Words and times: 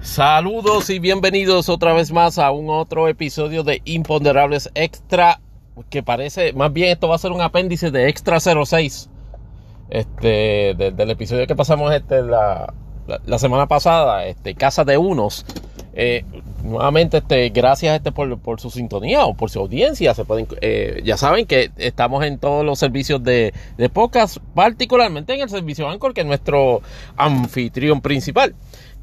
Saludos 0.00 0.90
y 0.90 1.00
bienvenidos 1.00 1.68
otra 1.68 1.92
vez 1.92 2.12
más 2.12 2.38
a 2.38 2.52
un 2.52 2.70
otro 2.70 3.08
episodio 3.08 3.64
de 3.64 3.82
Imponderables 3.84 4.70
Extra, 4.76 5.40
que 5.90 6.04
parece, 6.04 6.52
más 6.52 6.72
bien 6.72 6.90
esto 6.90 7.08
va 7.08 7.16
a 7.16 7.18
ser 7.18 7.32
un 7.32 7.40
apéndice 7.40 7.90
de 7.90 8.08
Extra 8.08 8.38
06, 8.38 9.10
este, 9.90 10.74
del 10.76 11.10
episodio 11.10 11.48
que 11.48 11.56
pasamos 11.56 11.92
este, 11.92 12.22
la, 12.22 12.72
la, 13.26 13.38
semana 13.40 13.66
pasada, 13.66 14.24
este, 14.26 14.54
Casa 14.54 14.84
de 14.84 14.98
Unos. 14.98 15.44
Eh, 16.00 16.24
nuevamente, 16.62 17.16
este, 17.16 17.48
gracias 17.48 17.96
este, 17.96 18.12
por, 18.12 18.38
por, 18.38 18.60
su 18.60 18.70
sintonía 18.70 19.24
o 19.24 19.34
por 19.34 19.50
su 19.50 19.58
audiencia. 19.58 20.14
Se 20.14 20.24
pueden, 20.24 20.46
eh, 20.60 21.00
ya 21.04 21.16
saben 21.16 21.44
que 21.44 21.72
estamos 21.76 22.24
en 22.24 22.38
todos 22.38 22.64
los 22.64 22.78
servicios 22.78 23.24
de, 23.24 23.52
de 23.76 23.88
podcast, 23.88 24.36
particularmente 24.54 25.34
en 25.34 25.40
el 25.40 25.48
servicio 25.48 25.88
Anchor, 25.88 26.14
que 26.14 26.20
es 26.20 26.26
nuestro 26.26 26.82
anfitrión 27.16 28.00
principal 28.00 28.54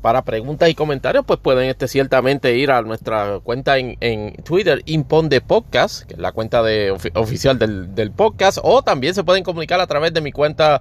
para 0.06 0.24
preguntas 0.24 0.70
y 0.70 0.76
comentarios, 0.76 1.26
pues 1.26 1.40
pueden 1.40 1.68
este, 1.68 1.88
ciertamente 1.88 2.56
ir 2.56 2.70
a 2.70 2.84
nuestra 2.84 3.40
cuenta 3.44 3.80
en, 3.80 3.98
en 4.02 4.36
Twitter, 4.44 4.84
Imponde 4.86 5.42
Podcast, 5.42 6.04
que 6.04 6.14
es 6.14 6.20
la 6.20 6.32
cuenta 6.32 6.62
de, 6.62 6.92
oficial 7.16 7.58
del, 7.58 7.96
del, 7.96 8.12
podcast, 8.12 8.60
o 8.62 8.84
también 8.84 9.16
se 9.16 9.24
pueden 9.24 9.44
comunicar 9.44 9.80
a 9.80 9.88
través 9.88 10.14
de 10.14 10.22
mi 10.22 10.32
cuenta 10.32 10.80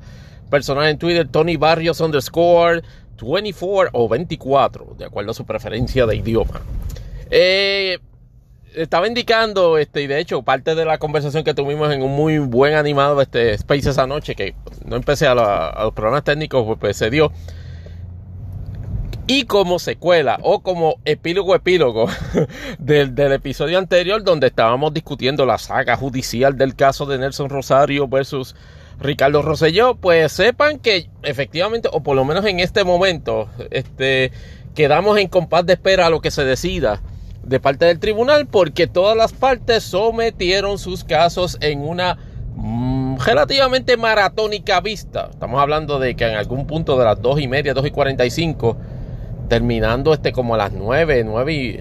personal 0.50 0.88
en 0.88 0.98
Twitter, 0.98 1.26
Tony 1.26 1.56
Barrios 1.56 2.02
underscore 2.02 2.82
24 3.18 3.92
o 3.94 4.10
24, 4.10 4.94
de 4.98 5.06
acuerdo 5.06 5.30
a 5.30 5.34
su 5.34 5.46
preferencia 5.46 6.04
de 6.04 6.16
idioma. 6.16 6.60
Eh, 7.30 8.00
estaba 8.74 9.08
indicando, 9.08 9.78
este, 9.78 10.02
y 10.02 10.06
de 10.06 10.20
hecho, 10.20 10.42
parte 10.42 10.74
de 10.74 10.84
la 10.84 10.98
conversación 10.98 11.44
que 11.44 11.54
tuvimos 11.54 11.90
en 11.94 12.02
un 12.02 12.12
muy 12.14 12.36
buen 12.36 12.74
animado 12.74 13.22
este 13.22 13.54
Space 13.54 13.88
esa 13.88 14.06
noche, 14.06 14.34
que 14.34 14.54
no 14.84 14.96
empecé 14.96 15.26
a, 15.26 15.32
a 15.32 15.84
los 15.84 15.94
problemas 15.94 16.24
técnicos, 16.24 16.76
pues 16.78 16.98
se 16.98 17.08
dio 17.08 17.32
y 19.26 19.44
como 19.44 19.78
secuela 19.78 20.38
o 20.42 20.60
como 20.60 20.96
epílogo 21.04 21.54
epílogo 21.54 22.08
del, 22.78 23.18
episodio 23.32 23.78
anterior 23.78 24.22
donde 24.22 24.48
estábamos 24.48 24.92
discutiendo 24.92 25.46
la 25.46 25.58
saga 25.58 25.96
judicial 25.96 26.58
del 26.58 26.74
caso 26.74 27.06
de 27.06 27.18
Nelson 27.18 27.48
Rosario 27.48 28.06
versus 28.06 28.54
Ricardo 29.00 29.42
Rosselló, 29.42 29.96
pues 29.96 30.30
sepan 30.32 30.78
que 30.78 31.08
efectivamente, 31.22 31.88
o 31.92 32.02
por 32.02 32.14
lo 32.14 32.24
menos 32.24 32.44
en 32.44 32.60
este 32.60 32.84
momento, 32.84 33.48
este, 33.70 34.30
quedamos 34.74 35.18
en 35.18 35.28
compás 35.28 35.66
de 35.66 35.72
espera 35.72 36.06
a 36.06 36.10
lo 36.10 36.20
que 36.20 36.30
se 36.30 36.44
decida 36.44 37.02
de 37.42 37.60
parte 37.60 37.86
del 37.86 37.98
tribunal 37.98 38.46
porque 38.46 38.86
todas 38.86 39.16
las 39.16 39.32
partes 39.32 39.82
sometieron 39.84 40.78
sus 40.78 41.02
casos 41.02 41.58
en 41.60 41.80
una 41.80 42.18
mm, 42.54 43.18
relativamente 43.18 43.96
maratónica 43.96 44.80
vista. 44.80 45.28
Estamos 45.30 45.60
hablando 45.60 45.98
de 45.98 46.14
que 46.14 46.26
en 46.26 46.36
algún 46.36 46.66
punto 46.66 46.96
de 46.98 47.04
las 47.04 47.20
dos 47.20 47.40
y 47.40 47.48
media, 47.48 47.74
dos 47.74 47.86
y 47.86 47.90
cuarenta 47.90 48.24
y 48.24 48.30
cinco 48.30 48.76
terminando 49.48 50.12
este 50.12 50.32
como 50.32 50.54
a 50.54 50.58
las 50.58 50.72
9, 50.72 51.24
9 51.24 51.52
y, 51.52 51.80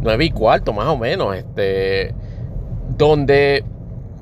9 0.00 0.24
y 0.24 0.30
cuarto 0.30 0.72
más 0.72 0.86
o 0.86 0.96
menos, 0.96 1.36
este, 1.36 2.14
donde 2.96 3.64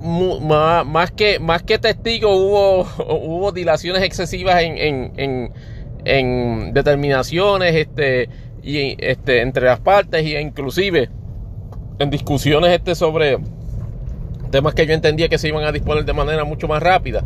más, 0.00 1.10
que, 1.12 1.38
más 1.38 1.62
que 1.62 1.78
testigo 1.78 2.34
hubo, 2.36 2.86
hubo 3.08 3.52
dilaciones 3.52 4.02
excesivas 4.02 4.62
en, 4.62 4.78
en, 4.78 5.12
en, 5.16 5.52
en 6.04 6.72
determinaciones 6.72 7.74
este, 7.74 8.28
y, 8.62 8.96
este, 8.98 9.40
entre 9.40 9.66
las 9.66 9.80
partes 9.80 10.24
e 10.24 10.40
inclusive 10.40 11.10
en 11.98 12.10
discusiones 12.10 12.70
este, 12.72 12.94
sobre 12.94 13.38
temas 14.50 14.74
que 14.74 14.86
yo 14.86 14.94
entendía 14.94 15.28
que 15.28 15.38
se 15.38 15.48
iban 15.48 15.64
a 15.64 15.72
disponer 15.72 16.04
de 16.04 16.12
manera 16.12 16.44
mucho 16.44 16.68
más 16.68 16.82
rápida. 16.82 17.22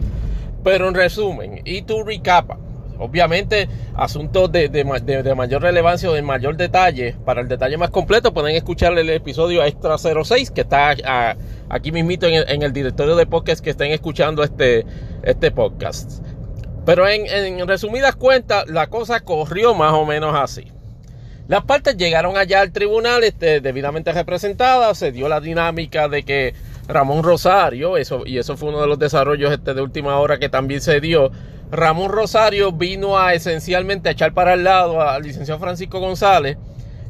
Pero 0.65 0.89
en 0.89 0.95
resumen, 0.95 1.61
y 1.65 1.83
tu 1.83 2.05
recapa, 2.05 2.59
Obviamente, 2.99 3.69
asuntos 3.97 4.51
de, 4.53 4.85
mayor 5.37 5.63
relevancia 5.63 6.11
o 6.11 6.13
de 6.13 6.23
mayor 6.23 6.57
detalle, 6.57 7.17
para 7.25 7.41
el 7.41 7.49
detalle 7.49 7.77
más 7.77 7.91
completo, 7.91 8.33
pueden 8.33 8.55
escuchar 8.55 8.97
el 8.97 9.11
episodio 9.11 9.65
Extra 9.65 9.97
06, 9.99 10.51
que 10.51 10.61
está 10.61 10.95
aquí 11.69 11.93
mismito 11.93 12.27
en 12.27 12.63
el, 12.63 12.73
directorio 12.73 13.17
de 13.17 13.27
podcast 13.27 13.63
que 13.63 13.71
estén 13.71 13.93
escuchando 13.93 14.45
este, 14.45 14.87
este 15.23 15.51
podcast. 15.51 16.23
Pero 16.85 17.09
en, 17.09 17.67
resumidas 17.67 18.17
cuentas, 18.17 18.69
la 18.69 18.89
cosa 18.89 19.21
corrió 19.21 19.75
más 19.75 19.93
o 19.93 20.05
menos 20.05 20.35
así. 20.35 20.67
Las 21.49 21.65
partes 21.65 21.97
llegaron 21.97 22.37
allá 22.37 22.61
al 22.61 22.73
tribunal 22.73 23.25
este, 23.25 23.61
debidamente 23.61 24.13
representadas, 24.13 24.97
se 24.99 25.13
dio 25.13 25.29
la 25.29 25.41
dinámica 25.41 26.09
de 26.09 26.23
que 26.23 26.55
Ramón 26.93 27.23
Rosario, 27.23 27.97
eso, 27.97 28.23
y 28.27 28.39
eso 28.39 28.57
fue 28.57 28.69
uno 28.69 28.81
de 28.81 28.87
los 28.87 28.99
desarrollos 28.99 29.53
este, 29.53 29.75
de 29.75 29.83
última 29.83 30.19
hora 30.19 30.39
que 30.39 30.49
también 30.49 30.81
se 30.81 31.01
dio, 31.01 31.31
Ramón 31.71 32.11
Rosario 32.11 32.71
vino 32.73 33.19
a 33.19 33.33
esencialmente 33.33 34.11
a 34.11 34.13
echar 34.13 34.35
para 34.35 34.55
el 34.55 34.65
lado 34.65 35.01
al 35.01 35.23
licenciado 35.23 35.59
Francisco 35.59 36.01
González 36.01 36.59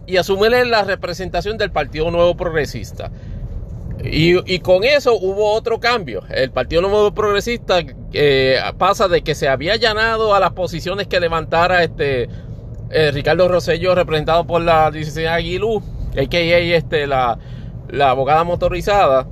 y 0.07 0.17
asumirle 0.17 0.65
la 0.67 0.85
representación 0.85 1.59
del 1.59 1.73
Partido 1.73 2.11
Nuevo 2.11 2.37
Progresista. 2.37 3.11
Y, 4.05 4.59
con 4.61 4.83
eso 4.83 5.15
hubo 5.15 5.53
otro 5.53 5.79
cambio. 5.79 6.23
El 6.29 6.51
Partido 6.51 6.83
Nuevo 6.83 7.13
Progresista 7.15 7.81
eh, 8.13 8.59
pasa 8.77 9.07
de 9.07 9.23
que 9.23 9.35
se 9.35 9.49
había 9.49 9.75
allanado 9.75 10.35
a 10.35 10.41
las 10.41 10.53
posiciones 10.53 11.07
que 11.07 11.21
levantara 11.21 11.85
este 11.85 12.29
eh, 12.91 13.11
Ricardo 13.13 13.47
Rosello, 13.47 13.95
representado 13.95 14.45
por 14.45 14.61
la 14.61 14.91
licenciada 14.91 15.37
Aguilú, 15.37 15.83
a.k.a. 16.17 16.59
Este, 16.59 17.07
la, 17.07 17.39
la 17.91 18.11
abogada 18.11 18.43
motorizada 18.43 19.27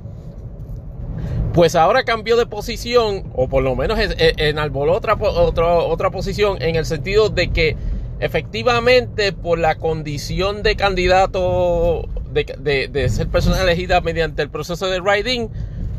pues 1.53 1.75
ahora 1.75 2.03
cambió 2.03 2.37
de 2.37 2.45
posición, 2.45 3.23
o 3.33 3.47
por 3.49 3.63
lo 3.63 3.75
menos 3.75 3.99
enalboló 4.17 4.93
otra, 4.93 5.15
otra, 5.15 5.67
otra 5.67 6.09
posición, 6.09 6.61
en 6.61 6.75
el 6.75 6.85
sentido 6.85 7.29
de 7.29 7.49
que 7.49 7.75
efectivamente 8.21 9.33
por 9.33 9.59
la 9.59 9.75
condición 9.75 10.63
de 10.63 10.75
candidato, 10.75 12.07
de, 12.31 13.09
ser 13.09 13.27
persona 13.27 13.61
elegida 13.61 13.99
mediante 13.99 14.41
el 14.43 14.49
proceso 14.49 14.87
de 14.87 15.01
writing, 15.01 15.49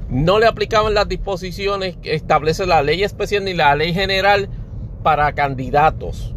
no 0.08 0.38
le 0.38 0.46
aplicaban 0.46 0.94
las 0.94 1.08
disposiciones 1.08 1.96
que 1.96 2.14
establece 2.14 2.64
la 2.64 2.82
ley 2.82 3.02
especial 3.02 3.44
ni 3.44 3.54
la 3.54 3.74
ley 3.74 3.92
general 3.92 4.48
para 5.02 5.32
candidatos. 5.32 6.34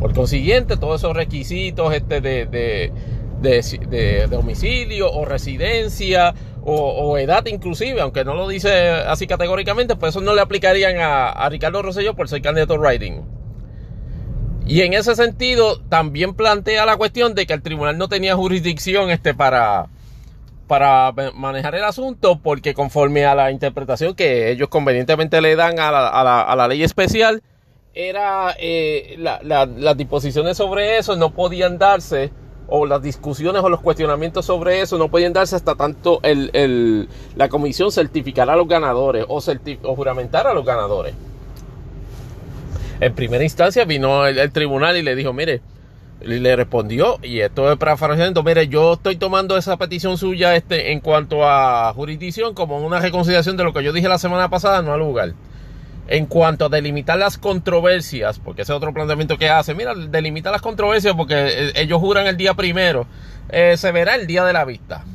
Por 0.00 0.12
consiguiente, 0.14 0.76
todos 0.76 1.00
esos 1.00 1.16
requisitos 1.16 1.94
este, 1.94 2.20
de, 2.20 2.46
de, 2.46 2.92
de 3.40 4.26
domicilio 4.28 5.10
o 5.10 5.24
residencia 5.24 6.34
o, 6.64 7.18
edad 7.18 7.44
inclusive, 7.46 8.00
aunque 8.00 8.24
no 8.24 8.34
lo 8.34 8.48
dice 8.48 8.90
así 8.90 9.26
categóricamente, 9.26 9.96
pues 9.96 10.10
eso 10.10 10.20
no 10.20 10.34
le 10.34 10.40
aplicarían 10.40 10.96
a, 11.00 11.48
Ricardo 11.48 11.82
Rosselló 11.82 12.14
por 12.14 12.28
ser 12.28 12.42
candidato 12.42 12.74
writing. 12.74 13.22
Y 14.66 14.82
en 14.82 14.94
ese 14.94 15.16
sentido 15.16 15.80
también 15.88 16.34
plantea 16.34 16.86
la 16.86 16.96
cuestión 16.96 17.34
de 17.34 17.46
que 17.46 17.52
el 17.52 17.62
tribunal 17.62 17.98
no 17.98 18.08
tenía 18.08 18.36
jurisdicción 18.36 19.10
este, 19.10 19.34
para, 19.34 19.88
para 20.68 21.12
manejar 21.34 21.74
el 21.74 21.84
asunto 21.84 22.38
porque 22.40 22.72
conforme 22.72 23.26
a 23.26 23.34
la 23.34 23.50
interpretación 23.50 24.14
que 24.14 24.50
ellos 24.50 24.68
convenientemente 24.68 25.40
le 25.40 25.56
dan 25.56 25.80
a 25.80 25.90
la, 25.90 26.42
a 26.42 26.56
la, 26.56 26.68
ley 26.68 26.84
especial, 26.84 27.42
era 27.92 28.54
eh, 28.58 29.16
las 29.18 29.96
disposiciones 29.96 30.56
sobre 30.56 30.96
eso 30.96 31.16
no 31.16 31.34
podían 31.34 31.76
darse 31.78 32.30
o 32.68 32.86
las 32.86 33.02
discusiones 33.02 33.62
o 33.62 33.68
los 33.68 33.80
cuestionamientos 33.80 34.46
sobre 34.46 34.80
eso 34.80 34.98
no 34.98 35.08
pueden 35.08 35.32
darse 35.32 35.56
hasta 35.56 35.74
tanto 35.74 36.20
el, 36.22 37.08
la 37.36 37.48
comisión 37.48 37.92
certificará 37.92 38.54
a 38.54 38.56
los 38.56 38.68
ganadores 38.68 39.24
o, 39.28 39.42
o 39.82 39.96
juramentar 39.96 40.46
a 40.46 40.54
los 40.54 40.64
ganadores. 40.64 41.14
En 43.00 43.14
primera 43.14 43.42
instancia 43.42 43.84
vino 43.84 44.26
el, 44.26 44.52
tribunal 44.52 44.96
y 44.96 45.02
le 45.02 45.14
dijo, 45.14 45.32
mire, 45.32 45.60
y 46.20 46.38
le 46.38 46.54
respondió, 46.54 47.18
y 47.22 47.40
esto 47.40 47.72
es 47.72 47.78
para 47.78 47.96
parafraseando, 47.96 48.42
mire, 48.44 48.68
yo 48.68 48.92
estoy 48.92 49.16
tomando 49.16 49.56
esa 49.56 49.76
petición 49.76 50.16
suya 50.16 50.54
este, 50.54 50.92
en 50.92 51.00
cuanto 51.00 51.44
a 51.44 51.92
jurisdicción 51.94 52.54
como 52.54 52.78
una 52.78 53.00
reconsideración 53.00 53.56
de 53.56 53.64
lo 53.64 53.72
que 53.72 53.82
yo 53.82 53.92
dije 53.92 54.08
la 54.08 54.18
semana 54.18 54.48
pasada, 54.48 54.82
no 54.82 54.92
al 54.92 55.00
lugar 55.00 55.34
en 56.12 56.26
cuanto 56.26 56.66
a 56.66 56.68
delimitar 56.68 57.18
las 57.18 57.38
controversias, 57.38 58.38
porque 58.38 58.62
ese 58.62 58.72
es 58.72 58.76
otro 58.76 58.92
planteamiento 58.92 59.38
que 59.38 59.48
hace, 59.48 59.74
mira, 59.74 59.94
delimita 59.94 60.50
las 60.50 60.60
controversias 60.60 61.14
porque 61.16 61.34
eh, 61.36 61.72
ellos 61.76 62.00
juran 62.00 62.26
el 62.26 62.36
día 62.36 62.52
primero, 62.52 63.06
eh, 63.48 63.78
se 63.78 63.92
verá 63.92 64.14
el 64.16 64.26
día 64.26 64.44
de 64.44 64.52
la 64.52 64.66
vista. 64.66 65.06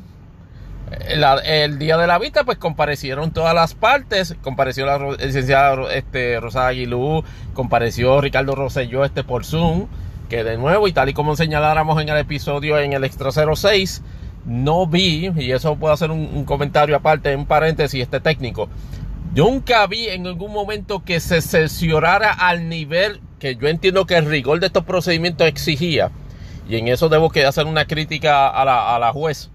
El, 1.08 1.78
día 1.78 1.98
de 1.98 2.08
la 2.08 2.18
vista, 2.18 2.46
pues 2.46 2.58
comparecieron 2.58 3.30
todas 3.30 3.54
las 3.54 3.76
partes, 3.76 4.36
compareció 4.42 4.88
la 4.88 4.98
licenciada 5.24 5.94
este, 5.94 6.40
Rosada 6.40 6.70
Aguilú, 6.70 7.24
compareció 7.54 8.20
Ricardo 8.20 8.56
Rosselló 8.56 9.06
este 9.06 9.24
por 9.24 9.46
Zoom, 9.46 9.86
que 10.30 10.44
de 10.44 10.58
nuevo, 10.58 10.88
y 10.88 10.94
tal 10.94 11.10
y 11.10 11.14
como 11.14 11.36
señaláramos 11.36 12.02
en 12.02 12.10
el 12.10 12.18
episodio 12.18 12.80
en 12.80 12.94
el 12.94 13.04
Extra 13.04 13.30
06, 13.32 14.02
no 14.48 14.88
vi, 14.88 15.32
y 15.36 15.52
eso 15.52 15.76
puedo 15.76 15.94
hacer 15.94 16.10
un, 16.10 16.28
un 16.34 16.44
comentario 16.44 16.96
aparte, 16.96 17.36
un 17.36 17.46
paréntesis, 17.46 18.02
este 18.02 18.20
técnico, 18.20 18.68
Nunca 19.36 19.86
vi 19.88 20.08
en 20.08 20.24
ningún 20.24 20.52
momento 20.52 21.04
que 21.04 21.20
se 21.20 21.42
cerciorara 21.42 22.32
al 22.32 22.70
nivel 22.70 23.22
que 23.40 23.56
yo 23.56 23.68
entiendo 23.68 24.06
que 24.06 24.18
el 24.18 24.26
rigor 24.26 24.60
de 24.60 24.68
estos 24.68 24.84
procedimientos 24.84 25.48
exigía. 25.48 26.12
Y 26.68 26.78
en 26.78 26.88
eso 26.88 27.10
debo 27.10 27.30
que 27.30 27.46
hacer 27.46 27.66
una 27.66 27.86
crítica 27.86 28.50
a 28.50 28.66
la, 29.00 29.14
juez. 29.14 29.50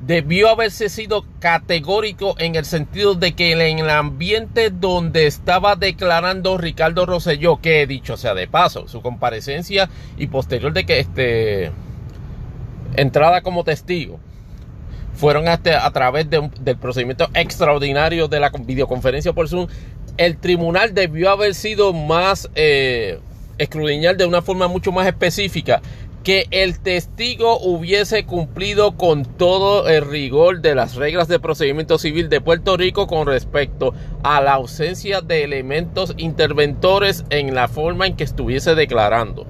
debió 0.00 0.50
haberse 0.50 0.88
sido 0.88 1.24
categórico 1.38 2.34
en 2.38 2.56
el 2.56 2.64
sentido 2.64 3.14
de 3.14 3.32
que 3.32 3.52
en 3.52 3.78
el 3.78 3.88
ambiente 3.88 4.70
donde 4.70 5.26
estaba 5.26 5.76
declarando 5.76 6.58
Ricardo 6.58 7.06
Rosselló, 7.06 7.60
que 7.60 7.82
he 7.82 7.86
dicho 7.86 8.16
sea 8.16 8.34
de 8.34 8.48
paso, 8.48 8.88
su 8.88 9.00
comparecencia 9.00 9.88
y 10.18 10.26
posterior 10.26 10.72
de 10.72 10.84
que 10.84 11.00
este 11.00 11.72
entrada 12.96 13.40
como 13.40 13.64
testigo 13.64 14.20
fueron 15.14 15.48
hasta 15.48 15.86
a 15.86 15.90
través 15.92 16.28
de 16.28 16.50
del 16.60 16.76
procedimiento 16.76 17.28
extraordinario 17.34 18.28
de 18.28 18.40
la 18.40 18.50
videoconferencia 18.50 19.32
por 19.32 19.48
Zoom, 19.48 19.68
el 20.16 20.36
tribunal 20.36 20.94
debió 20.94 21.30
haber 21.30 21.54
sido 21.54 21.92
más 21.92 22.50
eh, 22.54 23.18
de 23.58 24.26
una 24.26 24.42
forma 24.42 24.68
mucho 24.68 24.92
más 24.92 25.06
específica 25.06 25.80
que 26.24 26.46
el 26.50 26.80
testigo 26.80 27.60
hubiese 27.60 28.24
cumplido 28.24 28.96
con 28.96 29.26
todo 29.26 29.86
el 29.88 30.08
rigor 30.08 30.62
de 30.62 30.74
las 30.74 30.94
reglas 30.94 31.28
de 31.28 31.38
procedimiento 31.38 31.98
civil 31.98 32.30
de 32.30 32.40
Puerto 32.40 32.78
Rico 32.78 33.06
con 33.06 33.26
respecto 33.26 33.92
a 34.22 34.40
la 34.40 34.54
ausencia 34.54 35.20
de 35.20 35.44
elementos 35.44 36.14
interventores 36.16 37.24
en 37.28 37.54
la 37.54 37.68
forma 37.68 38.06
en 38.06 38.16
que 38.16 38.24
estuviese 38.24 38.74
declarando. 38.74 39.46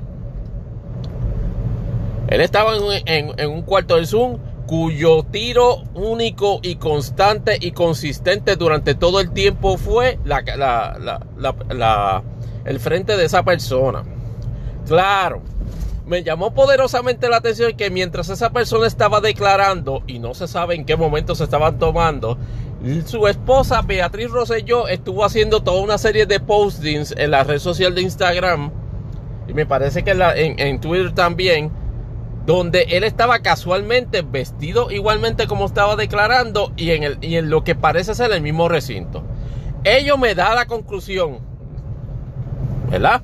Él 2.26 2.40
estaba 2.40 2.72
en, 3.06 3.48
un 3.48 3.62
cuarto 3.62 3.96
de 3.96 4.06
Zoom 4.06 4.38
cuyo 4.66 5.22
tiro 5.24 5.82
único 5.94 6.60
y 6.62 6.76
constante 6.76 7.58
y 7.60 7.72
consistente 7.72 8.56
durante 8.56 8.94
todo 8.94 9.20
el 9.20 9.30
tiempo 9.32 9.76
fue 9.76 10.18
el 12.64 12.80
frente 12.80 13.16
de 13.16 13.24
esa 13.24 13.42
persona. 13.42 14.04
Claro, 14.86 15.42
me 16.06 16.22
llamó 16.22 16.52
poderosamente 16.52 17.28
la 17.28 17.38
atención 17.38 17.76
que 17.76 17.90
mientras 17.90 18.28
esa 18.28 18.50
persona 18.50 18.86
estaba 18.86 19.20
declarando, 19.20 20.02
y 20.06 20.18
no 20.18 20.34
se 20.34 20.46
sabe 20.46 20.74
en 20.74 20.84
qué 20.84 20.96
momento 20.96 21.34
se 21.34 21.44
estaban 21.44 21.78
tomando, 21.78 22.38
su 23.06 23.26
esposa 23.26 23.80
Beatriz 23.82 24.30
Rosselló 24.30 24.88
estuvo 24.88 25.24
haciendo 25.24 25.62
toda 25.62 25.80
una 25.80 25.96
serie 25.96 26.26
de 26.26 26.40
postings 26.40 27.14
en 27.16 27.30
la 27.30 27.44
red 27.44 27.58
social 27.58 27.94
de 27.94 28.02
Instagram, 28.02 28.70
y 29.48 29.54
me 29.54 29.66
parece 29.66 30.02
que 30.02 30.10
en, 30.10 30.80
Twitter 30.80 31.12
también, 31.12 31.70
donde 32.46 32.82
él 32.90 33.04
estaba 33.04 33.38
casualmente 33.40 34.22
vestido 34.22 34.90
igualmente 34.90 35.46
como 35.46 35.64
estaba 35.64 35.96
declarando 35.96 36.72
y 36.76 36.90
en, 36.90 37.02
el, 37.02 37.18
y 37.22 37.36
en 37.36 37.50
lo 37.50 37.64
que 37.64 37.74
parece 37.74 38.14
ser 38.14 38.32
el 38.32 38.42
mismo 38.42 38.68
recinto. 38.68 39.22
Ello 39.84 40.18
me 40.18 40.34
da 40.34 40.54
la 40.54 40.66
conclusión, 40.66 41.38
¿verdad? 42.90 43.22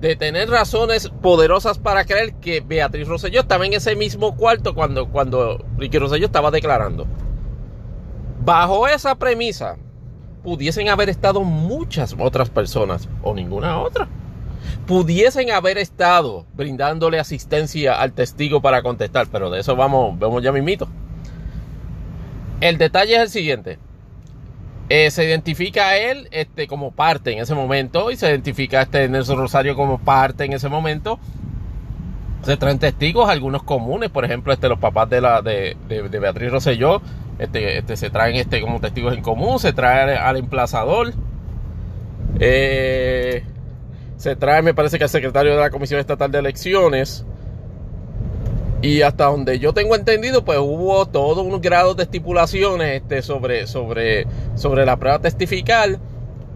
de 0.00 0.14
tener 0.14 0.48
razones 0.48 1.10
poderosas 1.22 1.78
para 1.78 2.04
creer 2.04 2.34
que 2.34 2.60
Beatriz 2.60 3.08
Rosselló 3.08 3.40
estaba 3.40 3.66
en 3.66 3.74
ese 3.74 3.96
mismo 3.96 4.36
cuarto 4.36 4.74
cuando, 4.74 5.08
cuando 5.08 5.64
Ricky 5.76 5.98
Rosselló 5.98 6.26
estaba 6.26 6.50
declarando. 6.50 7.06
Bajo 8.44 8.86
esa 8.86 9.16
premisa, 9.16 9.76
pudiesen 10.44 10.88
haber 10.88 11.08
estado 11.08 11.42
muchas 11.42 12.14
otras 12.18 12.48
personas 12.48 13.08
o 13.22 13.34
ninguna 13.34 13.80
otra. 13.80 14.08
Pudiesen 14.86 15.50
haber 15.50 15.78
estado 15.78 16.46
brindándole 16.54 17.18
asistencia 17.18 18.00
al 18.00 18.12
testigo 18.12 18.60
para 18.60 18.82
contestar, 18.82 19.26
pero 19.30 19.50
de 19.50 19.60
eso 19.60 19.76
vamos, 19.76 20.18
vemos 20.18 20.42
ya 20.42 20.52
mito. 20.52 20.88
El 22.60 22.78
detalle 22.78 23.14
es 23.16 23.22
el 23.22 23.28
siguiente. 23.28 23.78
Eh, 24.90 25.10
se 25.10 25.24
identifica 25.24 25.88
a 25.88 25.98
él 25.98 26.28
este, 26.30 26.66
como 26.66 26.92
parte 26.92 27.32
en 27.32 27.40
ese 27.40 27.54
momento 27.54 28.10
y 28.10 28.16
se 28.16 28.28
identifica 28.28 28.80
a 28.80 28.82
este 28.82 29.06
Nelson 29.08 29.36
Rosario 29.36 29.76
como 29.76 29.98
parte 29.98 30.44
en 30.44 30.54
ese 30.54 30.68
momento. 30.68 31.18
Se 32.42 32.56
traen 32.56 32.78
testigos, 32.78 33.28
algunos 33.28 33.62
comunes, 33.62 34.08
por 34.08 34.24
ejemplo, 34.24 34.52
este, 34.52 34.68
los 34.68 34.78
papás 34.78 35.10
de, 35.10 35.20
la, 35.20 35.42
de, 35.42 35.76
Beatriz 35.88 36.50
Rosselló, 36.50 37.02
este, 37.38 37.78
este, 37.78 37.96
se 37.96 38.08
traen 38.08 38.36
este, 38.36 38.62
como 38.62 38.80
testigos 38.80 39.14
en 39.14 39.22
común, 39.22 39.58
se 39.58 39.74
trae 39.74 40.16
al, 40.16 40.36
emplazador. 40.36 41.12
Eh, 42.40 43.44
se 44.18 44.34
trae, 44.34 44.62
me 44.62 44.74
parece 44.74 44.98
que 44.98 45.04
al 45.04 45.10
secretario 45.10 45.52
de 45.52 45.60
la 45.60 45.70
Comisión 45.70 46.00
Estatal 46.00 46.30
de 46.30 46.40
Elecciones. 46.40 47.24
Y 48.82 49.02
hasta 49.02 49.24
donde 49.26 49.58
yo 49.58 49.72
tengo 49.72 49.96
entendido, 49.96 50.44
pues 50.44 50.58
hubo 50.58 51.06
todos 51.06 51.44
unos 51.44 51.60
grados 51.60 51.96
de 51.96 52.02
estipulaciones 52.02 53.00
este, 53.00 53.22
sobre, 53.22 53.66
sobre, 53.66 54.26
sobre 54.56 54.84
la 54.84 54.96
prueba 54.96 55.20
testifical. 55.20 55.98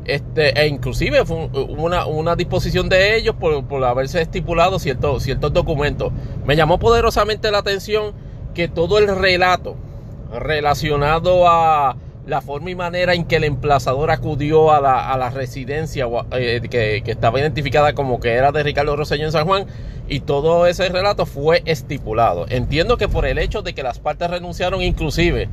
Este, 0.04 0.60
e 0.60 0.66
inclusive 0.66 1.24
fue 1.24 1.46
una, 1.46 2.06
una 2.06 2.34
disposición 2.34 2.88
de 2.88 3.16
ellos 3.16 3.36
por, 3.36 3.64
por 3.64 3.84
haberse 3.84 4.20
estipulado 4.20 4.80
ciertos, 4.80 5.22
ciertos 5.22 5.52
documentos. 5.52 6.12
Me 6.44 6.56
llamó 6.56 6.78
poderosamente 6.78 7.50
la 7.52 7.58
atención 7.58 8.12
que 8.54 8.66
todo 8.66 8.98
el 8.98 9.06
relato 9.16 9.76
relacionado 10.32 11.48
a 11.48 11.96
la 12.26 12.40
forma 12.40 12.70
y 12.70 12.74
manera 12.74 13.14
en 13.14 13.24
que 13.24 13.36
el 13.36 13.44
emplazador 13.44 14.10
acudió 14.10 14.72
a 14.72 14.80
la, 14.80 15.12
a 15.12 15.18
la 15.18 15.30
residencia 15.30 16.06
eh, 16.32 16.60
que, 16.70 17.02
que, 17.04 17.10
estaba 17.10 17.40
identificada 17.40 17.94
como 17.94 18.20
que 18.20 18.30
era 18.32 18.52
de 18.52 18.62
Ricardo 18.62 18.94
Rosselló 18.94 19.24
en 19.24 19.32
San 19.32 19.46
Juan 19.46 19.66
y 20.08 20.20
todo 20.20 20.66
ese 20.66 20.88
relato 20.88 21.26
fue 21.26 21.62
estipulado. 21.64 22.46
Entiendo 22.48 22.96
que 22.96 23.08
por 23.08 23.26
el 23.26 23.38
hecho 23.38 23.62
de 23.62 23.74
que 23.74 23.82
las 23.82 23.98
partes 23.98 24.30
renunciaron 24.30 24.82
inclusive 24.82 25.48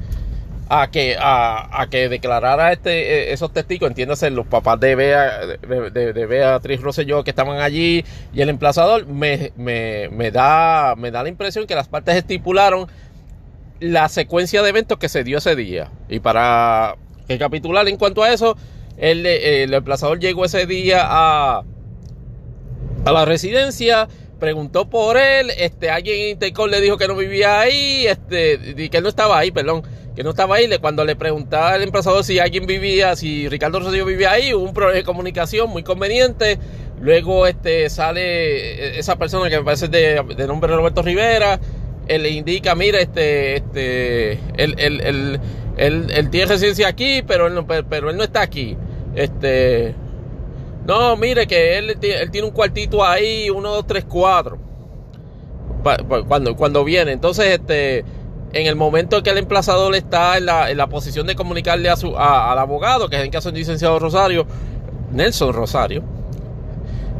a 0.69 0.91
que, 0.91 1.17
a, 1.19 1.87
que 1.89 2.09
declarara 2.09 2.71
este, 2.71 2.91
eh, 2.91 3.33
esos 3.33 3.51
testigos, 3.51 3.89
entiéndase, 3.89 4.29
los 4.29 4.45
papás 4.45 4.79
de, 4.79 4.93
Bea, 4.93 5.47
de, 5.47 6.25
Beatriz 6.27 6.79
Rosselló 6.81 7.23
que 7.23 7.31
estaban 7.31 7.59
allí 7.59 8.05
y 8.31 8.41
el 8.41 8.49
emplazador, 8.49 9.07
me, 9.07 9.51
me, 9.57 10.31
da, 10.31 10.95
me 10.95 11.09
da 11.09 11.23
la 11.23 11.29
impresión 11.29 11.65
que 11.65 11.73
las 11.73 11.87
partes 11.87 12.15
estipularon 12.15 12.87
la 13.79 14.09
secuencia 14.09 14.61
de 14.61 14.69
eventos 14.69 14.97
que 14.97 15.09
se 15.09 15.23
dio 15.23 15.37
ese 15.37 15.55
día. 15.55 15.91
Y 16.09 16.19
para 16.19 16.95
recapitular 17.27 17.87
en 17.87 17.97
cuanto 17.97 18.23
a 18.23 18.33
eso, 18.33 18.57
el, 18.97 19.25
el 19.25 19.73
emplazador 19.73 20.19
llegó 20.19 20.45
ese 20.45 20.65
día 20.65 21.01
a, 21.03 21.63
a 23.05 23.11
la 23.11 23.25
residencia, 23.25 24.07
preguntó 24.39 24.89
por 24.89 25.17
él, 25.17 25.51
este, 25.57 25.89
alguien 25.89 26.19
en 26.19 26.29
Intercom 26.31 26.69
le 26.69 26.81
dijo 26.81 26.97
que 26.97 27.07
no 27.07 27.15
vivía 27.15 27.59
ahí, 27.59 28.07
este, 28.07 28.89
que 28.89 29.01
no 29.01 29.09
estaba 29.09 29.37
ahí, 29.37 29.51
perdón, 29.51 29.83
que 30.15 30.23
no 30.23 30.31
estaba 30.31 30.55
ahí. 30.55 30.69
Cuando 30.81 31.05
le 31.05 31.15
preguntaba 31.15 31.73
al 31.73 31.83
empresario 31.83 32.23
si 32.23 32.39
alguien 32.39 32.65
vivía, 32.65 33.15
si 33.15 33.47
Ricardo 33.47 33.79
Rosselló 33.79 34.05
vivía 34.05 34.31
ahí, 34.31 34.53
hubo 34.53 34.63
un 34.63 34.73
problema 34.73 34.97
de 34.97 35.03
comunicación 35.03 35.69
muy 35.69 35.83
conveniente. 35.83 36.57
Luego 37.01 37.47
este, 37.47 37.89
sale 37.89 38.99
esa 38.99 39.15
persona 39.17 39.49
que 39.49 39.57
me 39.57 39.63
parece 39.63 39.87
de, 39.87 40.21
de 40.35 40.47
nombre 40.47 40.75
Roberto 40.75 41.01
Rivera, 41.01 41.59
él 42.09 42.23
le 42.23 42.31
indica, 42.31 42.75
mira, 42.75 42.99
este, 42.99 43.57
este, 43.57 44.31
él, 44.57 44.75
él, 44.77 45.39
él, 45.77 46.29
tiene 46.31 46.47
residencia 46.47 46.87
aquí, 46.87 47.21
pero 47.25 47.47
él 47.47 47.53
no, 47.53 47.65
pero 47.65 48.09
él 48.09 48.17
no 48.17 48.23
está 48.23 48.41
aquí. 48.41 48.75
Este, 49.15 49.93
no, 50.85 51.15
mire 51.17 51.45
que 51.45 51.77
él, 51.77 51.97
él 52.01 52.31
tiene 52.31 52.47
un 52.47 52.53
cuartito 52.53 53.05
ahí, 53.05 53.49
uno, 53.51 53.69
dos, 53.71 53.85
tres, 53.85 54.05
cuatro. 54.05 54.57
Cuando, 56.27 56.55
cuando 56.55 56.83
viene. 56.83 57.11
Entonces, 57.11 57.59
este, 57.59 57.99
en 58.53 58.65
el 58.65 58.75
momento 58.75 59.21
que 59.21 59.29
el 59.29 59.37
emplazador 59.37 59.95
está 59.95 60.37
en 60.37 60.47
la, 60.47 60.71
en 60.71 60.77
la 60.77 60.87
posición 60.87 61.27
de 61.27 61.35
comunicarle 61.35 61.89
a 61.89 61.95
su, 61.95 62.17
al 62.17 62.57
abogado, 62.57 63.07
que 63.07 63.17
es 63.17 63.23
en 63.23 63.29
caso 63.29 63.49
del 63.49 63.59
licenciado 63.59 63.99
Rosario, 63.99 64.47
Nelson 65.11 65.53
Rosario, 65.53 66.03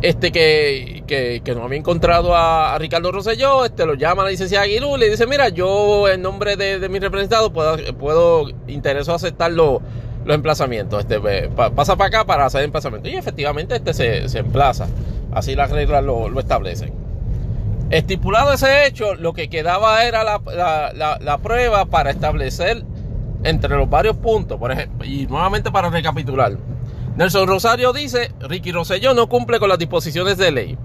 este 0.01 0.31
que, 0.31 1.03
que, 1.07 1.55
no 1.55 1.63
había 1.63 1.77
encontrado 1.77 2.35
a, 2.35 2.77
Ricardo 2.79 3.11
Rosselló, 3.11 3.65
este 3.65 3.85
lo 3.85 3.95
llama 3.95 4.23
la 4.23 4.29
licenciada 4.29 4.63
Aguilú 4.63 4.95
le 4.97 5.09
dice, 5.09 5.27
mira, 5.27 5.49
yo 5.49 6.07
en 6.07 6.21
nombre 6.21 6.55
de, 6.55 6.87
mi 6.87 6.99
representado 6.99 7.51
puedo, 7.51 7.77
puedo 7.95 8.49
intereso 8.67 9.13
aceptarlo 9.13 9.81
los 10.25 10.35
emplazamientos. 10.35 11.01
Este, 11.01 11.19
pasa 11.49 11.95
para 11.97 12.07
acá 12.07 12.25
para 12.25 12.45
hacer 12.45 12.63
emplazamiento. 12.63 13.09
Y 13.09 13.15
efectivamente 13.15 13.75
este 13.75 13.93
se, 13.93 14.29
se 14.29 14.39
emplaza. 14.39 14.87
Así 15.31 15.55
las 15.55 15.69
reglas 15.69 16.03
lo, 16.03 16.39
establecen. 16.39 16.93
Estipulado 17.89 18.53
ese 18.53 18.85
hecho, 18.85 19.15
lo 19.15 19.33
que 19.33 19.49
quedaba 19.49 20.03
era 20.05 20.23
la, 20.23 20.41
la, 20.93 21.17
la, 21.19 21.37
prueba 21.39 21.85
para 21.85 22.11
establecer 22.11 22.83
entre 23.43 23.75
los 23.75 23.89
varios 23.89 24.15
puntos, 24.17 24.59
por 24.59 24.71
ejemplo, 24.71 25.07
y 25.07 25.25
nuevamente 25.25 25.71
para 25.71 25.89
recapitular. 25.89 26.57
Nelson 27.19 27.49
Rosario 27.49 27.91
dice, 27.91 28.31
Ricky 28.39 28.71
Rosselló 28.71 29.13
no 29.13 29.27
cumple 29.27 29.59
con 29.59 29.67
las 29.67 29.77
disposiciones 29.77 30.37
de 30.37 30.51
ley. 30.51 30.77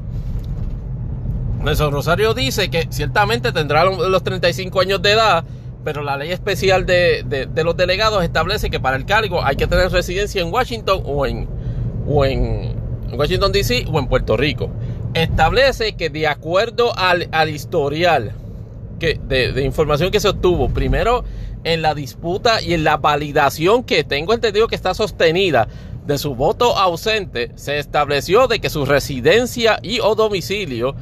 Nelson 1.62 1.92
Rosario 1.92 2.34
dice 2.34 2.70
que 2.70 2.88
ciertamente 2.90 3.52
tendrá 3.52 3.84
los 3.84 4.24
35 4.24 4.80
años 4.80 5.00
de 5.00 5.12
edad, 5.12 5.44
pero 5.84 6.02
la 6.02 6.16
ley 6.16 6.32
especial 6.32 6.86
de, 6.86 7.48
los 7.64 7.76
delegados 7.76 8.24
establece 8.24 8.68
que 8.68 8.80
para 8.80 8.96
el 8.96 9.06
cargo 9.06 9.44
hay 9.44 9.54
que 9.54 9.68
tener 9.68 9.92
residencia 9.92 10.42
en 10.42 10.52
Washington 10.52 11.02
o 11.04 11.24
en, 11.24 11.46
o 12.08 12.24
en 12.24 12.74
Washington 13.16 13.52
DC 13.52 13.86
o 13.92 14.00
en 14.00 14.08
Puerto 14.08 14.36
Rico. 14.36 14.70
Establece 15.14 15.92
que 15.92 16.10
de 16.10 16.26
acuerdo 16.26 16.92
al, 16.98 17.48
historial 17.48 18.32
que, 18.98 19.20
de, 19.28 19.62
información 19.62 20.10
que 20.10 20.18
se 20.18 20.30
obtuvo, 20.30 20.68
primero 20.68 21.24
en 21.62 21.80
la 21.80 21.94
disputa 21.94 22.60
y 22.60 22.74
en 22.74 22.82
la 22.82 22.96
validación 22.96 23.84
que 23.84 24.02
tengo 24.02 24.34
entendido 24.34 24.66
que 24.66 24.74
está 24.74 24.94
sostenida 24.94 25.68
de 26.06 26.18
su 26.18 26.34
voto 26.34 26.76
ausente, 26.76 27.52
se 27.54 27.78
estableció 27.78 28.46
de 28.46 28.60
que 28.60 28.70
su 28.70 28.84
residencia 28.84 29.78
y 29.82 30.00
o 30.00 30.14
domicilio 30.14 30.94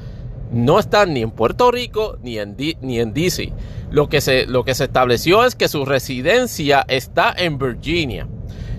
no 0.52 0.78
están 0.78 1.14
ni 1.14 1.23
en 1.23 1.30
Puerto 1.30 1.71
Rico 1.71 2.18
ni 2.23 2.38
en, 2.38 2.56
ni 2.80 3.00
en 3.00 3.14
DC. 3.14 3.52
lo 3.90 4.09
que 4.09 4.21
se, 4.21 4.47
lo 4.47 4.64
que 4.64 4.75
se 4.75 4.85
estableció 4.85 5.44
es 5.44 5.54
que 5.54 5.68
su 5.68 5.85
residencia 5.85 6.85
está 6.88 7.35
en 7.37 7.59
Virginia. 7.59 8.28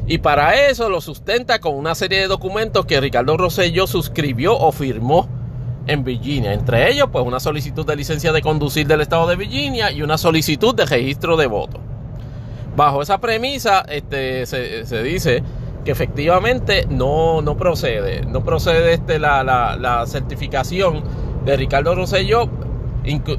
Y 0.05 0.17
para 0.17 0.67
eso 0.69 0.89
lo 0.89 0.99
sustenta 0.99 1.59
con 1.59 1.75
una 1.75 1.95
serie 1.95 2.19
de 2.19 2.27
documentos 2.27 2.85
que 2.85 2.99
Ricardo 2.99 3.37
Rosello 3.37 3.87
suscribió 3.87 4.57
o 4.57 4.71
firmó 4.71 5.29
en 5.87 6.03
Virginia. 6.03 6.53
Entre 6.53 6.91
ellos, 6.91 7.09
pues 7.11 7.25
una 7.25 7.39
solicitud 7.39 7.85
de 7.85 7.95
licencia 7.95 8.31
de 8.31 8.41
conducir 8.41 8.85
del 8.85 9.01
estado 9.01 9.27
de 9.27 9.35
Virginia 9.35 9.91
y 9.91 10.01
una 10.01 10.17
solicitud 10.17 10.75
de 10.75 10.85
registro 10.85 11.37
de 11.37 11.47
voto. 11.47 11.79
Bajo 12.75 13.01
esa 13.01 13.19
premisa, 13.19 13.81
este, 13.87 14.45
se, 14.45 15.03
dice 15.03 15.43
que 15.83 15.91
efectivamente 15.91 16.85
no, 16.89 17.41
no 17.41 17.57
procede, 17.57 18.25
no 18.25 18.43
procede 18.43 18.93
este, 18.93 19.19
la, 19.19 19.43
la, 19.43 20.05
certificación 20.07 21.03
de 21.45 21.57
Ricardo 21.57 21.93
Rosselló 21.95 22.49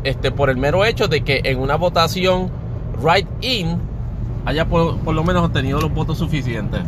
este, 0.05 0.31
por 0.31 0.51
el 0.51 0.57
mero 0.57 0.85
hecho 0.85 1.09
de 1.09 1.23
que 1.23 1.41
en 1.45 1.59
una 1.59 1.77
votación 1.77 2.51
right-in 3.03 3.79
haya 4.45 4.67
por, 4.67 4.99
por 4.99 5.15
lo 5.15 5.25
menos 5.25 5.45
obtenido 5.45 5.81
los 5.81 5.93
votos 5.93 6.19
suficientes. 6.19 6.81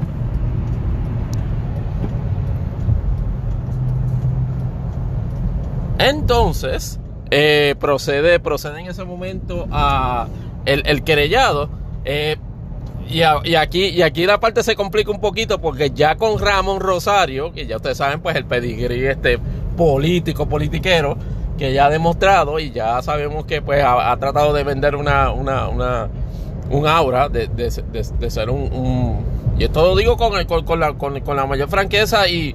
Entonces, 5.99 7.01
eh, 7.31 7.75
procede, 7.81 8.39
procede 8.39 8.81
en 8.81 8.87
ese 8.87 9.05
momento 9.05 9.67
a 9.71 10.29
el, 10.65 11.03
querellado. 11.03 11.71
Eh, 12.05 12.37
y, 13.09 13.55
aquí, 13.55 13.87
y 13.89 14.03
aquí 14.03 14.27
la 14.27 14.41
parte 14.41 14.63
se 14.63 14.75
complica 14.75 15.11
un 15.11 15.21
poquito 15.21 15.61
porque 15.61 15.91
ya 15.91 16.17
con 16.17 16.39
Ramón 16.39 16.81
Rosario, 16.81 17.53
que 17.53 17.67
ya 17.67 17.77
ustedes 17.77 17.99
saben, 17.99 18.21
pues 18.21 18.37
el 18.37 18.45
pedigrí 18.45 19.07
este 19.07 19.39
político, 19.77 20.49
politiquero, 20.49 21.17
que 21.59 21.73
ya 21.73 21.87
ha 21.87 21.91
demostrado 21.91 22.59
y 22.59 22.71
ya 22.71 23.01
sabemos 23.03 23.47
que 23.47 23.63
pues 23.63 23.83
ha, 23.85 24.17
tratado 24.19 24.53
de 24.53 24.65
vender 24.65 24.97
una, 24.97 25.31
una, 25.31 25.69
una 25.69 26.09
un 26.69 26.87
aura 26.87 27.29
de, 27.29 27.71
ser 27.71 28.51
un, 28.51 29.25
Y 29.59 29.65
esto 29.65 29.83
lo 29.83 29.97
digo 29.97 30.17
con, 30.17 30.37
el, 30.37 30.47
con, 30.47 30.81
la, 30.81 30.95
con, 30.95 31.21
con 31.21 31.37
la 31.37 31.47
mayor 31.47 31.69
franqueza 31.69 32.29
y 32.29 32.55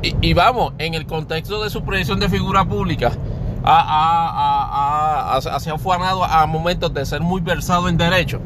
y, 0.00 0.32
vamos, 0.32 0.74
en 0.78 0.94
el 0.94 1.06
contexto 1.06 1.62
de 1.64 1.70
su 1.70 1.82
proyección 1.82 2.20
de 2.20 2.28
figura 2.28 2.64
pública, 2.64 3.10
ha, 3.64 5.34
ha, 5.34 5.36
ha, 5.36 5.60
se 5.60 5.70
ha 5.70 5.74
a 5.74 6.46
momentos 6.46 6.94
de 6.94 7.04
ser 7.04 7.20
muy 7.20 7.40
versado 7.40 7.88
en 7.88 7.96
derecho. 7.96 8.40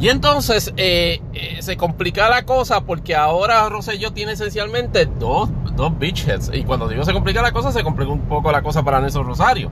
Y 0.00 0.08
entonces 0.08 0.72
eh, 0.78 1.20
eh, 1.34 1.58
se 1.60 1.76
complica 1.76 2.30
la 2.30 2.46
cosa 2.46 2.80
porque 2.80 3.14
ahora 3.14 3.68
Rosselló 3.68 4.12
tiene 4.12 4.32
esencialmente 4.32 5.04
dos, 5.04 5.50
dos 5.76 5.98
beachheads. 5.98 6.50
Y 6.54 6.64
cuando 6.64 6.88
digo 6.88 7.04
se 7.04 7.12
complica 7.12 7.42
la 7.42 7.52
cosa, 7.52 7.70
se 7.70 7.82
complica 7.82 8.10
un 8.10 8.22
poco 8.22 8.50
la 8.50 8.62
cosa 8.62 8.82
para 8.82 9.00
Nelson 9.00 9.26
Rosario. 9.26 9.70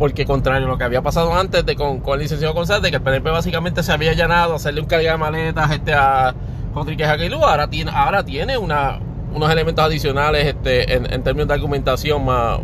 Porque 0.00 0.24
contrario 0.24 0.66
a 0.66 0.70
lo 0.70 0.78
que 0.78 0.84
había 0.84 1.00
pasado 1.00 1.32
antes 1.32 1.64
de 1.64 1.76
con, 1.76 2.00
con 2.00 2.14
el 2.14 2.22
licenciado 2.22 2.54
González, 2.54 2.82
de 2.82 2.90
que 2.90 2.96
el 2.96 3.02
PNP 3.02 3.30
básicamente 3.30 3.84
se 3.84 3.92
había 3.92 4.10
allanado 4.10 4.54
a 4.54 4.56
hacerle 4.56 4.80
un 4.80 4.88
carga 4.88 5.12
de 5.12 5.18
maletas 5.18 5.70
este, 5.70 5.94
a, 5.94 6.34
Enrique 6.74 7.04
Jaquilú 7.04 7.44
ahora 7.44 7.68
tiene, 7.68 7.92
ahora 7.94 8.24
tiene 8.24 8.58
una, 8.58 8.98
unos 9.32 9.50
elementos 9.50 9.84
adicionales 9.84 10.46
este, 10.46 10.94
en, 10.94 11.22
términos 11.22 11.46
de 11.46 11.54
argumentación 11.54 12.24
más, 12.24 12.58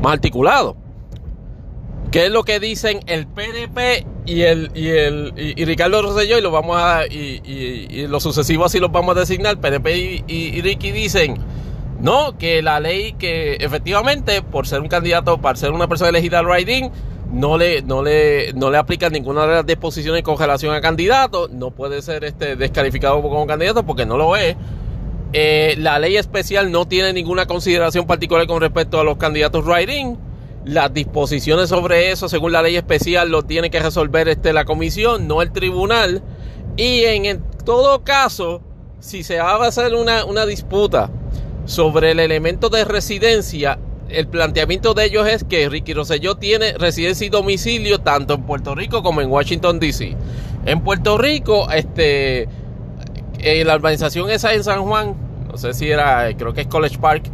más 0.00 0.12
articulados. 0.14 0.76
¿Qué 2.10 2.26
es 2.26 2.32
lo 2.32 2.44
que 2.44 2.60
dicen 2.60 3.00
el 3.06 3.26
PNP 3.26 4.06
y 4.24 4.42
el 4.42 4.70
y 4.74 4.88
el 4.88 5.32
y, 5.36 5.64
Ricardo 5.64 6.00
Rosselló 6.02 6.38
y 6.38 6.42
lo 6.42 6.50
vamos 6.50 6.76
a 6.78 7.06
y, 7.06 7.40
y, 7.44 8.06
los 8.06 8.22
sucesivos 8.22 8.66
así 8.66 8.78
los 8.78 8.92
vamos 8.92 9.16
a 9.16 9.20
designar 9.20 9.58
PNP 9.58 10.22
y, 10.26 10.60
Ricky 10.62 10.92
dicen 10.92 11.36
no 12.00 12.36
que 12.38 12.62
la 12.62 12.80
ley 12.80 13.14
que 13.14 13.54
efectivamente 13.54 14.42
por 14.42 14.66
ser 14.66 14.80
un 14.80 14.88
candidato 14.88 15.40
para 15.40 15.56
ser 15.56 15.72
una 15.72 15.88
persona 15.88 16.10
elegida 16.10 16.38
al 16.38 16.46
riding 16.46 16.90
no 17.32 17.56
le, 17.56 17.82
no 17.82 18.02
le, 18.02 18.52
no 18.52 18.70
le 18.70 18.76
aplica 18.76 19.08
ninguna 19.08 19.46
de 19.46 19.54
las 19.54 19.66
disposiciones 19.66 20.22
con 20.22 20.38
relación 20.38 20.74
a 20.74 20.80
candidato, 20.80 21.48
no 21.48 21.70
puede 21.70 22.02
ser 22.02 22.24
este, 22.24 22.56
descalificado 22.56 23.20
como 23.22 23.46
candidato 23.46 23.84
porque 23.84 24.04
no 24.04 24.18
lo 24.18 24.36
es. 24.36 24.54
Eh, 25.32 25.74
la 25.78 25.98
ley 25.98 26.18
especial 26.18 26.70
no 26.70 26.86
tiene 26.86 27.14
ninguna 27.14 27.46
consideración 27.46 28.06
particular 28.06 28.46
con 28.46 28.60
respecto 28.60 29.00
a 29.00 29.04
los 29.04 29.16
candidatos 29.16 29.64
writing. 29.64 30.18
Las 30.64 30.94
disposiciones 30.94 31.68
sobre 31.68 32.12
eso, 32.12 32.28
según 32.28 32.52
la 32.52 32.62
ley 32.62 32.76
especial, 32.76 33.30
lo 33.30 33.42
tiene 33.42 33.70
que 33.70 33.80
resolver 33.80 34.28
este, 34.28 34.52
la 34.52 34.64
comisión, 34.64 35.26
no 35.26 35.42
el 35.42 35.50
tribunal. 35.50 36.22
Y 36.76 37.02
en, 37.04 37.42
todo 37.64 38.04
caso, 38.04 38.62
si 39.00 39.24
se 39.24 39.38
va 39.38 39.52
a 39.52 39.66
hacer 39.66 39.94
una, 39.94 40.24
una 40.24 40.46
disputa 40.46 41.10
sobre 41.64 42.12
el 42.12 42.20
elemento 42.20 42.68
de 42.68 42.84
residencia, 42.84 43.78
el 44.08 44.28
planteamiento 44.28 44.94
de 44.94 45.06
ellos 45.06 45.26
es 45.26 45.44
que 45.44 45.68
Ricky 45.68 45.94
Rosselló 45.94 46.36
tiene 46.36 46.74
residencia 46.74 47.26
y 47.26 47.30
domicilio 47.30 48.00
tanto 48.00 48.34
en 48.34 48.42
Puerto 48.42 48.74
Rico 48.74 49.02
como 49.02 49.20
en 49.20 49.30
Washington 49.30 49.80
DC. 49.80 50.16
En 50.66 50.82
Puerto 50.82 51.18
Rico, 51.18 51.70
este, 51.70 52.48
eh, 53.40 53.64
la 53.64 53.74
urbanización 53.74 54.30
esa 54.30 54.54
en 54.54 54.62
San 54.62 54.82
Juan, 54.82 55.16
no 55.50 55.56
sé 55.56 55.74
si 55.74 55.90
era, 55.90 56.28
creo 56.36 56.52
que 56.52 56.62
es 56.62 56.66
College 56.68 56.98
Park, 56.98 57.24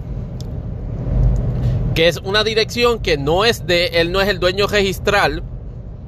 que 1.99 2.07
es 2.07 2.19
una 2.19 2.45
dirección 2.45 3.01
que 3.01 3.19
no 3.19 3.45
es 3.45 3.67
de, 3.67 3.87
él 3.87 4.13
no 4.13 4.21
es 4.21 4.29
el 4.29 4.39
dueño 4.39 4.69
registral, 4.69 5.43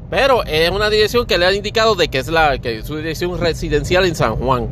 pero 0.08 0.44
es 0.44 0.70
una 0.70 0.88
dirección 0.88 1.26
que 1.26 1.36
le 1.36 1.46
han 1.46 1.56
indicado 1.56 1.96
de 1.96 2.06
que 2.06 2.18
es 2.18 2.28
la, 2.28 2.58
que 2.58 2.84
su 2.84 2.96
dirección 2.96 3.36
residencial 3.40 4.06
en 4.06 4.14
San 4.14 4.36
Juan. 4.36 4.68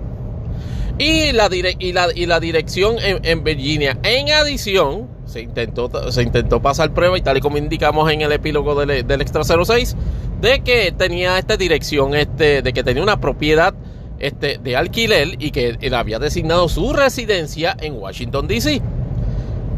Y 0.96 1.32
la, 1.32 1.48
y 1.52 1.92
la, 1.92 2.06
y 2.14 2.26
la 2.26 2.38
dirección 2.38 3.00
en, 3.00 3.18
en 3.24 3.42
Virginia. 3.42 3.98
En 4.04 4.30
adición, 4.30 5.08
se 5.26 5.40
intentó, 5.40 5.90
se 6.12 6.22
intentó 6.22 6.62
pasar 6.62 6.94
prueba 6.94 7.18
y 7.18 7.22
tal 7.22 7.36
y 7.36 7.40
como 7.40 7.58
indicamos 7.58 8.08
en 8.12 8.20
el 8.20 8.30
epílogo 8.30 8.76
del, 8.76 9.04
del 9.04 9.20
Extra 9.20 9.42
06, 9.42 9.96
de 10.40 10.60
que 10.60 10.92
tenía 10.92 11.36
esta 11.36 11.56
dirección, 11.56 12.14
este, 12.14 12.62
de 12.62 12.72
que 12.72 12.84
tenía 12.84 13.02
una 13.02 13.20
propiedad 13.20 13.74
este, 14.20 14.58
de 14.58 14.76
alquiler 14.76 15.34
y 15.40 15.50
que 15.50 15.78
él 15.80 15.94
había 15.94 16.20
designado 16.20 16.68
su 16.68 16.92
residencia 16.92 17.76
en 17.80 17.94
Washington, 17.94 18.46
D.C. 18.46 18.80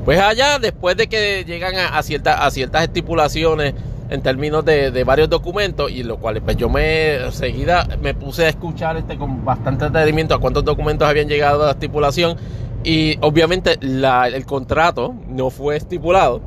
Pues 0.04 0.19
allá, 0.19 0.59
después 0.59 0.97
de 0.97 1.09
que 1.09 1.45
llegan 1.45 1.76
a, 1.76 2.02
ciertas 2.02 2.54
estipulaciones 2.83 3.75
en 4.09 4.23
términos 4.23 4.64
de, 4.64 4.90
de, 4.90 5.04
varios 5.04 5.28
documentos, 5.28 5.90
y 5.90 6.02
lo 6.02 6.19
cual 6.19 6.42
pues 6.42 6.57
yo 6.57 6.69
me 6.69 7.30
seguida 7.30 7.87
me 8.00 8.12
puse 8.14 8.47
a 8.47 8.49
escuchar 8.49 8.97
este 8.97 9.16
con 9.16 9.45
bastante 9.45 9.85
detenimiento 9.85 10.35
a 10.35 10.40
cuántos 10.40 10.64
documentos 10.64 11.07
habían 11.07 11.28
llegado 11.28 11.62
a 11.62 11.66
la 11.66 11.73
estipulación 11.73 12.37
y 12.83 13.19
obviamente 13.21 13.78
el 13.80 14.47
contrato 14.47 15.14
no 15.28 15.50
fue 15.50 15.76
estipulado. 15.76 16.40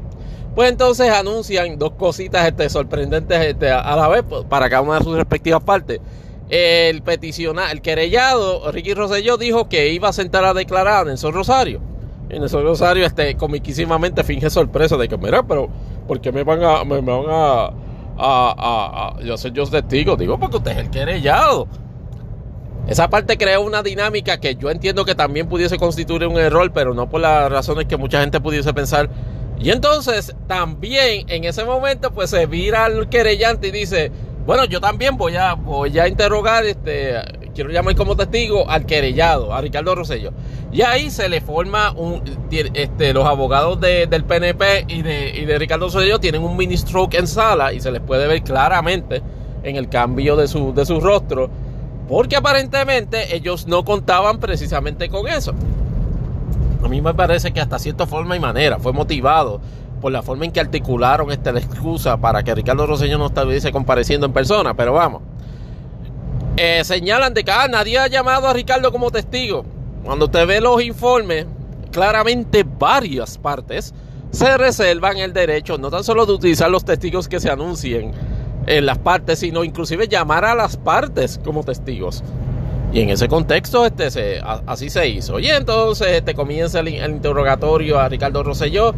Pues 0.55 0.69
entonces 0.69 1.09
anuncian 1.09 1.79
dos 1.79 1.93
cositas 1.93 2.45
este, 2.45 2.69
sorprendentes 2.69 3.39
este, 3.45 3.71
a 3.71 3.95
la 3.95 4.07
vez 4.07 4.23
pues, 4.27 4.43
para 4.45 4.69
cada 4.69 4.81
una 4.81 4.99
de 4.99 5.03
sus 5.03 5.15
respectivas 5.15 5.63
partes. 5.63 5.99
El 6.49 7.01
peticionado, 7.01 7.71
el 7.71 7.81
querellado, 7.81 8.71
Ricky 8.71 8.93
Rosselló, 8.93 9.37
dijo 9.37 9.69
que 9.69 9.89
iba 9.89 10.09
a 10.09 10.13
sentar 10.13 10.43
a 10.43 10.53
declarar 10.53 11.01
a 11.01 11.05
Nelson 11.05 11.33
Rosario. 11.33 11.92
Y 12.29 12.39
Nelson 12.39 12.63
Rosario, 12.63 13.05
este, 13.05 13.35
comiquísimamente 13.35 14.23
finge 14.23 14.49
sorpresa 14.49 14.97
de 14.97 15.07
que, 15.07 15.17
mira, 15.17 15.43
pero 15.43 15.69
¿por 16.07 16.21
qué 16.21 16.31
me 16.31 16.43
van 16.43 16.63
a, 16.63 16.83
me, 16.83 17.01
van 17.01 17.25
a, 17.29 17.65
a, 18.17 19.15
a, 19.17 19.21
yo 19.21 19.37
soy 19.37 19.51
yo 19.51 19.65
testigo? 19.65 20.15
Digo, 20.15 20.39
porque 20.39 20.57
usted 20.57 20.71
es 20.71 20.77
el 20.77 20.89
querellado. 20.89 21.67
Esa 22.87 23.09
parte 23.09 23.37
crea 23.37 23.59
una 23.59 23.81
dinámica 23.81 24.39
que 24.39 24.55
yo 24.55 24.69
entiendo 24.69 25.05
que 25.05 25.15
también 25.15 25.47
pudiese 25.47 25.77
constituir 25.77 26.27
un 26.27 26.37
error, 26.37 26.71
pero 26.73 26.93
no 26.93 27.09
por 27.09 27.21
las 27.21 27.49
razones 27.49 27.85
que 27.85 27.95
mucha 27.95 28.19
gente 28.19 28.41
pudiese 28.41 28.73
pensar. 28.73 29.09
Y 29.59 29.69
entonces 29.69 30.35
también 30.47 31.29
en 31.29 31.45
ese 31.45 31.63
momento 31.63 32.11
pues 32.11 32.29
se 32.29 32.45
vira 32.45 32.85
al 32.85 33.07
querellante 33.07 33.69
y 33.69 33.71
dice, 33.71 34.11
bueno, 34.45 34.65
yo 34.65 34.81
también 34.81 35.15
voy 35.15 35.37
a, 35.37 35.53
voy 35.53 35.97
a 35.97 36.07
interrogar, 36.09 36.65
este, 36.65 37.15
quiero 37.53 37.69
llamar 37.71 37.95
como 37.95 38.15
testigo 38.15 38.69
al 38.69 38.85
querellado, 38.85 39.53
a 39.53 39.61
Ricardo 39.61 39.95
Rosello. 39.95 40.31
Y 40.71 40.81
ahí 40.81 41.09
se 41.09 41.29
le 41.29 41.41
forma 41.41 41.91
un, 41.91 42.21
este, 42.51 43.13
los 43.13 43.25
abogados 43.25 43.79
del 43.79 44.23
PNP 44.25 44.85
y 44.87 45.01
de, 45.01 45.29
y 45.35 45.45
de 45.45 45.59
Ricardo 45.59 45.85
Rosello 45.85 46.19
tienen 46.19 46.43
un 46.43 46.57
mini 46.57 46.77
stroke 46.77 47.15
en 47.15 47.27
sala 47.27 47.73
y 47.73 47.79
se 47.79 47.91
les 47.91 48.01
puede 48.01 48.27
ver 48.27 48.41
claramente 48.43 49.21
en 49.63 49.75
el 49.75 49.89
cambio 49.89 50.35
de 50.35 50.47
su, 50.47 50.73
de 50.73 50.85
su 50.85 50.99
rostro 50.99 51.49
porque 52.07 52.35
aparentemente 52.35 53.35
ellos 53.35 53.67
no 53.67 53.85
contaban 53.85 54.39
precisamente 54.39 55.09
con 55.09 55.27
eso. 55.27 55.53
A 56.83 56.87
mí 56.87 57.01
me 57.01 57.13
parece 57.13 57.51
que 57.51 57.61
hasta 57.61 57.79
cierta 57.79 58.05
forma 58.05 58.35
y 58.35 58.39
manera 58.39 58.77
fue 58.77 58.91
motivado 58.91 59.61
por 60.01 60.11
la 60.11 60.21
forma 60.21 60.43
en 60.43 60.51
que 60.51 60.59
articularon 60.59 61.31
esta 61.31 61.51
excusa 61.51 62.17
para 62.17 62.43
que 62.43 62.53
Ricardo 62.53 62.85
Roseño 62.85 63.17
no 63.17 63.27
estuviese 63.27 63.71
compareciendo 63.71 64.25
en 64.25 64.33
persona, 64.33 64.73
pero 64.73 64.93
vamos. 64.93 65.21
Eh, 66.57 66.83
señalan 66.83 67.33
de 67.33 67.43
que 67.43 67.51
ah, 67.51 67.67
nadie 67.67 67.97
ha 67.97 68.07
llamado 68.07 68.47
a 68.47 68.53
Ricardo 68.53 68.91
como 68.91 69.11
testigo. 69.11 69.65
Cuando 70.03 70.25
usted 70.25 70.45
ve 70.45 70.61
los 70.61 70.81
informes, 70.83 71.45
claramente 71.91 72.63
varias 72.63 73.37
partes 73.37 73.93
se 74.31 74.57
reservan 74.57 75.17
el 75.17 75.31
derecho 75.31 75.77
no 75.77 75.91
tan 75.91 76.03
solo 76.03 76.25
de 76.25 76.33
utilizar 76.33 76.69
los 76.69 76.83
testigos 76.83 77.27
que 77.27 77.39
se 77.39 77.51
anuncien, 77.51 78.11
en 78.67 78.85
las 78.85 78.97
partes, 78.97 79.39
sino 79.39 79.63
inclusive 79.63 80.07
llamar 80.07 80.45
a 80.45 80.55
las 80.55 80.77
partes 80.77 81.39
como 81.43 81.63
testigos. 81.63 82.23
Y 82.91 83.01
en 83.01 83.09
ese 83.09 83.27
contexto 83.27 83.85
este, 83.85 84.11
se, 84.11 84.39
así 84.67 84.89
se 84.89 85.07
hizo. 85.07 85.39
Y 85.39 85.47
entonces 85.47 86.09
este, 86.09 86.35
comienza 86.35 86.79
el, 86.79 86.89
interrogatorio 86.89 87.99
a 87.99 88.07
Ricardo 88.07 88.43
Rosselló. 88.43 88.93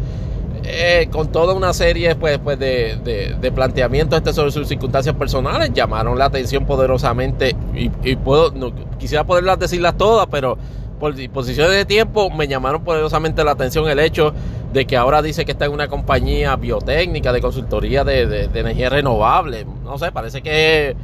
Eh, 0.66 1.08
con 1.10 1.30
toda 1.30 1.54
una 1.54 1.72
serie 1.72 2.14
pues, 2.16 2.38
pues 2.38 2.58
de, 2.58 3.36
de, 3.40 3.52
planteamientos 3.52 4.18
este 4.18 4.32
sobre 4.32 4.50
sus 4.50 4.68
circunstancias 4.68 5.14
personales, 5.14 5.72
llamaron 5.72 6.18
la 6.18 6.26
atención 6.26 6.66
poderosamente 6.66 7.54
y, 7.74 8.16
puedo, 8.16 8.52
quisiera 8.98 9.24
poderlas 9.24 9.58
decirlas 9.58 9.96
todas, 9.96 10.26
pero 10.30 10.58
por 10.98 11.14
disposiciones 11.14 11.72
de 11.72 11.84
tiempo 11.84 12.30
me 12.30 12.48
llamaron 12.48 12.82
poderosamente 12.82 13.44
la 13.44 13.52
atención 13.52 13.88
el 13.88 13.98
hecho 13.98 14.32
de 14.72 14.86
que 14.86 14.96
ahora 14.96 15.22
dice 15.22 15.44
que 15.44 15.52
está 15.52 15.66
en 15.66 15.72
una 15.72 15.88
compañía 15.88 16.56
biotécnica 16.56 17.32
de 17.32 17.40
consultoría 17.40 18.02
de, 18.04 18.26
de 18.48 18.60
energía 18.60 18.90
renovable. 18.90 19.66
No 19.84 19.98
sé, 19.98 20.10
parece 20.10 20.42
que 20.42 20.90
es 20.90 20.96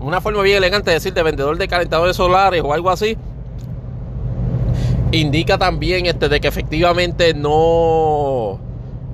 una 0.00 0.20
forma 0.20 0.42
bien 0.42 0.58
elegante 0.58 0.90
de 0.90 0.94
decir 0.94 1.14
de 1.14 1.22
vendedor 1.22 1.56
de 1.56 1.68
calentadores 1.68 2.16
solares 2.16 2.62
o 2.62 2.72
algo 2.72 2.90
así 2.90 3.16
indica 5.12 5.58
también 5.58 6.06
este, 6.06 6.28
de 6.28 6.40
que 6.40 6.48
efectivamente 6.48 7.34
no 7.34 8.58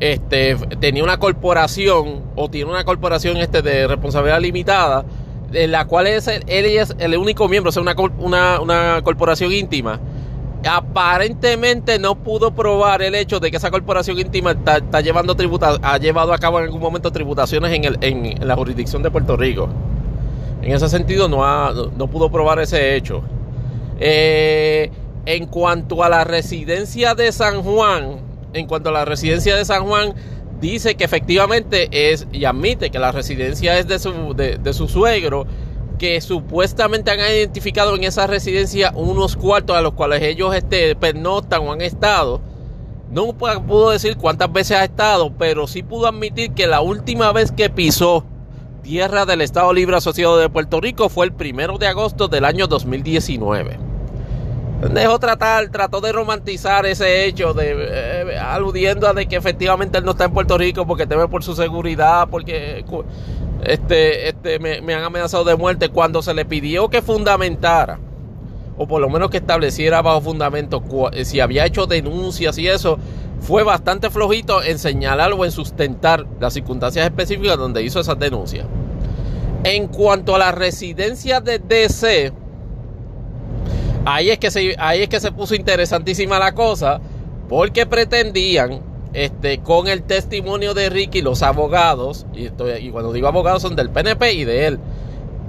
este, 0.03 0.57
tenía 0.81 1.05
una 1.05 1.19
corporación 1.19 2.23
o 2.35 2.51
tiene 2.51 2.69
una 2.69 2.83
corporación 2.83 3.37
este, 3.37 3.63
de 3.63 3.87
responsabilidad 3.87 4.41
limitada, 4.41 5.05
en 5.53 5.71
la 5.71 5.85
cual 5.85 6.09
es, 6.09 6.27
él 6.27 6.43
es 6.49 6.93
el 6.99 7.17
único 7.17 7.47
miembro, 7.47 7.71
o 7.71 7.81
una, 8.19 8.61
una, 8.61 9.01
corporación 9.05 9.53
íntima. 9.53 10.01
Aparentemente 10.69 12.01
no 12.01 12.17
pudo 12.17 12.53
probar 12.53 13.01
el 13.03 13.15
hecho 13.15 13.39
de 13.39 13.53
que 13.53 13.59
esa 13.59 13.71
corporación 13.71 14.19
íntima 14.19 14.51
está, 14.51 15.01
llevando 15.01 15.37
tributa, 15.37 15.79
ha 15.81 15.99
llevado 15.99 16.33
a 16.33 16.39
cabo 16.39 16.59
en 16.59 16.65
algún 16.65 16.81
momento 16.81 17.13
tributaciones 17.13 17.73
en, 17.73 17.85
el, 17.85 17.99
en, 18.01 18.49
la 18.49 18.57
jurisdicción 18.57 19.05
de 19.05 19.11
Puerto 19.13 19.37
Rico. 19.37 19.69
En 20.63 20.73
ese 20.73 20.89
sentido 20.89 21.29
no, 21.29 21.45
ha, 21.45 21.73
no 21.97 22.09
pudo 22.09 22.29
probar 22.29 22.59
ese 22.59 22.97
hecho. 22.97 23.23
Eh, 24.01 24.91
en 25.27 25.47
cuanto 25.47 26.03
a 26.03 26.09
la 26.09 26.25
residencia 26.25 27.15
de 27.15 27.31
San 27.31 27.63
Juan, 27.63 28.32
en 28.53 28.67
cuanto 28.67 28.91
a 28.91 28.93
la 28.93 29.05
residencia 29.05 29.57
de 29.57 29.65
San 29.65 29.85
Juan, 29.85 30.15
dice 30.61 30.95
que 30.95 31.05
efectivamente 31.05 31.89
es 31.91 32.27
y 32.33 32.45
admite 32.45 32.91
que 32.91 32.99
la 32.99 33.13
residencia 33.13 33.79
es 33.79 33.89
de 33.89 33.99
su, 33.99 34.35
de, 34.35 34.73
su 34.73 34.89
suegro, 34.89 35.47
que 35.99 36.21
supuestamente 36.21 37.11
han 37.11 37.21
identificado 37.21 37.95
en 37.97 38.05
esa 38.05 38.27
residencia 38.27 38.93
unos 38.95 39.37
cuartos 39.37 39.77
a 39.77 39.81
los 39.81 39.93
cuales 39.95 40.23
ellos 40.23 40.55
este, 40.55 40.95
pernoctan 40.97 41.67
o 41.67 41.73
han 41.73 41.81
estado. 41.81 42.41
No 43.11 43.35
pudo 43.35 43.91
decir 43.91 44.17
cuántas 44.17 44.51
veces 44.51 44.79
ha 44.79 44.85
estado, 44.85 45.33
pero 45.37 45.67
sí 45.67 45.83
pudo 45.83 46.07
admitir 46.07 46.53
que 46.53 46.67
la 46.67 46.81
última 46.81 47.31
vez 47.33 47.53
que 47.53 47.69
pisó 47.69 48.25
tierra 48.83 49.27
del 49.27 49.43
Estado 49.43 49.73
Libre 49.73 49.97
Asociado 49.97 50.39
de 50.39 50.49
Puerto 50.49 50.81
Rico 50.81 51.09
fue 51.09 51.27
el 51.27 51.33
primero 51.33 51.77
de 51.77 51.89
agosto 51.89 52.27
del 52.29 52.45
año 52.45 52.67
2019 52.67 53.92
dejó 54.91 55.19
tratar, 55.19 55.69
trató 55.71 56.01
de 56.01 56.13
romantizar 56.13 56.87
ese 56.87 57.25
hecho, 57.25 57.55
de 57.55 57.75
eh, 57.79 58.39
aludiendo 58.39 59.07
a 59.07 59.13
de 59.13 59.27
que 59.27 59.37
efectivamente 59.37 59.99
él 59.99 60.05
no 60.05 60.13
está 60.13 60.25
en 60.25 60.33
Puerto 60.33 60.59
Rico 60.59 60.87
porque 60.87 61.07
teme 61.07 61.29
por 61.29 61.45
su 61.45 61.55
seguridad, 61.55 62.29
porque 62.29 62.85
este, 63.65 64.29
este, 64.29 64.59
me, 64.59 64.95
han 64.95 65.05
amenazado 65.05 65.45
de 65.45 65.57
muerte. 65.57 65.89
Cuando 65.89 66.23
se 66.23 66.35
le 66.35 66.45
pidió 66.45 66.89
que 66.89 67.03
fundamentara, 67.03 67.99
o 68.77 68.87
por 68.87 69.01
lo 69.01 69.09
menos 69.09 69.31
que 69.31 69.37
estableciera 69.37 70.03
bajo 70.03 70.21
fundamento 70.21 70.83
si 71.25 71.41
había 71.41 71.67
hecho 71.67 71.87
denuncias 71.87 72.59
y 72.59 72.69
eso, 72.69 72.99
fue 73.41 73.63
bastante 73.63 74.11
flojito 74.11 74.63
en 74.63 74.79
señalar 74.79 75.33
o 75.33 75.45
en 75.45 75.51
sustentar 75.51 76.27
las 76.41 76.55
circunstancias 76.55 77.05
específicas 77.05 77.59
donde 77.59 77.83
hizo 77.83 78.01
esas 78.01 78.19
denuncias. 78.19 78.67
En 79.65 79.87
cuanto 79.87 80.35
a 80.35 80.39
la 80.39 80.51
residencia 80.51 81.41
de 81.41 81.61
DC, 81.61 82.33
Ahí 84.05 84.31
es 84.31 84.39
que 84.39 84.51
se, 84.51 84.75
ahí 84.79 85.03
es 85.03 85.09
que 85.09 85.21
se 85.21 85.31
puso 85.31 85.55
interesantísima 85.55 86.39
la 86.39 86.53
cosa, 86.53 87.01
porque 87.49 87.87
pretendían, 87.87 88.81
este, 89.13 89.59
con 89.59 89.87
el 89.89 90.03
testimonio 90.03 90.75
de 90.75 90.91
Ricky, 90.91 91.23
los 91.23 91.43
abogados, 91.43 92.27
y, 92.35 92.47
y 92.47 92.91
cuando 92.91 93.13
digo 93.13 93.29
abogados 93.29 93.63
son 93.63 93.77
del 93.77 93.91
PNP 93.91 94.33
y 94.33 94.45
de 94.45 94.67
él, 94.67 94.81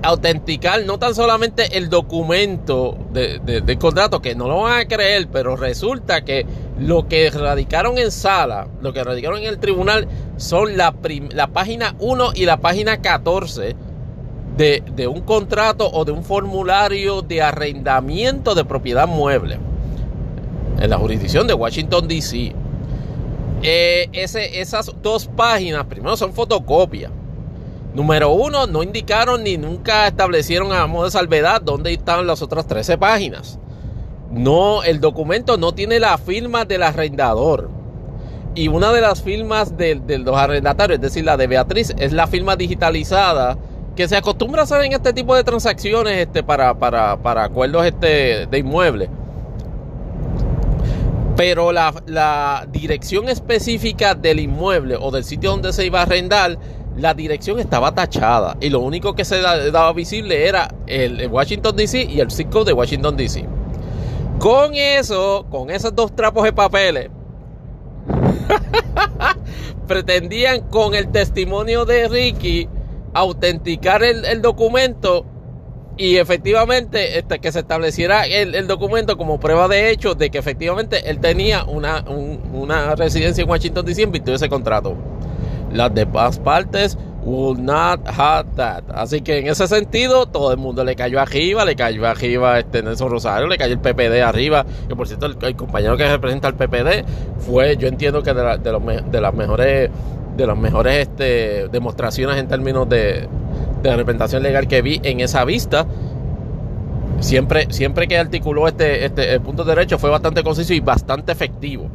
autenticar 0.04 0.84
no 0.84 1.00
tan 1.00 1.16
solamente 1.16 1.78
el 1.78 1.90
documento 1.90 2.98
de, 3.12 3.40
del 3.40 3.78
contrato, 3.80 4.22
que 4.22 4.36
no 4.36 4.48
lo 4.48 4.62
van 4.62 4.82
a 4.82 4.88
creer, 4.88 5.30
pero 5.32 5.56
resulta 5.56 6.24
que 6.24 6.46
lo 6.78 7.08
que 7.08 7.30
radicaron 7.32 7.98
en 7.98 8.12
sala, 8.12 8.68
lo 8.82 8.94
que 8.94 9.04
radicaron 9.04 9.40
en 9.40 9.46
el 9.46 9.60
tribunal, 9.60 10.08
son 10.38 10.78
la, 10.78 10.94
la 11.32 11.48
página 11.48 11.96
1 12.00 12.32
y 12.36 12.46
la 12.46 12.58
página 12.58 13.02
14 13.02 13.76
de, 14.58 15.08
un 15.08 15.22
contrato 15.22 15.90
o 15.92 16.06
de 16.06 16.12
un 16.12 16.24
formulario 16.24 17.22
de 17.22 17.42
arrendamiento 17.42 18.54
de 18.56 18.66
propiedad 18.66 19.08
mueble 19.08 19.58
en 20.80 20.90
la 20.90 20.98
jurisdicción 20.98 21.48
de 21.48 21.54
Washington, 21.54 22.08
D.C. 22.08 22.54
Eh, 23.62 24.10
esas 24.14 24.92
dos 25.02 25.28
páginas, 25.28 25.86
primero 25.86 26.18
son 26.18 26.34
fotocopias. 26.34 27.12
Número 27.94 28.32
uno, 28.32 28.66
no 28.66 28.82
indicaron 28.82 29.44
ni 29.44 29.56
nunca 29.56 30.08
establecieron 30.08 30.74
a 30.74 30.88
modo 30.88 31.06
de 31.06 31.12
salvedad 31.12 31.62
dónde 31.62 31.94
estaban 31.94 32.26
las 32.26 32.42
otras 32.42 32.66
13 32.68 32.98
páginas. 32.98 33.60
No, 34.32 34.84
el 34.84 35.00
documento 35.00 35.58
no 35.58 35.74
tiene 35.74 36.00
la 36.00 36.18
firma 36.18 36.66
del 36.66 36.84
arrendador. 36.84 37.70
Y 38.56 38.68
una 38.68 38.92
de 38.92 39.02
las 39.02 39.22
firmas 39.22 39.78
de, 39.78 39.96
de 39.96 40.18
los 40.18 40.36
arrendatarios, 40.36 40.98
es 40.98 41.02
decir, 41.02 41.24
la 41.24 41.38
de 41.38 41.48
Beatriz, 41.48 41.94
es 41.98 42.14
la 42.14 42.28
firma 42.28 42.56
digitalizada 42.56 43.58
que 43.96 44.08
se 44.08 44.18
acostumbra 44.18 44.62
a 44.62 44.64
hacer 44.64 44.82
en 44.82 44.94
este 44.94 45.14
tipo 45.14 45.36
de 45.36 45.44
transacciones 45.44 46.18
este, 46.18 46.44
para, 46.44 46.74
para, 46.74 47.18
para 47.18 47.44
acuerdos 47.44 47.86
este, 47.86 48.48
de 48.48 48.58
inmuebles. 48.58 49.10
Pero 51.36 51.72
la, 51.72 51.94
la, 52.06 52.68
dirección 52.72 53.28
específica 53.28 54.14
del 54.16 54.40
inmueble 54.40 54.98
o 55.00 55.12
del 55.12 55.24
sitio 55.24 55.52
donde 55.52 55.74
se 55.74 55.86
iba 55.86 56.00
a 56.00 56.04
arrendar, 56.04 56.58
la 56.98 57.14
dirección 57.14 57.60
estaba 57.60 57.94
tachada. 57.94 58.58
Y 58.62 58.70
lo 58.70 58.80
único 58.80 59.16
que 59.16 59.26
se 59.26 59.40
daba 59.40 59.94
visible 59.94 60.48
era 60.48 60.74
el, 60.88 61.28
Washington 61.28 61.76
DC 61.76 62.04
y 62.04 62.20
el 62.20 62.32
circo 62.32 62.64
de 62.64 62.74
Washington 62.74 63.18
DC. 63.18 63.46
Con 64.40 64.74
eso, 64.76 65.46
con 65.50 65.70
esos 65.70 65.96
dos 65.96 66.16
trapos 66.16 66.44
de 66.44 66.54
papeles, 66.54 67.10
pretendían 69.88 70.62
con 70.70 70.94
el 70.94 71.10
testimonio 71.12 71.86
de 71.86 72.08
Ricky 72.08 72.68
autenticar 73.14 74.04
el, 74.04 74.42
documento 74.42 75.26
y 75.98 76.18
efectivamente 76.18 77.20
este, 77.20 77.40
que 77.40 77.52
se 77.52 77.60
estableciera 77.60 78.26
el, 78.26 78.68
documento 78.68 79.18
como 79.18 79.40
prueba 79.40 79.68
de 79.68 79.92
hecho 79.92 80.16
de 80.16 80.30
que 80.30 80.40
efectivamente 80.40 81.10
él 81.10 81.20
tenía 81.20 81.64
una, 81.64 82.04
una 82.08 82.96
residencia 82.96 83.44
en 83.44 83.50
Washington 83.50 83.86
DC 83.86 84.04
en 84.04 84.30
ese 84.30 84.50
contrato. 84.50 84.96
Las 85.72 85.94
demás 85.94 86.40
partes 86.40 86.98
will 87.26 87.58
not 87.58 88.02
have 88.08 88.48
that. 88.56 88.84
Así 88.94 89.22
que 89.22 89.40
en 89.40 89.48
ese 89.48 89.68
sentido, 89.68 90.26
todo 90.26 90.52
el 90.52 90.58
mundo 90.58 90.84
le 90.84 90.96
cayó 90.96 91.20
arriba, 91.20 91.66
le 91.66 91.76
cayó 91.76 92.06
arriba 92.06 92.60
este 92.60 92.84
Nelson 92.84 93.10
Rosario, 93.10 93.48
le 93.48 93.58
cayó 93.58 93.74
el 93.74 93.80
PPD 93.80 94.22
arriba. 94.22 94.66
Que 94.88 94.96
por 94.96 95.08
cierto, 95.08 95.26
el, 95.26 95.56
compañero 95.56 95.98
que 95.98 96.08
representa 96.08 96.48
al 96.48 96.56
PPD 96.56 97.06
fue, 97.40 97.78
yo 97.78 97.88
entiendo 97.88 98.24
que 98.24 98.34
de, 98.34 98.58
de, 98.58 98.72
los, 98.72 99.12
de 99.12 99.22
las 99.22 99.34
mejores 99.34 99.90
de 100.36 100.48
las 100.48 100.58
mejores 100.58 101.08
este, 101.08 101.68
demostraciones 101.70 102.38
en 102.38 102.48
términos 102.48 102.88
de, 102.90 103.28
representación 103.84 104.44
legal 104.44 104.68
que 104.68 104.82
vi 104.82 105.00
en 105.04 105.20
esa 105.20 105.44
vista. 105.46 105.86
Siempre, 107.20 107.68
siempre 107.70 108.08
que 108.08 108.18
articuló 108.18 108.68
este, 108.68 109.06
este 109.06 109.34
el 109.34 109.42
punto 109.42 109.64
de 109.64 109.76
derecho 109.76 109.98
fue 109.98 110.10
bastante 110.10 110.44
conciso 110.44 110.74
y 110.74 110.80
bastante 110.80 111.32
efectivo. 111.32 111.90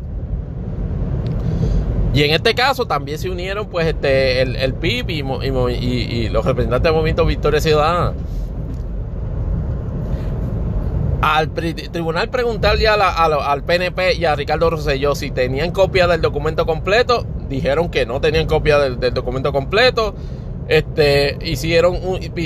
Y 2.14 2.22
en 2.22 2.33
este 2.33 2.55
caso 2.55 2.87
también 2.87 3.18
se 3.18 3.29
unieron 3.29 3.68
pues 3.68 3.87
este, 3.87 4.42
el, 4.42 4.57
el 4.57 4.74
PIB 4.74 5.11
y, 5.11 5.20
y, 5.20 6.29
los 6.31 6.44
representantes 6.44 6.85
del 6.85 6.94
movimiento 6.94 7.24
Victoria 7.27 7.61
Ciudadana. 7.61 8.14
Al 11.20 11.52
tribunal 11.52 12.31
preguntarle 12.31 12.87
al 12.87 13.64
PNP 13.64 14.14
y 14.14 14.24
a 14.24 14.37
Ricardo 14.37 14.70
Rosselló 14.70 15.16
si 15.16 15.33
tenían 15.33 15.72
copia 15.72 16.07
del 16.07 16.20
documento 16.20 16.64
completo, 16.64 17.26
dijeron 17.48 17.90
que 17.90 18.07
no 18.07 18.20
tenían 18.20 18.46
copia 18.46 18.78
del, 18.78 19.12
documento 19.12 19.52
completo. 19.52 20.14
Este, 20.68 21.38
hicieron, 21.42 21.98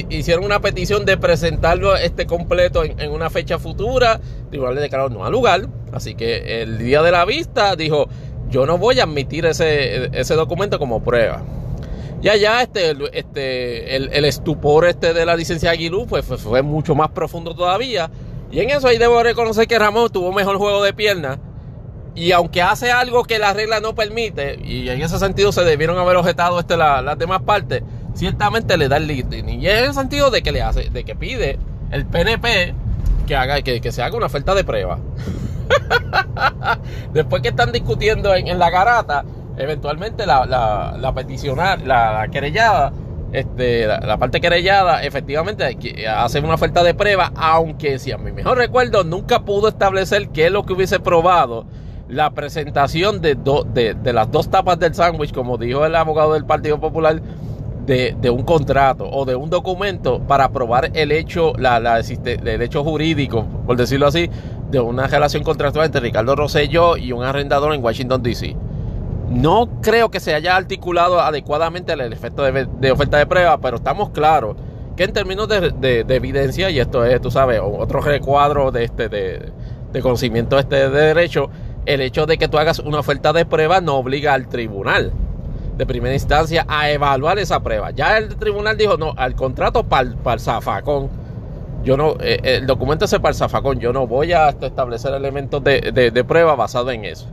hicieron 0.09 0.45
una 0.45 0.61
petición 0.61 1.05
de 1.05 1.19
presentarlo 1.19 1.97
este 1.97 2.25
completo 2.25 2.85
en, 2.85 3.11
una 3.11 3.29
fecha 3.29 3.59
futura. 3.59 4.21
El 4.45 4.49
tribunal 4.51 4.77
le 4.77 4.81
declaró 4.81 5.11
no 5.11 5.27
al 5.27 5.33
lugar. 5.33 5.69
Así 5.93 6.15
que 6.15 6.63
el 6.63 6.79
día 6.79 7.03
de 7.03 7.11
la 7.11 7.27
vista 7.27 7.77
dijo: 7.77 8.09
Yo 8.49 8.65
no 8.65 8.79
voy 8.79 9.01
a 9.01 9.03
admitir 9.03 9.45
ese, 9.45 10.19
ese 10.19 10.35
documento 10.35 10.79
como 10.79 11.03
prueba. 11.03 11.43
Y 12.23 12.29
allá 12.29 12.63
este, 12.63 12.95
este, 13.13 13.97
el, 13.97 14.25
estupor 14.25 14.87
este 14.87 15.13
de 15.13 15.27
la 15.27 15.35
licencia 15.35 15.73
Aguilú 15.73 16.07
pues, 16.07 16.25
fue 16.25 16.63
mucho 16.63 16.95
más 16.95 17.11
profundo 17.11 17.53
todavía. 17.55 18.09
Y 18.53 18.61
en 18.61 18.71
eso 18.71 18.87
ahí 18.87 18.99
debo 18.99 19.23
reconocer 19.23 19.67
que 19.67 19.79
Ramón 19.79 20.11
tuvo 20.13 20.31
mejor 20.33 20.59
juego 20.59 20.85
de 20.85 20.93
piernas 20.93 21.39
y 22.15 22.33
aunque 22.33 22.61
hace 22.61 22.93
algo 22.93 23.25
que 23.25 23.39
la 23.39 23.53
regla 23.53 23.81
no 23.81 23.95
permite, 23.95 24.59
y 24.63 24.89
en 24.89 25.01
ese 25.01 25.19
sentido 25.19 25.51
se 25.51 25.65
debieron 25.65 25.99
haber 25.99 26.17
objetado 26.17 26.61
este, 26.61 26.77
las 26.77 27.19
demás 27.19 27.43
partes, 27.43 27.83
ciertamente 28.15 28.77
le 28.77 28.89
da 28.89 28.99
el 28.99 29.07
listing. 29.07 29.49
Y 29.49 29.67
en 29.67 29.85
el 29.85 29.95
sentido 29.95 30.31
de 30.31 30.43
que 30.43 30.53
le 30.53 30.63
hace, 30.63 30.91
de 30.91 31.05
que 31.05 31.15
pide 31.15 31.59
el 31.91 32.05
PNP 32.05 32.75
que 33.27 33.37
haga, 33.37 33.63
que, 33.63 33.93
se 33.93 34.03
haga 34.03 34.17
una 34.17 34.27
oferta 34.27 34.55
de 34.55 34.65
prueba. 34.65 34.99
Después 37.15 37.41
que 37.41 37.49
están 37.49 37.73
discutiendo 37.73 38.35
en, 38.35 38.59
la 38.59 38.69
garata, 38.69 39.25
eventualmente 39.57 40.27
la, 40.27 40.45
la, 40.45 40.97
la 40.99 41.15
peticionar, 41.15 41.81
la, 41.81 42.29
querellada, 42.31 42.93
este, 43.33 43.87
la, 43.87 44.17
parte 44.19 44.41
querellada, 44.41 45.03
efectivamente 45.03 45.65
hace 46.09 46.41
una 46.41 46.55
oferta 46.55 46.83
de 46.83 46.95
prueba, 46.95 47.33
aunque 47.35 47.99
si 47.99 48.13
a 48.13 48.19
mi 48.19 48.33
mejor 48.33 48.59
recuerdo 48.59 49.05
nunca 49.05 49.41
pudo 49.45 49.69
establecer 49.69 50.29
qué 50.29 50.47
es 50.47 50.53
lo 50.53 50.65
que 50.65 50.75
hubiese 50.75 51.01
probado 51.01 51.67
la 52.09 52.31
presentación 52.33 53.21
de, 53.23 53.35
de, 53.35 53.95
de 53.95 54.13
las 54.13 54.31
dos 54.31 54.51
tapas 54.51 54.79
del 54.79 54.95
sándwich, 54.95 55.33
como 55.33 55.57
dijo 55.57 55.87
el 55.87 55.95
abogado 55.95 56.35
del 56.35 56.45
Partido 56.45 56.79
Popular, 56.79 57.23
de, 57.87 58.31
un 58.31 58.45
contrato 58.45 59.09
o 59.11 59.25
de 59.25 59.35
un 59.35 59.51
documento 59.51 60.21
para 60.21 60.51
probar 60.51 60.91
el 60.95 61.11
hecho, 61.13 61.53
la, 61.59 61.79
el 61.79 62.63
hecho 62.63 62.85
jurídico, 62.85 63.45
por 63.67 63.77
decirlo 63.77 64.07
así, 64.07 64.31
de 64.71 64.81
una 64.81 65.07
relación 65.07 65.43
contractual 65.43 65.87
entre 65.87 66.01
Ricardo 66.01 66.37
Rosselló 66.37 66.97
y 66.97 67.13
un 67.13 67.25
arrendador 67.25 67.75
en 67.75 67.83
Washington, 67.83 68.23
D.C. 68.23 68.57
No 69.33 69.81
creo 69.81 70.11
que 70.11 70.21
se 70.21 70.35
haya 70.35 70.57
articulado 70.57 71.21
adecuadamente 71.21 71.93
el 71.93 72.13
efecto 72.13 72.43
de, 72.43 72.93
oferta 72.93 73.19
de 73.19 73.27
prueba, 73.27 73.59
pero 73.59 73.77
estamos 73.77 74.11
claros 74.11 74.57
que 74.97 75.05
en 75.05 75.13
términos 75.13 75.49
de, 75.49 76.05
evidencia, 76.09 76.69
y 76.71 76.79
esto 76.79 77.05
es, 77.05 77.21
tú 77.21 77.31
sabes, 77.31 77.61
otro 77.63 78.01
recuadro 78.01 78.71
de, 78.71 78.85
este, 78.85 79.09
de, 79.09 80.03
conocimiento 80.03 80.59
este 80.59 80.91
de 80.91 80.91
derecho, 80.91 81.49
el 81.87 82.03
hecho 82.03 82.27
de 82.27 82.37
que 82.37 82.49
tú 82.49 82.59
hagas 82.59 82.79
una 82.79 82.99
oferta 82.99 83.33
de 83.33 83.47
prueba 83.47 83.81
no 83.81 83.97
obliga 83.97 84.35
al 84.35 84.49
tribunal 84.49 85.13
de 85.77 85.87
primera 85.87 86.15
instancia 86.15 86.67
a 86.69 86.91
evaluar 86.91 87.39
esa 87.39 87.61
prueba. 87.61 87.91
Ya 87.91 88.19
el 88.19 88.37
tribunal 88.37 88.77
dijo, 88.77 88.99
no, 88.99 89.15
al 89.17 89.35
contrato 89.35 89.85
para 89.85 90.09
el 90.09 90.17
yo 91.85 91.97
no, 91.97 92.17
eh, 92.21 92.39
el 92.45 92.67
documento 92.67 93.07
ese 93.07 93.19
para 93.19 93.31
el 93.31 93.37
zafacón, 93.37 93.81
yo 93.81 93.93
no 93.93 94.07
voy 94.07 94.33
a 94.33 94.51
establecer 94.51 95.15
elementos 95.15 95.63
de, 95.65 96.25
prueba 96.27 96.55
basado 96.55 96.91
en 96.91 97.05
eso. 97.05 97.29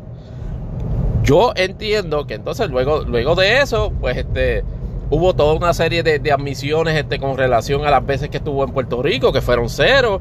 Yo 1.29 1.53
entiendo 1.55 2.25
que 2.25 2.33
entonces 2.33 2.71
luego, 2.71 3.01
luego 3.01 3.35
de 3.35 3.61
eso, 3.61 3.93
pues 4.01 4.17
este, 4.17 4.63
hubo 5.11 5.35
toda 5.35 5.53
una 5.53 5.75
serie 5.75 6.01
de, 6.01 6.31
admisiones 6.31 6.95
este, 6.95 7.19
con 7.19 7.37
relación 7.37 7.85
a 7.85 7.91
las 7.91 8.03
veces 8.03 8.29
que 8.29 8.37
estuvo 8.37 8.63
en 8.63 8.71
Puerto 8.71 9.03
Rico, 9.03 9.31
que 9.31 9.39
fueron 9.39 9.69
cero. 9.69 10.19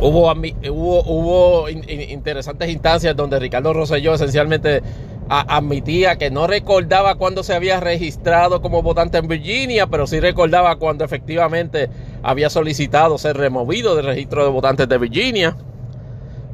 Hubo, 0.00 0.32
hubo, 0.32 1.02
hubo 1.04 1.68
interesantes 1.68 2.70
instancias 2.70 3.14
donde 3.14 3.38
Ricardo 3.38 3.72
Rosselló 3.72 4.14
esencialmente 4.14 4.82
admitía 5.28 6.16
que 6.16 6.28
no 6.28 6.48
recordaba 6.48 7.14
cuándo 7.14 7.44
se 7.44 7.54
había 7.54 7.78
registrado 7.78 8.60
como 8.60 8.82
votante 8.82 9.18
en 9.18 9.28
Virginia, 9.28 9.86
pero 9.86 10.08
sí 10.08 10.18
recordaba 10.18 10.74
cuando 10.74 11.04
efectivamente 11.04 11.88
había 12.24 12.50
solicitado 12.50 13.16
ser 13.16 13.36
removido 13.36 13.94
del 13.94 14.06
registro 14.06 14.42
de 14.42 14.50
votantes 14.50 14.88
de 14.88 14.98
Virginia. 14.98 15.56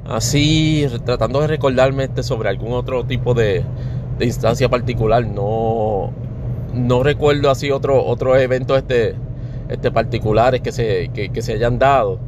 Así, 0.05 0.87
tratando 1.05 1.41
de 1.41 1.47
recordarme 1.47 2.05
este 2.05 2.23
sobre 2.23 2.49
algún 2.49 2.73
otro 2.73 3.05
tipo 3.05 3.35
de, 3.35 3.65
instancia 4.21 4.69
particular, 4.69 5.27
no, 5.27 6.13
no 6.75 7.03
recuerdo 7.03 7.51
así 7.51 7.71
otro, 7.71 8.05
otros 8.05 8.39
eventos 8.39 8.79
este, 8.79 9.15
este 9.69 9.91
particulares 9.91 10.61
que 10.61 10.73
se, 10.73 11.11
que, 11.13 11.43
se 11.43 11.55
hayan 11.55 11.79
dado. 11.79 12.19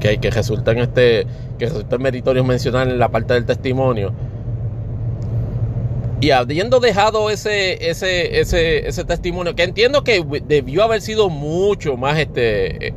Que, 0.00 0.18
que 0.18 0.30
resultan 0.30 0.78
este 0.78 1.28
que 1.58 1.66
resultan 1.66 2.02
meritorios 2.02 2.44
mencionar 2.44 2.88
en 2.88 2.98
la 2.98 3.08
parte 3.08 3.34
del 3.34 3.46
testimonio 3.46 4.12
y 6.22 6.30
habiendo 6.30 6.78
dejado 6.78 7.30
ese, 7.30 7.90
ese, 7.90 8.38
ese, 8.38 8.86
ese 8.86 9.04
testimonio, 9.04 9.56
que 9.56 9.64
entiendo 9.64 10.04
que 10.04 10.24
debió 10.46 10.84
haber 10.84 11.00
sido 11.00 11.28
mucho 11.28 11.96
más, 11.96 12.16
este, 12.16 12.94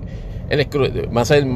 el, 0.49 1.09
más, 1.09 1.31
el, 1.31 1.47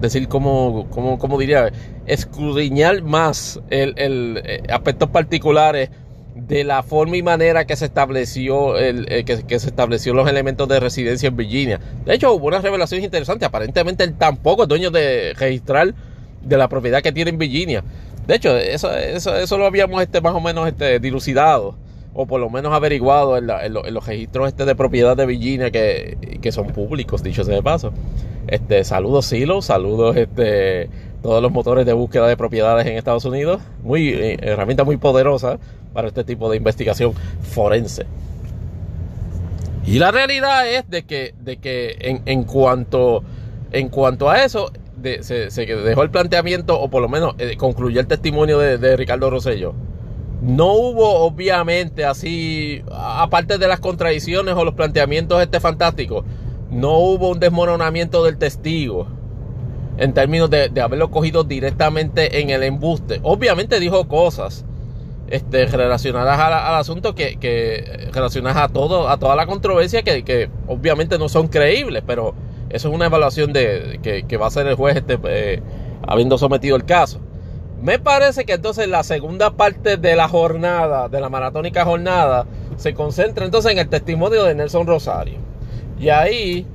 decir 0.00 0.28
como, 0.28 0.86
como, 0.90 1.18
como 1.18 1.38
diría, 1.38 1.72
escudriñar 2.06 3.02
más 3.02 3.60
el, 3.70 3.94
el, 3.96 4.42
eh, 4.44 4.62
aspectos 4.70 5.10
particulares 5.10 5.90
de 6.34 6.64
la 6.64 6.82
forma 6.82 7.16
y 7.16 7.22
manera 7.22 7.66
que 7.66 7.76
se 7.76 7.84
estableció 7.84 8.78
el, 8.78 9.06
eh, 9.10 9.24
que, 9.24 9.42
que, 9.42 9.58
se 9.58 9.68
estableció 9.68 10.14
los 10.14 10.28
elementos 10.28 10.68
de 10.68 10.80
residencia 10.80 11.28
en 11.28 11.36
Virginia. 11.36 11.80
De 12.04 12.14
hecho, 12.14 12.32
hubo 12.32 12.46
unas 12.46 12.62
revelaciones 12.62 13.04
interesantes. 13.04 13.46
Aparentemente 13.46 14.04
él 14.04 14.14
tampoco 14.14 14.62
es 14.62 14.68
dueño 14.68 14.90
de 14.90 15.34
registrar 15.36 15.94
de 16.42 16.56
la 16.56 16.68
propiedad 16.68 17.02
que 17.02 17.12
tiene 17.12 17.30
en 17.30 17.38
Virginia. 17.38 17.84
De 18.26 18.36
hecho, 18.36 18.56
eso, 18.56 18.94
eso, 18.96 19.36
eso 19.36 19.58
lo 19.58 19.66
habíamos 19.66 20.00
este, 20.02 20.20
más 20.20 20.34
o 20.34 20.40
menos 20.40 20.68
este, 20.68 21.00
dilucidado, 21.00 21.74
o 22.14 22.26
por 22.26 22.40
lo 22.40 22.50
menos 22.50 22.72
averiguado 22.72 23.36
en, 23.36 23.46
los 23.46 24.06
registros 24.06 24.48
este 24.48 24.64
de 24.64 24.74
propiedad 24.74 25.16
de 25.16 25.26
Virginia 25.26 25.70
que, 25.70 26.38
que, 26.40 26.52
son 26.52 26.68
públicos, 26.68 27.22
dicho 27.22 27.44
sea 27.44 27.54
de 27.54 27.62
paso. 27.62 27.92
Este, 28.46 28.84
saludos 28.84 29.26
Silo, 29.26 29.62
saludos 29.62 30.16
este, 30.16 30.90
todos 31.22 31.42
los 31.42 31.52
motores 31.52 31.86
de 31.86 31.92
búsqueda 31.92 32.26
de 32.26 32.36
propiedades 32.36 32.86
en 32.86 32.96
Estados 32.96 33.24
Unidos. 33.24 33.60
Muy, 33.82 34.08
eh, 34.08 34.38
herramienta 34.40 34.84
muy 34.84 34.96
poderosa 34.96 35.58
para 35.92 36.08
este 36.08 36.24
tipo 36.24 36.50
de 36.50 36.56
investigación 36.56 37.12
forense. 37.42 38.06
Y 39.86 39.98
la 39.98 40.10
realidad 40.10 40.68
es 40.68 40.88
de 40.90 41.04
que, 41.04 41.34
de 41.40 41.56
que 41.56 41.96
en, 42.00 42.22
en, 42.26 42.44
cuanto, 42.44 43.22
en 43.72 43.88
cuanto 43.88 44.28
a 44.28 44.44
eso, 44.44 44.70
se, 45.20 45.66
dejó 45.66 46.02
el 46.02 46.10
planteamiento, 46.10 46.78
o 46.80 46.88
por 46.88 47.02
lo 47.02 47.08
menos 47.08 47.34
eh, 47.38 47.56
concluyó 47.56 48.00
el 48.00 48.06
testimonio 48.06 48.58
de, 48.58 48.96
Ricardo 48.96 49.30
Rosello. 49.30 49.74
No 50.40 50.72
hubo, 50.72 51.20
obviamente, 51.20 52.04
así, 52.04 52.82
aparte 52.90 53.58
de 53.58 53.68
las 53.68 53.80
contradicciones 53.80 54.54
o 54.54 54.64
los 54.64 54.74
planteamientos 54.74 55.42
este 55.42 55.60
fantásticos, 55.60 56.24
no 56.70 56.98
hubo 56.98 57.28
un 57.28 57.40
desmoronamiento 57.40 58.24
del 58.24 58.38
testigo 58.38 59.06
en 59.98 60.14
términos 60.14 60.48
de, 60.48 60.70
haberlo 60.80 61.10
cogido 61.10 61.44
directamente 61.44 62.40
en 62.40 62.48
el 62.50 62.62
embuste. 62.62 63.20
Obviamente 63.22 63.78
dijo 63.80 64.08
cosas 64.08 64.64
este, 65.28 65.66
relacionadas 65.66 66.40
al, 66.40 66.74
asunto 66.74 67.14
que, 67.14 67.36
que, 67.36 68.08
relacionadas 68.12 68.56
a 68.56 68.68
todo, 68.68 69.10
a 69.10 69.18
toda 69.18 69.36
la 69.36 69.46
controversia 69.46 70.02
que, 70.02 70.24
que 70.24 70.48
obviamente 70.68 71.18
no 71.18 71.28
son 71.28 71.48
creíbles, 71.48 72.02
pero 72.06 72.34
eso 72.70 72.88
es 72.88 72.94
una 72.94 73.06
evaluación 73.06 73.52
de, 73.52 74.00
que, 74.02 74.36
va 74.38 74.46
a 74.46 74.48
hacer 74.48 74.66
el 74.68 74.76
juez 74.76 74.96
este, 74.96 75.18
eh, 75.24 75.62
habiendo 76.06 76.38
sometido 76.38 76.76
el 76.76 76.84
caso. 76.84 77.20
Me 77.82 77.98
parece 77.98 78.44
que 78.44 78.52
entonces 78.52 78.88
la 78.88 79.02
segunda 79.02 79.52
parte 79.52 79.96
de 79.96 80.14
la 80.14 80.28
jornada, 80.28 81.08
de 81.08 81.20
la 81.20 81.30
maratónica 81.30 81.84
jornada, 81.84 82.44
se 82.76 82.92
concentra 82.92 83.46
entonces 83.46 83.72
en 83.72 83.78
el 83.78 83.88
testimonio 83.88 84.44
de 84.44 84.54
Nelson 84.54 84.86
Rosario. 84.86 85.38
Y 85.98 86.10
ahí, 86.10 86.66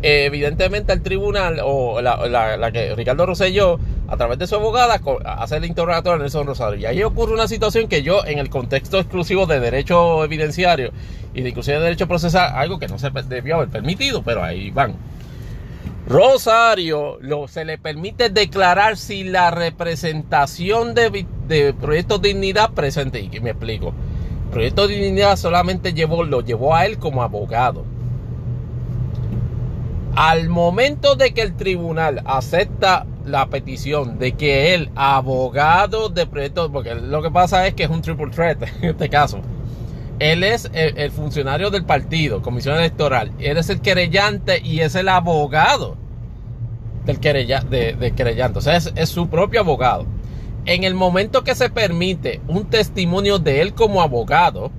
evidentemente, 0.00 0.94
el 0.94 1.02
tribunal, 1.02 1.60
o 1.62 2.00
la, 2.00 2.70
que 2.72 2.94
Ricardo 2.94 3.26
Rosselló, 3.26 3.78
a 4.08 4.16
través 4.16 4.38
de 4.38 4.46
su 4.46 4.54
abogada, 4.54 4.98
hace 5.26 5.56
el 5.56 5.66
interrogatorio 5.66 6.16
a 6.16 6.18
Nelson 6.18 6.46
Rosario. 6.46 6.78
Y 6.78 6.86
ahí 6.86 7.02
ocurre 7.02 7.34
una 7.34 7.46
situación 7.46 7.86
que 7.86 8.02
yo, 8.02 8.24
en 8.24 8.38
el 8.38 8.48
contexto 8.48 8.98
exclusivo 8.98 9.44
de 9.44 9.60
derecho 9.60 10.24
evidenciario, 10.24 10.90
y 11.34 11.42
de 11.42 11.50
inclusive 11.50 11.76
de 11.76 11.84
derecho 11.84 12.08
procesal, 12.08 12.50
algo 12.54 12.78
que 12.78 12.88
no 12.88 12.98
se 12.98 13.10
debió 13.10 13.56
haber 13.56 13.68
permitido, 13.68 14.22
pero 14.22 14.42
ahí 14.42 14.70
van. 14.70 14.94
Rosario 16.08 17.18
lo, 17.20 17.48
se 17.48 17.66
le 17.66 17.76
permite 17.76 18.30
declarar 18.30 18.96
si 18.96 19.24
la 19.24 19.50
representación 19.50 20.94
de, 20.94 21.26
de 21.46 21.74
Proyecto 21.74 22.18
Dignidad 22.18 22.70
presente. 22.70 23.20
Y 23.20 23.28
que 23.28 23.42
me 23.42 23.50
explico. 23.50 23.92
Proyecto 24.50 24.88
Dignidad 24.88 25.36
solamente 25.36 25.92
llevó, 25.92 26.24
lo 26.24 26.40
llevó 26.40 26.74
a 26.74 26.86
él 26.86 26.98
como 26.98 27.22
abogado. 27.22 27.84
Al 30.16 30.48
momento 30.48 31.14
de 31.14 31.34
que 31.34 31.42
el 31.42 31.54
tribunal 31.54 32.22
acepta 32.24 33.06
la 33.26 33.46
petición 33.46 34.18
de 34.18 34.32
que 34.32 34.74
el 34.74 34.90
abogado 34.96 36.08
de 36.08 36.26
proyecto, 36.26 36.72
porque 36.72 36.94
lo 36.94 37.22
que 37.22 37.30
pasa 37.30 37.66
es 37.66 37.74
que 37.74 37.84
es 37.84 37.90
un 37.90 38.00
triple 38.00 38.30
threat 38.30 38.62
en 38.62 38.90
este 38.90 39.10
caso, 39.10 39.42
él 40.18 40.42
es 40.42 40.70
el, 40.72 41.10
funcionario 41.10 41.70
del 41.70 41.84
partido, 41.84 42.42
comisión 42.42 42.76
electoral. 42.76 43.32
Él 43.38 43.56
es 43.56 43.70
el 43.70 43.80
querellante 43.80 44.60
y 44.62 44.80
es 44.80 44.94
el 44.94 45.08
abogado 45.08 45.96
del, 47.04 47.20
querellante. 47.20 48.58
O 48.58 48.62
sea, 48.62 48.76
es, 48.76 49.08
su 49.08 49.28
propio 49.28 49.60
abogado. 49.60 50.06
En 50.64 50.84
el 50.84 50.94
momento 50.94 51.44
que 51.44 51.54
se 51.54 51.70
permite 51.70 52.40
un 52.48 52.66
testimonio 52.66 53.38
de 53.38 53.62
él 53.62 53.74
como 53.74 54.02
abogado, 54.02 54.70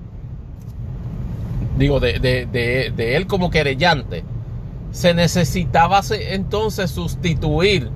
digo, 1.78 2.00
de, 2.00 2.20
de 2.20 3.16
él 3.16 3.26
como 3.26 3.50
querellante, 3.50 4.24
se 4.92 5.14
necesitaba 5.14 6.02
entonces 6.12 6.92
sustituir 6.92 7.90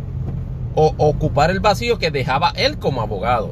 o 0.76 0.94
ocupar 0.98 1.52
el 1.52 1.60
vacío 1.60 2.00
que 2.00 2.10
dejaba 2.10 2.54
él 2.56 2.78
como 2.78 3.02
abogado. 3.02 3.52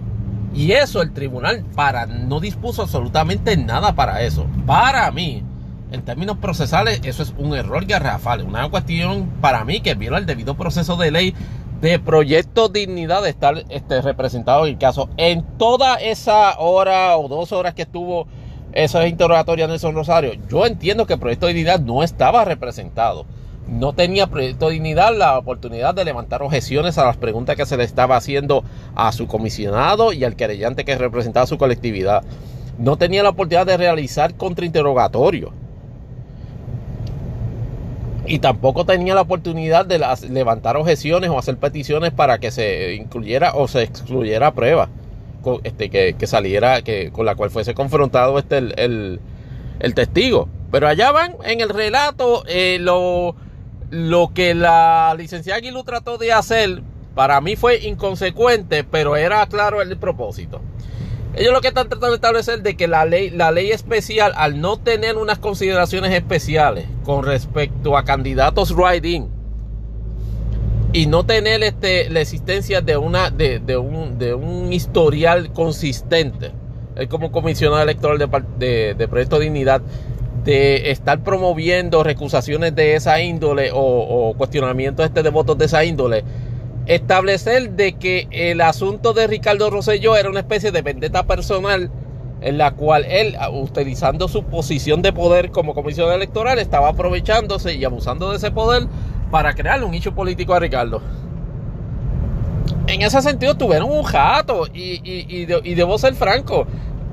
Y 0.54 0.74
eso 0.74 1.02
el 1.02 1.14
tribunal 1.14 1.64
para 1.76 2.06
no 2.06 2.40
dispuso 2.40 2.82
absolutamente 2.82 3.56
nada 3.58 3.94
para 3.94 4.22
eso. 4.22 4.46
Para 4.66 5.10
mí, 5.12 5.44
en 5.92 6.02
términos 6.04 6.38
procesales, 6.38 7.02
eso 7.04 7.24
es 7.24 7.34
un 7.38 7.56
error 7.56 7.86
garrafal. 7.86 8.44
Una 8.44 8.70
cuestión 8.70 9.28
para 9.42 9.64
mí 9.64 9.82
que 9.82 9.96
viola 9.96 10.18
el 10.18 10.26
debido 10.26 10.56
proceso 10.56 10.98
de 10.98 11.12
ley 11.12 11.34
de 11.82 11.98
proyecto 11.98 12.70
dignidad 12.70 13.24
de 13.24 13.30
estar 13.30 13.64
este, 13.70 14.02
representado 14.02 14.66
en 14.66 14.74
el 14.74 14.78
caso. 14.78 15.10
En 15.18 15.44
toda 15.58 15.96
esa 15.96 16.60
hora 16.60 17.18
o 17.18 17.28
dos 17.28 17.52
horas 17.52 17.74
que 17.74 17.82
estuvo 17.84 18.28
esos 18.74 19.06
interrogatorios 19.06 19.68
de 19.68 19.74
Nelson 19.74 19.96
Rosario, 19.96 20.34
yo 20.50 20.66
entiendo 20.66 21.06
que 21.06 21.14
el 21.14 21.20
proyecto 21.20 21.48
dignidad 21.48 21.80
no 21.80 22.04
estaba 22.04 22.46
representado. 22.46 23.26
No 23.72 23.94
tenía 23.94 24.28
Proyecto 24.28 24.70
Dignidad 24.70 25.16
la 25.16 25.38
oportunidad 25.38 25.96
de 25.96 26.04
levantar 26.04 26.44
objeciones 26.44 26.98
a 26.98 27.06
las 27.06 27.16
preguntas 27.16 27.56
que 27.56 27.66
se 27.66 27.78
le 27.78 27.86
estaba 27.86 28.18
haciendo 28.18 28.66
a 28.96 29.14
su 29.14 29.28
comisionado 29.28 30.12
y 30.12 30.26
al 30.26 30.36
querellante 30.36 30.84
que 30.84 30.98
representaba 30.98 31.48
su 31.48 31.58
colectividad. 31.58 32.22
No 32.78 32.98
tenía 32.98 33.24
la 33.24 33.30
oportunidad 33.30 33.66
de 33.66 33.78
realizar 33.78 34.36
contrainterrogatorio. 34.36 35.54
Y 38.26 38.40
tampoco 38.40 38.86
tenía 38.86 39.16
la 39.16 39.22
oportunidad 39.22 39.86
de 39.86 40.02
levantar 40.30 40.76
objeciones 40.76 41.30
o 41.30 41.40
hacer 41.40 41.56
peticiones 41.56 42.12
para 42.12 42.40
que 42.40 42.52
se 42.52 42.96
incluyera 42.96 43.54
o 43.56 43.70
se 43.70 43.84
excluyera 43.84 44.54
prueba 44.54 44.90
este, 45.64 45.90
que, 45.90 46.28
saliera, 46.28 46.82
que, 46.82 47.10
con 47.12 47.26
la 47.26 47.36
cual 47.36 47.50
fuese 47.50 47.74
confrontado 47.74 48.38
este, 48.38 48.58
el, 48.58 49.20
testigo. 49.96 50.50
Pero 50.72 50.90
allá 50.90 51.12
van 51.12 51.36
en 51.46 51.62
el 51.62 51.70
relato 51.70 52.44
eh, 52.48 52.78
lo 52.80 53.36
lo 53.92 54.34
que 54.34 54.56
la 54.56 55.14
licenciada 55.18 55.58
Aguilú 55.58 55.84
trató 55.84 56.18
de 56.18 56.32
hacer, 56.32 56.82
para 57.14 57.40
mí 57.42 57.56
fue 57.56 57.86
inconsecuente, 57.86 58.84
pero 58.84 59.18
era 59.18 59.46
claro 59.48 59.82
el 59.82 59.98
propósito. 59.98 60.62
Ellos 61.36 61.54
lo 61.54 61.62
que 61.62 61.68
están 61.70 61.88
tratando 61.88 62.10
de 62.12 62.16
establecer 62.16 62.62
de 62.62 62.76
que 62.76 62.88
la 62.88 63.06
ley, 63.06 63.30
la 63.30 63.52
ley 63.52 63.72
especial, 63.72 64.34
al 64.36 64.60
no 64.60 64.78
tener 64.78 65.18
unas 65.18 65.40
consideraciones 65.40 66.14
especiales 66.14 66.86
con 67.06 67.24
respecto 67.24 67.98
a 67.98 68.04
candidatos 68.04 68.72
writing 68.72 69.28
y 70.94 71.06
no 71.06 71.26
tener 71.26 71.64
este, 71.64 72.10
la 72.10 72.22
existencia 72.22 72.82
de, 72.82 72.98
una, 72.98 73.30
de, 73.30 73.78
un, 73.78 74.18
de 74.18 74.34
un 74.34 74.74
historial 74.74 75.52
consistente, 75.54 76.52
es 76.96 77.08
como 77.08 77.32
comisionado 77.32 77.82
electoral 77.82 78.18
de, 78.18 78.28
de, 78.58 78.94
de 78.94 79.08
Proyecto 79.08 79.40
Dignidad, 79.40 79.82
de 80.44 80.92
estar 80.92 81.24
promoviendo 81.24 82.04
recusaciones 82.04 82.76
de 82.76 82.96
esa 82.96 83.22
índole 83.22 83.70
o, 83.74 84.34
cuestionamientos 84.38 85.06
este 85.06 85.24
de 85.24 85.30
votos 85.30 85.58
de 85.58 85.66
esa 85.66 85.84
índole, 85.84 86.24
establecer 86.88 87.72
de 87.72 87.94
que 87.94 88.28
el 88.32 88.62
asunto 88.62 89.14
de 89.14 89.28
Ricardo 89.28 89.70
Rosselló 89.70 90.16
era 90.16 90.30
una 90.30 90.40
especie 90.40 90.72
de 90.72 90.82
vendetta 90.82 91.24
personal 91.24 91.92
en 92.42 92.58
la 92.58 92.72
cual 92.72 93.06
él, 93.06 93.38
utilizando 93.52 94.28
su 94.28 94.44
posición 94.46 95.04
de 95.04 95.14
poder 95.14 95.52
como 95.52 95.76
comisión 95.76 96.12
electoral, 96.12 96.58
estaba 96.58 96.90
aprovechándose 96.90 97.76
y 97.76 97.86
abusando 97.86 98.32
de 98.32 98.38
ese 98.38 98.50
poder 98.50 98.88
para 99.30 99.54
crear 99.54 99.84
un 99.84 99.94
hecho 99.94 100.16
político 100.16 100.56
a 100.56 100.60
Ricardo. 100.60 101.02
En 102.88 103.04
ese 103.04 103.22
sentido 103.22 103.56
tuvieron 103.56 103.92
un 103.92 104.02
jato 104.02 104.66
y, 104.74 105.00
y 105.04 105.76
debo 105.76 106.00
ser 106.00 106.16
franco, 106.16 106.66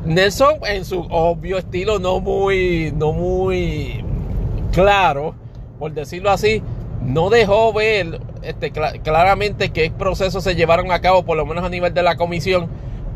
Nelson 0.05 0.55
en 0.67 0.85
su 0.85 1.01
obvio 1.11 1.59
estilo 1.59 1.99
no 1.99 2.21
muy, 2.21 2.93
no 2.97 3.13
muy 3.13 4.05
claro, 4.73 5.35
por 5.79 5.93
decirlo 5.93 6.31
así, 6.31 6.63
no 7.03 7.31
dejó 7.31 7.73
ver 7.73 8.21
este, 8.43 8.71
claramente 8.71 9.71
qué 9.71 9.91
procesos 9.91 10.45
se 10.45 10.55
llevaron 10.55 10.93
a 10.93 11.01
cabo, 11.01 11.25
por 11.25 11.37
lo 11.37 11.47
menos 11.47 11.65
a 11.65 11.69
nivel 11.69 11.95
de 11.95 12.03
la 12.03 12.17
comisión, 12.17 12.69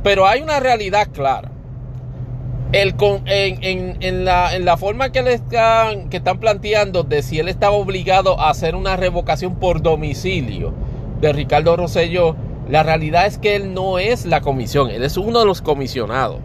pero 0.02 0.26
hay 0.26 0.42
una 0.42 0.60
realidad 0.60 1.08
clara. 1.12 1.50
El, 2.72 2.94
en, 3.26 3.98
en, 4.00 4.24
la, 4.24 4.76
forma 4.78 5.12
que 5.12 5.22
le 5.22 5.34
están, 5.34 6.08
que 6.08 6.16
están 6.16 6.40
planteando 6.40 7.02
de 7.02 7.22
si 7.22 7.38
él 7.38 7.48
estaba 7.48 7.76
obligado 7.76 8.40
a 8.40 8.48
hacer 8.48 8.74
una 8.74 8.96
revocación 8.96 9.56
por 9.56 9.82
domicilio 9.82 10.72
de 11.20 11.34
Ricardo 11.34 11.76
Rosselló, 11.76 12.34
la 12.70 12.82
realidad 12.82 13.26
es 13.26 13.36
que 13.36 13.56
él 13.56 13.74
no 13.74 13.98
es 13.98 14.24
la 14.24 14.40
comisión, 14.40 14.88
él 14.88 15.04
es 15.04 15.18
uno 15.18 15.40
de 15.40 15.46
los 15.46 15.60
comisionados. 15.60 16.38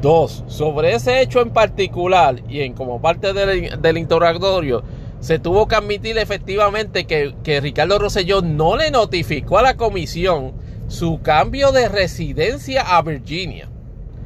Dos, 0.00 0.44
sobre 0.46 0.94
ese 0.94 1.20
hecho 1.20 1.42
en 1.42 1.50
particular 1.50 2.42
y 2.48 2.60
en 2.60 2.72
como 2.72 3.02
parte 3.02 3.34
del, 3.34 3.98
interrogatorio, 3.98 4.82
se 5.20 5.38
tuvo 5.38 5.68
que 5.68 5.74
admitir 5.74 6.16
efectivamente 6.16 7.04
que, 7.04 7.60
Ricardo 7.60 7.98
Rosselló 7.98 8.40
no 8.40 8.76
le 8.76 8.90
notificó 8.90 9.58
a 9.58 9.62
la 9.62 9.76
comisión 9.76 10.52
su 10.88 11.20
cambio 11.20 11.70
de 11.72 11.88
residencia 11.88 12.96
a 12.96 13.02
Virginia. 13.02 13.68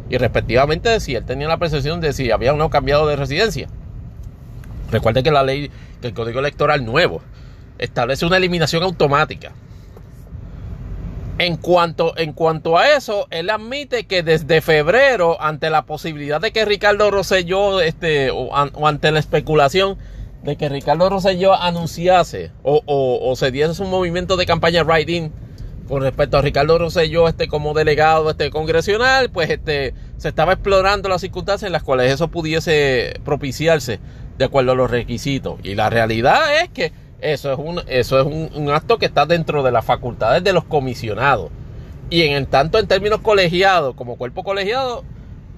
Y 0.09 0.17
respectivamente 0.17 1.01
si 1.01 1.17
él 1.17 1.25
tenía 1.25 1.49
la 1.49 1.59
percepción 1.59 2.01
de 2.01 2.13
si 2.13 2.31
había 2.31 2.55
o 2.55 2.57
no 2.57 2.71
cambiado 2.71 3.09
de 3.09 3.17
residencia. 3.17 3.69
Recuerde 4.93 5.25
que 5.25 5.33
la 5.33 5.43
ley, 5.43 5.73
que 6.01 6.09
el 6.09 6.15
código 6.15 6.39
electoral 6.39 6.85
nuevo, 6.85 7.21
establece 7.79 8.27
una 8.27 8.37
eliminación 8.37 8.85
automática 8.85 9.53
en 11.39 11.57
cuanto, 11.57 12.17
en 12.17 12.33
cuanto 12.33 12.79
a 12.79 12.91
eso, 12.91 13.27
él 13.31 13.51
admite 13.51 14.07
que 14.07 14.23
desde 14.23 14.61
febrero, 14.61 15.41
ante 15.41 15.69
la 15.69 15.85
posibilidad 15.85 16.41
de 16.41 16.53
que 16.53 16.65
Ricardo 16.65 17.11
Rosselló, 17.11 17.81
este, 17.81 18.31
o, 18.31 18.55
ante 18.57 19.11
la 19.11 19.19
especulación 19.19 19.99
de 20.45 20.57
que 20.57 20.69
Ricardo 20.69 21.09
Rosselló 21.11 21.55
anunciase 21.55 22.53
o, 22.63 22.83
o, 22.87 23.35
se 23.37 23.51
diese 23.51 23.83
un 23.83 23.91
movimiento 23.91 24.37
de 24.37 24.47
campaña 24.47 24.83
writing 24.85 25.31
con 25.89 26.03
respecto 26.03 26.39
a 26.39 26.43
Ricardo 26.43 26.79
Rosselló 26.79 27.29
este, 27.29 27.49
como 27.49 27.75
delegado 27.75 28.31
este, 28.31 28.51
congresional, 28.51 29.31
pues 29.31 29.51
este, 29.51 29.95
se 30.19 30.29
estaba 30.29 30.53
explorando 30.53 31.09
las 31.09 31.21
circunstancias 31.21 31.67
en 31.67 31.73
las 31.73 31.83
cuales 31.83 32.13
eso 32.13 32.29
pudiese 32.29 33.21
propiciarse 33.25 33.99
de 34.39 34.45
acuerdo 34.45 34.73
a 34.73 34.75
los 34.75 34.91
requisitos. 34.91 35.59
Y 35.63 35.75
la 35.75 35.91
realidad 35.91 36.63
es 36.63 36.69
que 36.71 36.93
eso 37.33 37.53
es, 37.53 37.59
un, 37.59 37.81
eso 37.87 38.21
es 38.21 38.27
un, 38.27 38.71
acto 38.71 38.99
que 38.99 39.07
está 39.07 39.27
dentro 39.27 39.63
de 39.63 39.73
las 39.73 39.85
facultades 39.85 40.45
de 40.45 40.53
los 40.53 40.65
comisionados. 40.65 41.51
Y 42.11 42.23
en 42.23 42.33
el 42.33 42.47
tanto 42.47 42.79
en 42.79 42.87
términos 42.87 43.21
colegiados, 43.21 43.95
como 43.95 44.17
cuerpo 44.17 44.45
colegiado, 44.45 45.05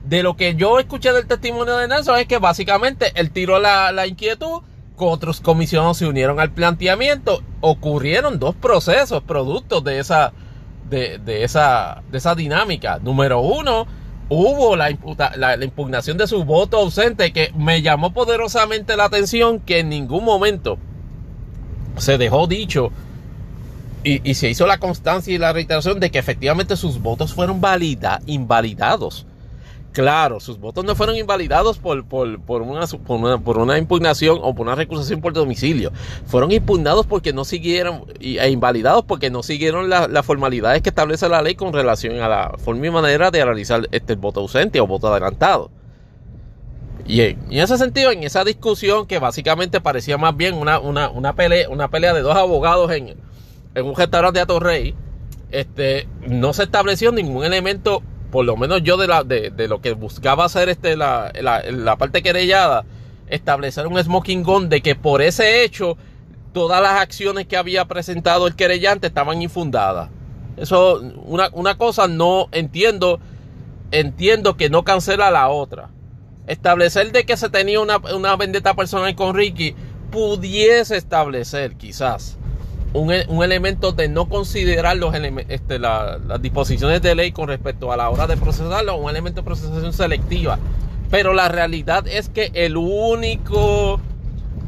de 0.04 0.22
lo 0.22 0.36
que 0.36 0.54
yo 0.54 0.78
escuché 0.78 1.12
del 1.12 1.26
testimonio 1.26 1.76
de 1.76 1.88
Nelson 1.88 2.18
es 2.18 2.26
que 2.26 2.38
básicamente 2.38 3.10
él 3.16 3.30
tiró 3.30 3.58
la, 3.58 3.90
la 3.92 4.06
inquietud, 4.06 4.62
otros 4.96 5.40
comisionados 5.40 5.98
se 5.98 6.06
unieron 6.06 6.40
al 6.40 6.52
planteamiento, 6.52 7.42
ocurrieron 7.60 8.38
dos 8.38 8.54
procesos 8.54 9.22
productos 9.22 9.84
de 9.84 9.98
esa, 9.98 10.32
de, 10.88 11.18
de 11.18 11.44
esa, 11.44 12.02
de 12.10 12.18
esa 12.18 12.34
dinámica. 12.34 12.98
Número 13.02 13.40
uno, 13.40 13.86
hubo 14.28 14.76
la, 14.76 14.90
impugnación 14.90 16.18
de 16.18 16.26
su 16.26 16.44
voto 16.44 16.78
ausente 16.78 17.32
que 17.32 17.52
me 17.56 17.82
llamó 17.82 18.12
poderosamente 18.12 18.96
la 18.96 19.04
atención 19.04 19.60
que 19.60 19.80
en 19.80 19.88
ningún 19.88 20.24
momento 20.24 20.78
se 21.96 22.18
dejó 22.18 22.46
dicho 22.46 22.92
y, 24.06 24.34
se 24.34 24.48
hizo 24.48 24.66
la 24.66 24.78
constancia 24.78 25.34
y 25.34 25.38
la 25.38 25.52
reiteración 25.52 25.98
de 25.98 26.10
que 26.10 26.18
efectivamente 26.18 26.76
sus 26.76 27.02
votos 27.02 27.34
fueron 27.34 27.60
valida, 27.60 28.20
invalidados. 28.26 29.26
Claro, 29.90 30.40
sus 30.40 30.60
votos 30.60 30.84
no 30.84 30.94
fueron 30.94 31.16
invalidados 31.16 31.78
por, 31.78 32.04
una, 32.60 33.78
impugnación 33.78 34.38
o 34.42 34.54
por 34.54 34.66
una 34.66 34.76
recusación 34.76 35.20
por 35.22 35.32
domicilio. 35.32 35.90
Fueron 36.26 36.52
impugnados 36.52 37.06
porque 37.06 37.32
no 37.32 37.44
siguieron, 37.44 38.04
e 38.20 38.50
invalidados 38.50 39.04
porque 39.06 39.30
no 39.30 39.42
siguieron 39.42 39.88
las 39.88 40.26
formalidades 40.26 40.82
que 40.82 40.90
establece 40.90 41.28
la 41.28 41.42
ley 41.42 41.54
con 41.54 41.72
relación 41.72 42.20
a 42.20 42.28
la 42.28 42.54
forma 42.58 42.86
y 42.86 42.90
manera 42.90 43.30
de 43.30 43.44
realizar 43.44 43.88
este 43.90 44.14
voto 44.16 44.40
ausente 44.40 44.80
o 44.80 44.86
voto 44.86 45.08
adelantado. 45.08 45.70
Y 47.04 47.20
en, 47.20 47.38
ese 47.50 47.78
sentido, 47.78 48.10
en 48.10 48.22
esa 48.24 48.44
discusión 48.44 49.06
que 49.06 49.18
básicamente 49.18 49.80
parecía 49.80 50.18
más 50.18 50.36
bien 50.36 50.54
una, 50.54 50.78
una, 50.78 51.08
una, 51.08 51.34
pelea, 51.34 51.68
una 51.68 51.88
pelea 51.88 52.12
de 52.14 52.20
dos 52.20 52.36
abogados 52.36 52.90
en, 52.92 53.14
en 53.74 53.84
un 53.84 53.94
restaurante 53.94 54.38
de 54.38 54.42
Atorrey, 54.42 54.94
este, 55.50 56.08
no 56.26 56.52
se 56.52 56.64
estableció 56.64 57.12
ningún 57.12 57.44
elemento, 57.44 58.02
por 58.32 58.44
lo 58.44 58.56
menos 58.56 58.82
yo 58.82 58.96
de, 58.96 59.06
la, 59.06 59.22
de, 59.22 59.50
de 59.50 59.68
lo 59.68 59.80
que 59.80 59.92
buscaba 59.92 60.44
hacer 60.44 60.68
este, 60.68 60.96
la, 60.96 61.32
la, 61.40 61.62
la 61.70 61.96
parte 61.96 62.22
querellada, 62.22 62.84
establecer 63.28 63.86
un 63.86 64.02
smoking 64.02 64.42
gun 64.42 64.68
de 64.68 64.80
que 64.80 64.96
por 64.96 65.22
ese 65.22 65.64
hecho 65.64 65.96
todas 66.52 66.82
las 66.82 67.00
acciones 67.00 67.46
que 67.46 67.56
había 67.56 67.84
presentado 67.84 68.46
el 68.46 68.56
querellante 68.56 69.06
estaban 69.06 69.42
infundadas. 69.42 70.10
Eso, 70.56 71.02
una, 71.24 71.50
una 71.52 71.76
cosa 71.76 72.08
no 72.08 72.48
entiendo, 72.50 73.20
entiendo 73.90 74.56
que 74.56 74.70
no 74.70 74.82
cancela 74.82 75.30
la 75.30 75.48
otra 75.48 75.90
establecer 76.46 77.12
de 77.12 77.24
que 77.24 77.36
se 77.36 77.48
tenía 77.48 77.80
una, 77.80 77.98
una 77.98 78.36
vendetta 78.36 78.74
personal 78.74 79.14
con 79.14 79.34
Ricky 79.34 79.74
pudiese 80.10 80.96
establecer 80.96 81.76
quizás 81.76 82.38
un, 82.92 83.12
un 83.28 83.44
elemento 83.44 83.92
de 83.92 84.08
no 84.08 84.28
considerar 84.28 84.96
los 84.96 85.14
este, 85.48 85.78
las 85.78 86.40
disposiciones 86.40 87.02
de 87.02 87.14
ley 87.14 87.32
con 87.32 87.48
respecto 87.48 87.92
a 87.92 87.96
la 87.96 88.08
hora 88.10 88.26
de 88.26 88.36
procesarlo, 88.36 88.96
un 88.96 89.10
elemento 89.10 89.42
de 89.42 89.44
procesación 89.44 89.92
selectiva. 89.92 90.58
Pero 91.10 91.34
la 91.34 91.48
realidad 91.48 92.06
es 92.08 92.28
que 92.28 92.50
el 92.54 92.76
único, 92.76 94.00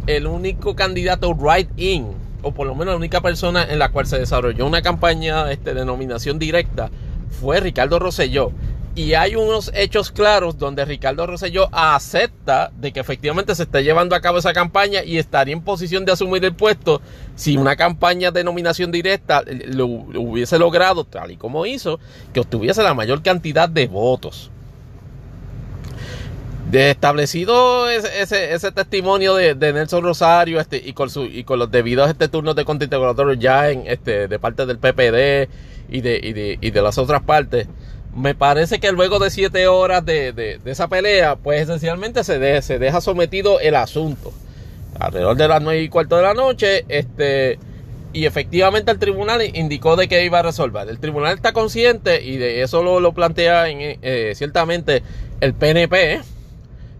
el 0.06 0.26
único 0.26 0.76
candidato 0.76 1.34
right 1.34 1.70
in, 1.76 2.08
o 2.42 2.52
por 2.52 2.66
lo 2.66 2.74
menos 2.74 2.92
la 2.92 2.96
única 2.96 3.20
persona 3.20 3.64
en 3.64 3.78
la 3.78 3.90
cual 3.90 4.06
se 4.06 4.18
desarrolló 4.18 4.66
una 4.66 4.82
campaña 4.82 5.50
este, 5.50 5.74
de 5.74 5.84
nominación 5.84 6.38
directa, 6.38 6.90
fue 7.40 7.60
Ricardo 7.60 7.98
Rosselló. 7.98 8.52
Y 8.98 9.14
hay 9.14 9.36
unos 9.36 9.70
hechos 9.76 10.10
claros 10.10 10.58
donde 10.58 10.84
Ricardo 10.84 11.24
Rosselló 11.24 11.68
acepta 11.70 12.72
de 12.76 12.90
que 12.90 12.98
efectivamente 12.98 13.54
se 13.54 13.62
está 13.62 13.80
llevando 13.80 14.16
a 14.16 14.20
cabo 14.20 14.38
esa 14.38 14.52
campaña 14.52 15.04
y 15.04 15.18
estaría 15.18 15.54
en 15.54 15.62
posición 15.62 16.04
de 16.04 16.10
asumir 16.10 16.44
el 16.44 16.52
puesto 16.52 17.00
si 17.36 17.56
una 17.56 17.76
campaña 17.76 18.32
de 18.32 18.42
nominación 18.42 18.90
directa 18.90 19.44
lo, 19.46 19.86
hubiese 19.86 20.58
logrado, 20.58 21.04
tal 21.04 21.30
y 21.30 21.36
como 21.36 21.64
hizo, 21.64 22.00
que 22.34 22.40
obtuviese 22.40 22.82
la 22.82 22.92
mayor 22.92 23.22
cantidad 23.22 23.68
de 23.68 23.86
votos. 23.86 24.50
De 26.68 26.90
establecido 26.90 27.88
ese, 27.88 28.52
ese, 28.52 28.72
testimonio 28.72 29.36
de, 29.36 29.54
Nelson 29.54 30.02
Rosario 30.02 30.58
este, 30.58 30.82
y, 30.84 30.92
con 30.92 31.08
su, 31.08 31.22
y 31.22 31.44
con 31.44 31.60
los 31.60 31.70
debidos 31.70 32.10
este 32.10 32.26
turnos 32.26 32.56
de 32.56 32.64
contrainterrogatorio 32.64 33.34
ya 33.34 33.70
en, 33.70 33.86
este, 33.86 34.26
de 34.26 34.38
parte 34.40 34.66
del 34.66 34.78
PPD 34.78 35.48
y 35.88 36.00
de, 36.00 36.20
y 36.20 36.32
de, 36.32 36.58
y 36.60 36.70
de 36.72 36.82
las 36.82 36.98
otras 36.98 37.22
partes, 37.22 37.68
me 38.18 38.34
parece 38.34 38.80
que 38.80 38.92
luego 38.92 39.18
de 39.18 39.30
siete 39.30 39.66
horas 39.66 40.04
de, 40.04 40.32
de, 40.32 40.60
esa 40.64 40.88
pelea, 40.88 41.36
pues 41.36 41.62
esencialmente 41.62 42.24
se, 42.24 42.62
se 42.62 42.78
deja 42.78 43.00
sometido 43.00 43.60
el 43.60 43.74
asunto. 43.74 44.32
Alrededor 44.98 45.36
de 45.36 45.48
las 45.48 45.62
nueve 45.62 45.82
y 45.82 45.88
cuarto 45.88 46.16
de 46.16 46.22
la 46.22 46.34
noche, 46.34 46.84
este, 46.88 47.58
y 48.12 48.24
efectivamente 48.24 48.90
el 48.90 48.98
tribunal 48.98 49.42
indicó 49.54 49.96
de 49.96 50.08
que 50.08 50.24
iba 50.24 50.40
a 50.40 50.42
resolver. 50.42 50.88
El 50.88 50.98
tribunal 50.98 51.34
está 51.34 51.52
consciente 51.52 52.22
y 52.22 52.36
de 52.36 52.62
eso 52.62 52.82
lo, 52.82 53.00
lo 53.00 53.12
plantea 53.12 53.68
en, 53.68 53.98
eh, 54.02 54.32
ciertamente 54.34 55.02
el 55.40 55.54
PNP 55.54 56.20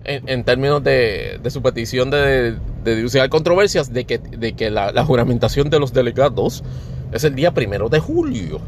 en, 0.04 0.44
términos 0.44 0.83
de, 0.83 1.40
su 1.50 1.61
petición 1.61 2.11
de, 2.11 2.57
de 2.85 3.28
controversias 3.28 3.92
de 3.92 4.04
que, 4.04 4.18
de 4.18 4.54
que 4.54 4.70
la, 4.70 5.04
juramentación 5.04 5.70
de 5.70 5.78
los 5.78 5.92
delegados 5.92 6.62
es 7.12 7.24
el 7.24 7.35
día 7.35 7.52
primero 7.52 7.88
de 7.88 8.00
julio. 8.00 8.61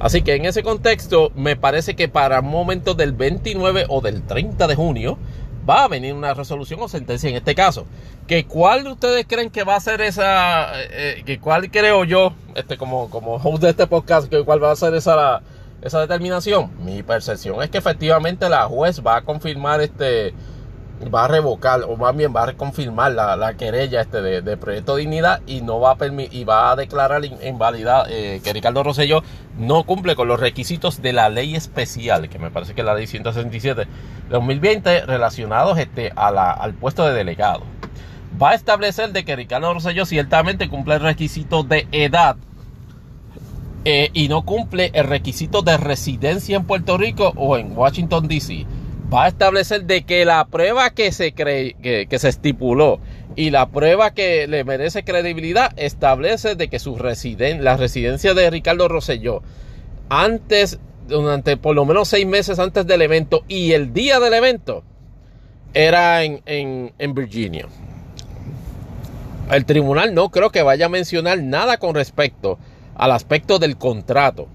Así 0.00 0.22
que 0.22 0.34
en 0.34 0.44
ese 0.44 0.62
contexto 0.62 1.30
me 1.34 1.56
parece 1.56 1.94
que 1.96 2.08
para 2.08 2.42
momentos 2.42 2.96
del 2.96 3.12
29 3.12 3.86
o 3.88 4.00
del 4.00 4.22
30 4.22 4.66
de 4.66 4.74
junio 4.74 5.18
va 5.68 5.84
a 5.84 5.88
venir 5.88 6.14
una 6.14 6.34
resolución 6.34 6.80
o 6.82 6.88
sentencia 6.88 7.30
en 7.30 7.36
este 7.36 7.54
caso. 7.54 7.86
¿Que 8.26 8.44
¿Cuál 8.44 8.84
de 8.84 8.92
ustedes 8.92 9.26
creen 9.26 9.50
que 9.50 9.64
va 9.64 9.76
a 9.76 9.80
ser 9.80 10.00
esa, 10.00 10.80
eh, 10.82 10.88
eh, 10.90 11.22
que 11.24 11.38
cuál 11.38 11.70
creo 11.70 12.04
yo, 12.04 12.34
este, 12.54 12.76
como, 12.76 13.10
como 13.10 13.34
host 13.36 13.62
de 13.62 13.70
este 13.70 13.86
podcast, 13.86 14.28
que 14.28 14.42
cuál 14.44 14.62
va 14.62 14.72
a 14.72 14.76
ser 14.76 14.94
esa, 14.94 15.42
esa 15.82 16.00
determinación? 16.00 16.70
Mi 16.84 17.02
percepción 17.02 17.62
es 17.62 17.70
que 17.70 17.78
efectivamente 17.78 18.48
la 18.48 18.64
juez 18.64 19.02
va 19.04 19.16
a 19.16 19.22
confirmar 19.22 19.80
este, 19.80 20.34
va 21.02 21.24
a 21.24 21.28
revocar, 21.28 21.82
o 21.82 21.96
más 21.96 22.16
bien 22.16 22.34
va 22.34 22.48
a 22.48 22.52
confirmar 22.52 23.12
la, 23.12 23.54
querella 23.54 24.00
este 24.00 24.22
de, 24.22 24.56
Proyecto 24.56 24.96
Dignidad 24.96 25.40
y 25.46 25.60
no 25.60 25.80
va 25.80 25.92
a 25.92 25.96
y 26.30 26.44
va 26.44 26.70
a 26.70 26.76
declarar 26.76 27.24
invalidad 27.24 28.06
eh, 28.08 28.40
que 28.42 28.52
Ricardo 28.52 28.82
Rosselló 28.82 29.22
no 29.58 29.84
cumple 29.84 30.16
con 30.16 30.28
los 30.28 30.40
requisitos 30.40 31.02
de 31.02 31.12
la 31.12 31.28
ley 31.28 31.56
especial, 31.56 32.28
que 32.28 32.38
me 32.38 32.50
parece 32.50 32.74
que 32.74 32.80
es 32.80 32.86
la 32.86 32.94
ley 32.94 33.06
167 33.06 33.82
de 33.82 33.88
2020, 34.30 35.06
relacionados 35.06 35.78
este, 35.78 36.12
a 36.14 36.30
la, 36.30 36.52
al 36.52 36.74
puesto 36.74 37.04
de 37.06 37.12
delegado. 37.12 37.62
Va 38.40 38.50
a 38.50 38.54
establecer 38.54 39.12
de 39.12 39.24
que 39.24 39.36
Ricardo 39.36 39.72
Rosselló 39.74 40.06
ciertamente 40.06 40.68
cumple 40.68 40.94
el 40.94 41.00
requisito 41.00 41.62
de 41.62 41.86
edad 41.92 42.36
eh, 43.84 44.10
y 44.12 44.28
no 44.28 44.44
cumple 44.44 44.90
el 44.94 45.06
requisito 45.06 45.62
de 45.62 45.76
residencia 45.76 46.56
en 46.56 46.64
Puerto 46.64 46.96
Rico 46.96 47.32
o 47.36 47.56
en 47.56 47.76
Washington, 47.76 48.26
D.C 48.28 48.66
va 49.14 49.24
a 49.24 49.28
establecer 49.28 49.84
de 49.84 50.02
que 50.04 50.24
la 50.24 50.44
prueba 50.46 50.90
que 50.90 51.12
se, 51.12 51.32
cree, 51.32 51.74
que, 51.74 52.18
se 52.18 52.28
estipuló 52.28 52.98
y 53.36 53.50
la 53.50 53.68
prueba 53.68 54.12
que 54.12 54.46
le 54.48 54.64
merece 54.64 55.04
credibilidad 55.04 55.72
establece 55.76 56.56
de 56.56 56.68
que 56.68 56.78
su 56.78 56.96
residen, 56.96 57.62
la 57.62 57.76
residencia 57.76 58.34
de 58.34 58.50
Ricardo 58.50 58.88
Rosselló 58.88 59.42
antes, 60.08 60.78
durante 61.06 61.56
por 61.56 61.76
lo 61.76 61.84
menos 61.84 62.08
seis 62.08 62.26
meses 62.26 62.58
antes 62.58 62.86
del 62.86 63.02
evento 63.02 63.44
y 63.46 63.72
el 63.72 63.92
día 63.92 64.18
del 64.20 64.34
evento 64.34 64.82
era 65.74 66.22
en, 66.24 66.42
en 66.46 67.14
Virginia. 67.14 67.66
El 69.50 69.64
tribunal 69.64 70.14
no 70.14 70.30
creo 70.30 70.50
que 70.50 70.62
vaya 70.62 70.86
a 70.86 70.88
mencionar 70.88 71.42
nada 71.42 71.76
con 71.78 71.94
respecto 71.94 72.58
al 72.94 73.12
aspecto 73.12 73.58
del 73.58 73.76
contrato. 73.76 74.48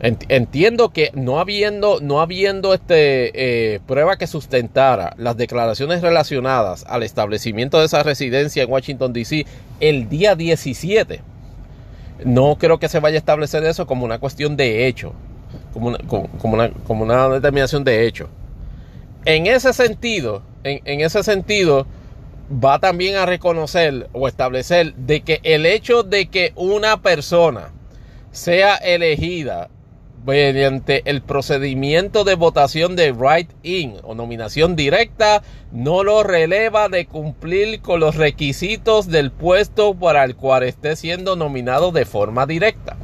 Entiendo 0.00 0.90
que 0.90 1.10
no 1.14 1.40
habiendo, 1.40 1.98
no 2.00 2.20
habiendo 2.20 2.72
este, 2.72 3.74
eh, 3.74 3.80
prueba 3.84 4.16
que 4.16 4.28
sustentara 4.28 5.14
las 5.16 5.36
declaraciones 5.36 6.02
relacionadas 6.02 6.84
al 6.86 7.02
establecimiento 7.02 7.80
de 7.80 7.86
esa 7.86 8.04
residencia 8.04 8.62
en 8.62 8.70
Washington, 8.70 9.12
D.C. 9.12 9.44
el 9.80 10.08
día 10.08 10.36
17, 10.36 11.20
no 12.24 12.56
creo 12.58 12.78
que 12.78 12.88
se 12.88 13.00
vaya 13.00 13.16
a 13.16 13.18
establecer 13.18 13.64
eso 13.64 13.88
como 13.88 14.04
una 14.04 14.20
cuestión 14.20 14.56
de 14.56 14.86
hecho, 14.86 15.14
como 15.72 15.88
una, 15.88 15.98
como 15.98 16.54
una, 16.54 16.70
como 16.86 17.02
una 17.02 17.28
determinación 17.28 17.82
de 17.82 18.06
hecho. 18.06 18.28
En 19.24 19.48
ese 19.48 19.72
sentido, 19.72 20.42
en, 20.62 20.80
en 20.84 21.00
ese 21.00 21.24
sentido, 21.24 21.88
va 22.52 22.78
también 22.78 23.16
a 23.16 23.26
reconocer 23.26 24.08
o 24.12 24.28
establecer 24.28 24.94
de 24.94 25.22
que 25.22 25.40
el 25.42 25.66
hecho 25.66 26.04
de 26.04 26.26
que 26.26 26.52
una 26.54 27.02
persona 27.02 27.72
sea 28.30 28.76
elegida 28.76 29.68
mediante 30.26 31.02
el 31.06 31.22
procedimiento 31.22 32.24
de 32.24 32.34
votación 32.34 32.96
de 32.96 33.12
write-in 33.12 33.96
o 34.02 34.14
nominación 34.14 34.76
directa 34.76 35.42
no 35.72 36.04
lo 36.04 36.22
releva 36.22 36.88
de 36.88 37.06
cumplir 37.06 37.80
con 37.80 38.00
los 38.00 38.16
requisitos 38.16 39.08
del 39.08 39.30
puesto 39.30 39.94
para 39.94 40.24
el 40.24 40.36
cual 40.36 40.62
esté 40.62 40.96
siendo 40.96 41.36
nominado 41.36 41.92
de 41.92 42.04
forma 42.04 42.46
directa. 42.46 42.96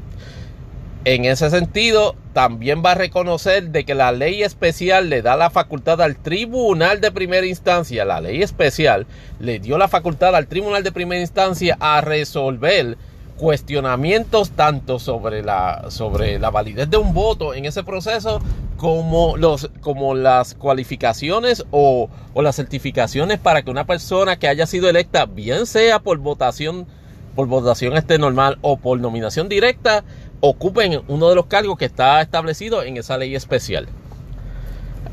En 1.06 1.26
ese 1.26 1.50
sentido, 1.50 2.16
también 2.32 2.82
va 2.82 2.92
a 2.92 2.94
reconocer 2.94 3.68
de 3.70 3.84
que 3.84 3.94
la 3.94 4.10
ley 4.10 4.42
especial 4.42 5.10
le 5.10 5.20
da 5.20 5.36
la 5.36 5.50
facultad 5.50 6.00
al 6.00 6.16
tribunal 6.16 7.02
de 7.02 7.12
primera 7.12 7.46
instancia, 7.46 8.06
la 8.06 8.22
ley 8.22 8.42
especial 8.42 9.06
le 9.38 9.58
dio 9.58 9.76
la 9.76 9.88
facultad 9.88 10.34
al 10.34 10.46
tribunal 10.46 10.82
de 10.82 10.92
primera 10.92 11.20
instancia 11.20 11.76
a 11.78 12.00
resolver 12.00 12.96
cuestionamientos 13.36 14.50
tanto 14.50 14.98
sobre 14.98 15.42
la, 15.42 15.86
sobre 15.88 16.38
la 16.38 16.50
validez 16.50 16.88
de 16.88 16.96
un 16.96 17.12
voto 17.14 17.54
en 17.54 17.64
ese 17.64 17.82
proceso 17.82 18.40
como, 18.76 19.36
los, 19.36 19.70
como 19.80 20.14
las 20.14 20.54
cualificaciones 20.54 21.64
o, 21.70 22.08
o 22.32 22.42
las 22.42 22.56
certificaciones 22.56 23.38
para 23.38 23.62
que 23.62 23.70
una 23.70 23.86
persona 23.86 24.38
que 24.38 24.48
haya 24.48 24.66
sido 24.66 24.88
electa, 24.88 25.26
bien 25.26 25.66
sea 25.66 25.98
por 25.98 26.18
votación, 26.18 26.86
por 27.34 27.48
votación 27.48 27.96
este 27.96 28.18
normal 28.18 28.58
o 28.62 28.76
por 28.76 29.00
nominación 29.00 29.48
directa, 29.48 30.04
ocupen 30.40 31.02
uno 31.08 31.28
de 31.28 31.34
los 31.34 31.46
cargos 31.46 31.78
que 31.78 31.86
está 31.86 32.20
establecido 32.20 32.82
en 32.82 32.96
esa 32.96 33.18
ley 33.18 33.34
especial. 33.34 33.88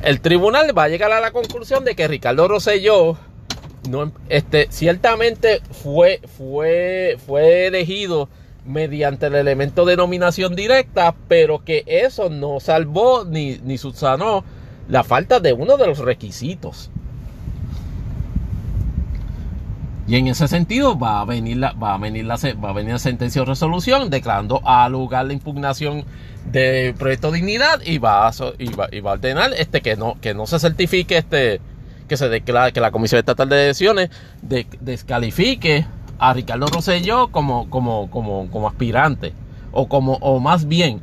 El 0.03 0.19
tribunal 0.19 0.77
va 0.77 0.83
a 0.83 0.89
llegar 0.89 1.11
a 1.11 1.21
la 1.21 1.31
conclusión 1.31 1.85
de 1.85 1.95
que 1.95 2.07
Ricardo 2.07 2.47
Rosselló 2.47 3.17
no, 3.89 4.11
este, 4.29 4.67
ciertamente 4.69 5.61
fue, 5.71 6.21
fue, 6.37 7.17
fue 7.25 7.67
elegido 7.67 8.29
mediante 8.65 9.27
el 9.27 9.35
elemento 9.35 9.85
de 9.85 9.97
nominación 9.97 10.55
directa, 10.55 11.15
pero 11.27 11.63
que 11.63 11.83
eso 11.87 12.29
no 12.29 12.59
salvó 12.59 13.25
ni, 13.25 13.57
ni 13.63 13.77
subsanó 13.77 14.43
la 14.87 15.03
falta 15.03 15.39
de 15.39 15.53
uno 15.53 15.77
de 15.77 15.87
los 15.87 15.99
requisitos. 15.99 16.91
Y 20.07 20.17
en 20.17 20.27
ese 20.27 20.47
sentido 20.47 20.97
va 20.99 21.21
a 21.21 21.25
venir 21.25 21.57
la, 21.57 21.71
va 21.71 21.93
a 21.93 21.97
venir 21.97 22.25
la, 22.25 22.35
va 22.35 22.69
a 22.69 22.73
venir 22.73 22.91
la 22.93 22.99
sentencia 22.99 23.41
o 23.41 23.45
resolución 23.45 24.09
declarando 24.09 24.61
a 24.65 24.89
lugar 24.89 25.25
la 25.25 25.33
impugnación 25.33 26.03
del 26.51 26.93
proyecto 26.95 27.31
de 27.31 27.37
dignidad 27.37 27.81
y 27.85 27.97
va 27.97 28.27
a, 28.27 28.31
y 28.57 28.71
y 28.91 28.99
va 28.99 29.11
a 29.11 29.13
ordenar 29.13 29.53
este 29.53 29.81
que 29.81 29.95
no, 29.95 30.19
que 30.19 30.33
no 30.33 30.47
se 30.47 30.59
certifique 30.59 31.17
este 31.17 31.61
que 32.11 32.17
se 32.17 32.27
declara 32.27 32.73
que 32.73 32.81
la 32.81 32.91
Comisión 32.91 33.19
Estatal 33.19 33.47
de 33.47 33.63
Elecciones 33.63 34.09
descalifique 34.41 35.85
a 36.19 36.33
Ricardo 36.33 36.67
Rosselló 36.67 37.29
como, 37.29 37.69
como, 37.69 38.09
como, 38.09 38.51
como 38.51 38.67
aspirante 38.67 39.31
o 39.71 39.87
como 39.87 40.15
o 40.15 40.41
más 40.41 40.67
bien 40.67 40.99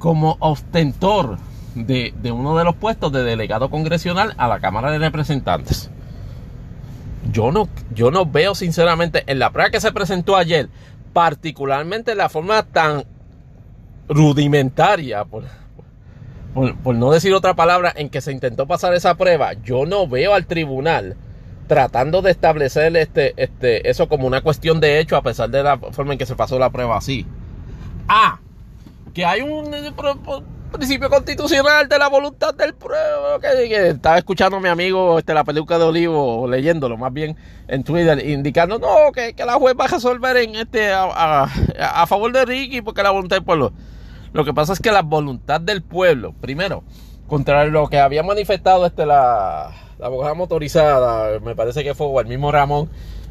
como 0.00 0.36
ostentor 0.40 1.38
de, 1.76 2.12
uno 2.32 2.58
de 2.58 2.64
los 2.64 2.74
puestos 2.74 3.12
de 3.12 3.22
delegado 3.22 3.70
congresional 3.70 4.34
a 4.36 4.48
la 4.48 4.58
Cámara 4.58 4.90
de 4.90 4.98
Representantes. 4.98 5.92
Yo 7.30 7.52
no, 7.52 7.68
yo 7.94 8.10
no 8.10 8.26
veo 8.26 8.56
sinceramente 8.56 9.22
en 9.28 9.38
la 9.38 9.52
prueba 9.52 9.70
que 9.70 9.80
se 9.80 9.92
presentó 9.92 10.34
ayer, 10.34 10.68
particularmente 11.12 12.16
la 12.16 12.28
forma 12.28 12.64
tan 12.64 13.04
rudimentaria, 14.08 15.24
por, 15.24 15.44
por, 16.82 16.94
no 16.94 17.10
decir 17.10 17.32
otra 17.34 17.54
palabra, 17.54 17.92
en 17.94 18.08
que 18.08 18.20
se 18.20 18.32
intentó 18.32 18.66
pasar 18.66 18.94
esa 18.94 19.14
prueba, 19.16 19.52
yo 19.64 19.86
no 19.86 20.08
veo 20.08 20.34
al 20.34 20.46
tribunal 20.46 21.16
tratando 21.66 22.22
de 22.22 22.30
establecer 22.30 22.96
este, 22.96 23.34
este, 23.36 23.88
eso 23.90 24.08
como 24.08 24.26
una 24.26 24.40
cuestión 24.40 24.80
de 24.80 24.98
hecho, 24.98 25.16
a 25.16 25.22
pesar 25.22 25.50
de 25.50 25.62
la 25.62 25.78
forma 25.78 26.14
en 26.14 26.18
que 26.18 26.26
se 26.26 26.34
pasó 26.34 26.58
la 26.58 26.70
prueba 26.70 26.96
así. 26.96 27.26
Ah, 28.08 28.38
que 29.12 29.24
hay 29.24 29.42
un 29.42 29.72
eh, 29.74 29.92
principio 30.72 31.10
constitucional 31.10 31.88
de 31.88 31.98
la 31.98 32.08
voluntad 32.08 32.54
del 32.54 32.74
pueblo. 32.74 33.38
Que, 33.40 33.88
estaba 33.88 34.16
escuchando 34.16 34.56
a 34.56 34.60
mi 34.60 34.68
amigo 34.68 35.18
este, 35.18 35.34
la 35.34 35.44
peluca 35.44 35.78
de 35.78 35.84
olivo, 35.84 36.48
leyéndolo 36.48 36.96
más 36.96 37.12
bien 37.12 37.36
en 37.68 37.84
Twitter, 37.84 38.26
indicando 38.26 38.78
no, 38.78 39.12
que, 39.12 39.34
la 39.44 39.54
juez 39.54 39.74
va 39.78 39.84
a 39.84 39.88
resolver 39.88 40.38
en 40.38 40.54
este 40.56 40.90
a, 40.90 41.44
a 41.44 42.06
favor 42.06 42.32
de 42.32 42.46
Ricky 42.46 42.80
porque 42.80 43.02
la 43.02 43.10
voluntad 43.10 43.36
del 43.36 43.44
pueblo. 43.44 43.72
Lo 44.32 44.44
que 44.44 44.52
pasa 44.52 44.72
es 44.72 44.80
que 44.80 44.92
la 44.92 45.02
voluntad 45.02 45.60
del 45.60 45.82
pueblo, 45.82 46.34
primero, 46.40 46.84
contra 47.26 47.64
lo 47.66 47.88
que 47.88 47.98
había 47.98 48.22
manifestado 48.22 48.86
este, 48.86 49.06
la, 49.06 49.72
abogada 50.00 50.34
motorizada, 50.34 51.40
me 51.40 51.54
parece 51.54 51.82
que 51.84 51.94
fue 51.94 52.08
el 52.22 52.28
mismo 52.28 52.52
Ramón 52.52 52.88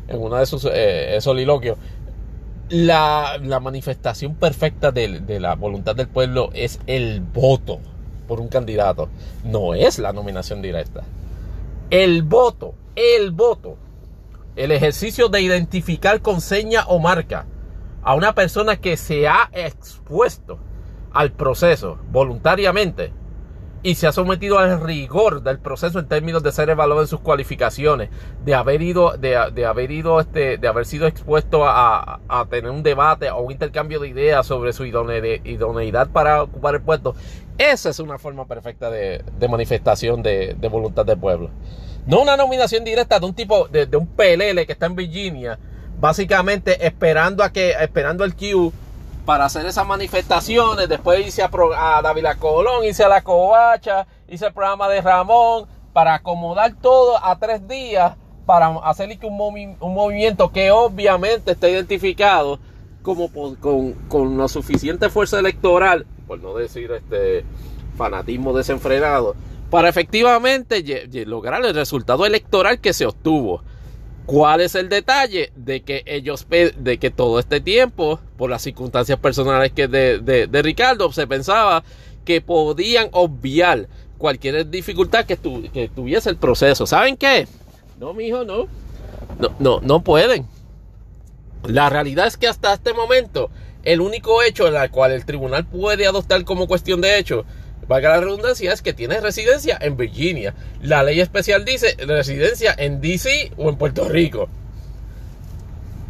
en 0.08 0.22
uno 0.22 0.38
de 0.38 0.46
sus 0.46 0.68
eh, 0.72 1.18
soliloquios, 1.20 1.78
la, 2.70 3.40
manifestación 3.62 4.36
perfecta 4.36 4.92
de, 4.92 5.20
de, 5.20 5.40
la 5.40 5.56
voluntad 5.56 5.96
del 5.96 6.08
pueblo 6.08 6.50
es 6.54 6.80
el 6.88 7.22
voto 7.22 7.80
por 8.28 8.40
un 8.40 8.48
candidato, 8.50 9.10
no 9.44 9.74
es 9.74 10.00
la 10.00 10.14
nominación 10.14 10.62
directa. 10.62 11.04
El 11.90 12.24
voto, 12.24 12.74
el 12.96 13.32
voto, 13.32 13.78
el 14.56 14.72
ejercicio 14.72 15.30
de 15.30 15.42
identificar 15.42 16.22
con 16.22 16.42
seña 16.42 16.86
o 16.88 17.00
marca 17.00 17.46
a 18.04 18.16
una 18.16 18.36
persona 18.36 18.78
que 18.78 18.98
se 18.98 19.28
ha 19.28 19.50
expuesto 19.54 20.60
al 21.14 21.32
proceso 21.32 21.98
voluntariamente 22.12 23.12
y 23.84 23.96
se 23.96 24.08
ha 24.08 24.12
sometido 24.12 24.60
al 24.60 24.82
rigor 24.82 25.44
del 25.44 25.60
proceso 25.60 26.00
en 26.00 26.08
términos 26.08 26.44
de 26.44 26.52
ser 26.52 26.70
evaluado 26.70 27.02
en 27.02 27.08
sus 27.08 27.20
cualificaciones, 27.20 28.10
de 28.44 28.56
haber 28.56 28.82
ido, 28.82 29.16
de, 29.18 29.36
haber 29.66 29.92
ido, 29.92 30.20
este, 30.20 30.58
de 30.58 30.68
haber 30.68 30.86
sido 30.86 31.08
expuesto 31.08 31.64
a, 31.66 32.20
tener 32.50 32.72
un 32.72 32.84
debate 32.84 33.30
o 33.30 33.42
un 33.42 33.52
intercambio 33.52 34.00
de 34.00 34.10
ideas 34.10 34.46
sobre 34.46 34.74
su 34.74 34.86
idoneidad 34.86 36.10
para 36.10 36.44
ocupar 36.44 36.76
el 36.76 36.82
puesto. 36.82 37.16
Esa 37.58 37.90
es 37.90 38.00
una 38.00 38.18
forma 38.18 38.46
perfecta 38.46 38.90
de, 38.90 39.24
manifestación 39.50 40.22
de, 40.22 40.56
voluntad 40.70 41.06
del 41.06 41.18
pueblo. 41.18 41.50
No 42.06 42.22
una 42.22 42.38
nominación 42.38 42.84
directa 42.84 43.20
de 43.20 43.26
un 43.26 43.34
tipo, 43.34 43.68
de, 43.68 43.88
un 43.96 44.08
PLL 44.08 44.66
que 44.66 44.74
está 44.74 44.88
en 44.88 44.96
Virginia, 44.96 45.60
básicamente 46.00 46.86
esperando 46.86 47.44
a 47.44 47.52
que, 47.52 47.72
esperando 47.72 48.24
el 48.24 48.36
Q 48.36 48.74
para 49.28 49.44
hacer 49.44 49.66
esas 49.66 49.86
manifestaciones. 49.86 50.88
Después 50.88 51.28
hice 51.28 51.44
a, 51.44 51.50
a 51.76 52.02
Dávila 52.02 52.36
Colón, 52.36 52.86
hice 52.86 53.04
a 53.04 53.10
La 53.10 53.24
Covacha, 53.24 54.08
hice 54.30 54.46
el 54.46 54.54
programa 54.54 54.88
de 54.88 55.02
Ramón, 55.02 55.66
para 55.92 56.14
acomodar 56.14 56.76
todo 56.82 57.22
a 57.22 57.38
tres 57.38 57.68
días, 57.68 58.16
para 58.46 58.70
hacer 58.86 59.20
un, 59.24 59.76
movimiento 59.82 60.50
que 60.54 60.72
obviamente 60.72 61.52
está 61.52 61.68
identificado 61.68 62.58
como 63.02 63.30
con, 63.30 63.92
con 64.08 64.38
la 64.38 64.48
suficiente 64.48 65.10
fuerza 65.10 65.40
electoral, 65.40 66.08
por 66.26 66.40
no 66.40 66.54
decir 66.56 66.90
este 66.94 67.44
fanatismo 67.98 68.54
desenfrenado, 68.54 69.36
para 69.70 69.90
efectivamente 69.90 70.82
lograr 71.26 71.66
el 71.66 71.76
resultado 71.76 72.26
electoral 72.26 72.80
que 72.80 72.94
se 72.94 73.06
obtuvo. 73.06 73.62
¿Cuál 74.28 74.60
es 74.60 74.76
el 74.76 74.90
detalle? 74.90 75.54
De 75.56 75.84
que 75.84 76.04
ellos, 76.06 76.46
de 76.50 76.98
que 77.00 77.10
todo 77.12 77.40
este 77.40 77.62
tiempo, 77.62 78.20
por 78.38 78.50
las 78.50 78.62
circunstancias 78.62 79.18
personales 79.18 79.72
que 79.72 79.88
de, 79.88 80.20
de, 80.20 80.62
Ricardo, 80.62 81.10
se 81.14 81.26
pensaba 81.26 81.82
que 82.26 82.42
podían 82.42 83.08
obviar 83.14 83.88
cualquier 84.18 84.70
dificultad 84.70 85.24
que, 85.24 85.38
que 85.38 85.88
tuviese 85.88 86.30
el 86.30 86.36
proceso. 86.36 86.86
¿Saben 86.86 87.16
qué? 87.16 87.48
No, 88.02 88.14
mijo, 88.14 88.44
no. 88.44 88.68
No, 89.40 89.56
no, 89.60 89.80
no 89.80 90.04
pueden. 90.04 90.46
La 91.64 91.90
realidad 91.90 92.28
es 92.28 92.36
que 92.36 92.50
hasta 92.50 92.74
este 92.74 92.94
momento, 92.94 93.50
el 93.84 94.02
único 94.02 94.44
hecho 94.44 94.68
en 94.68 94.76
el 94.76 94.92
cual 94.92 95.14
el 95.14 95.26
tribunal 95.26 95.66
puede 95.66 96.06
adoptar 96.06 96.44
como 96.44 96.68
cuestión 96.68 97.00
de 97.00 97.18
hecho 97.18 97.46
valga 97.88 98.10
la 98.10 98.20
redundancia, 98.20 98.74
es 98.74 98.82
que 98.82 98.94
tiene 98.94 99.20
residencia 99.22 99.78
en 99.80 99.98
Virginia. 99.98 100.54
La 100.82 101.04
ley 101.04 101.20
especial 101.20 101.66
dice 101.66 101.96
residencia 102.06 102.76
en 102.78 103.02
DC 103.02 103.52
o 103.58 103.70
en 103.70 103.78
Puerto 103.78 104.08
Rico. 104.08 104.50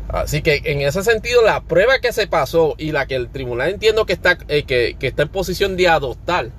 Así 0.10 0.42
que 0.42 0.62
en 0.64 0.82
ese 0.82 1.04
sentido, 1.04 1.42
la 1.42 1.62
prueba 1.62 2.00
que 2.00 2.14
se 2.14 2.28
pasó 2.28 2.76
y 2.78 2.92
la 2.92 3.08
que 3.08 3.16
el 3.16 3.30
tribunal 3.30 3.70
entiendo 3.70 4.06
que 4.06 4.14
está, 4.14 4.38
eh, 4.48 4.64
que, 4.64 4.96
está 5.02 5.24
en 5.24 5.30
posición 5.30 5.76
de 5.76 5.90
adoptar 5.90 6.50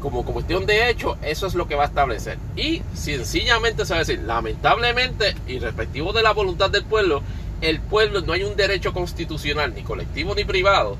como 0.00 0.22
cuestión 0.22 0.66
de 0.66 0.90
hecho, 0.90 1.16
eso 1.22 1.46
es 1.46 1.54
lo 1.54 1.66
que 1.66 1.76
va 1.76 1.84
a 1.84 1.86
establecer. 1.86 2.36
Y 2.56 2.82
sencillamente 2.92 3.86
se 3.86 3.94
va 3.94 3.96
a 3.96 3.98
decir, 4.00 4.20
lamentablemente, 4.20 5.34
y 5.48 5.58
respectivo 5.58 6.12
de 6.12 6.22
la 6.22 6.32
voluntad 6.32 6.68
del 6.68 6.84
pueblo, 6.84 7.22
el 7.62 7.80
pueblo 7.80 8.20
no 8.20 8.34
hay 8.34 8.44
un 8.44 8.54
derecho 8.54 8.92
constitucional, 8.92 9.74
ni 9.74 9.82
colectivo 9.82 10.34
ni 10.34 10.44
privado, 10.44 10.98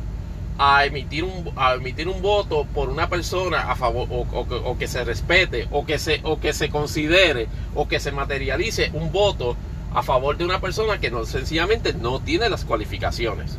a 0.59 0.85
emitir 0.85 1.25
un, 1.25 1.51
a 1.57 1.75
emitir 1.75 2.09
un 2.09 2.23
voto 2.23 2.67
por 2.75 2.89
una 2.89 3.09
persona 3.09 3.71
a 3.71 3.77
favor 3.77 4.09
o, 4.11 4.79
que 4.79 4.87
se 4.87 5.05
respete 5.05 5.67
o 5.71 5.85
que 5.85 5.99
se, 5.99 6.21
o 6.23 6.39
que 6.39 6.53
se 6.53 6.69
considere 6.71 7.49
o 7.75 7.89
que 7.89 7.99
se 7.99 8.13
materialice 8.13 8.91
un 8.93 9.11
voto 9.11 9.57
a 9.93 10.03
favor 10.03 10.37
de 10.37 10.45
una 10.45 10.61
persona 10.61 10.99
que 10.99 11.11
no 11.11 11.25
sencillamente 11.25 11.93
no 11.93 12.21
tiene 12.21 12.49
las 12.49 12.65
cualificaciones. 12.65 13.59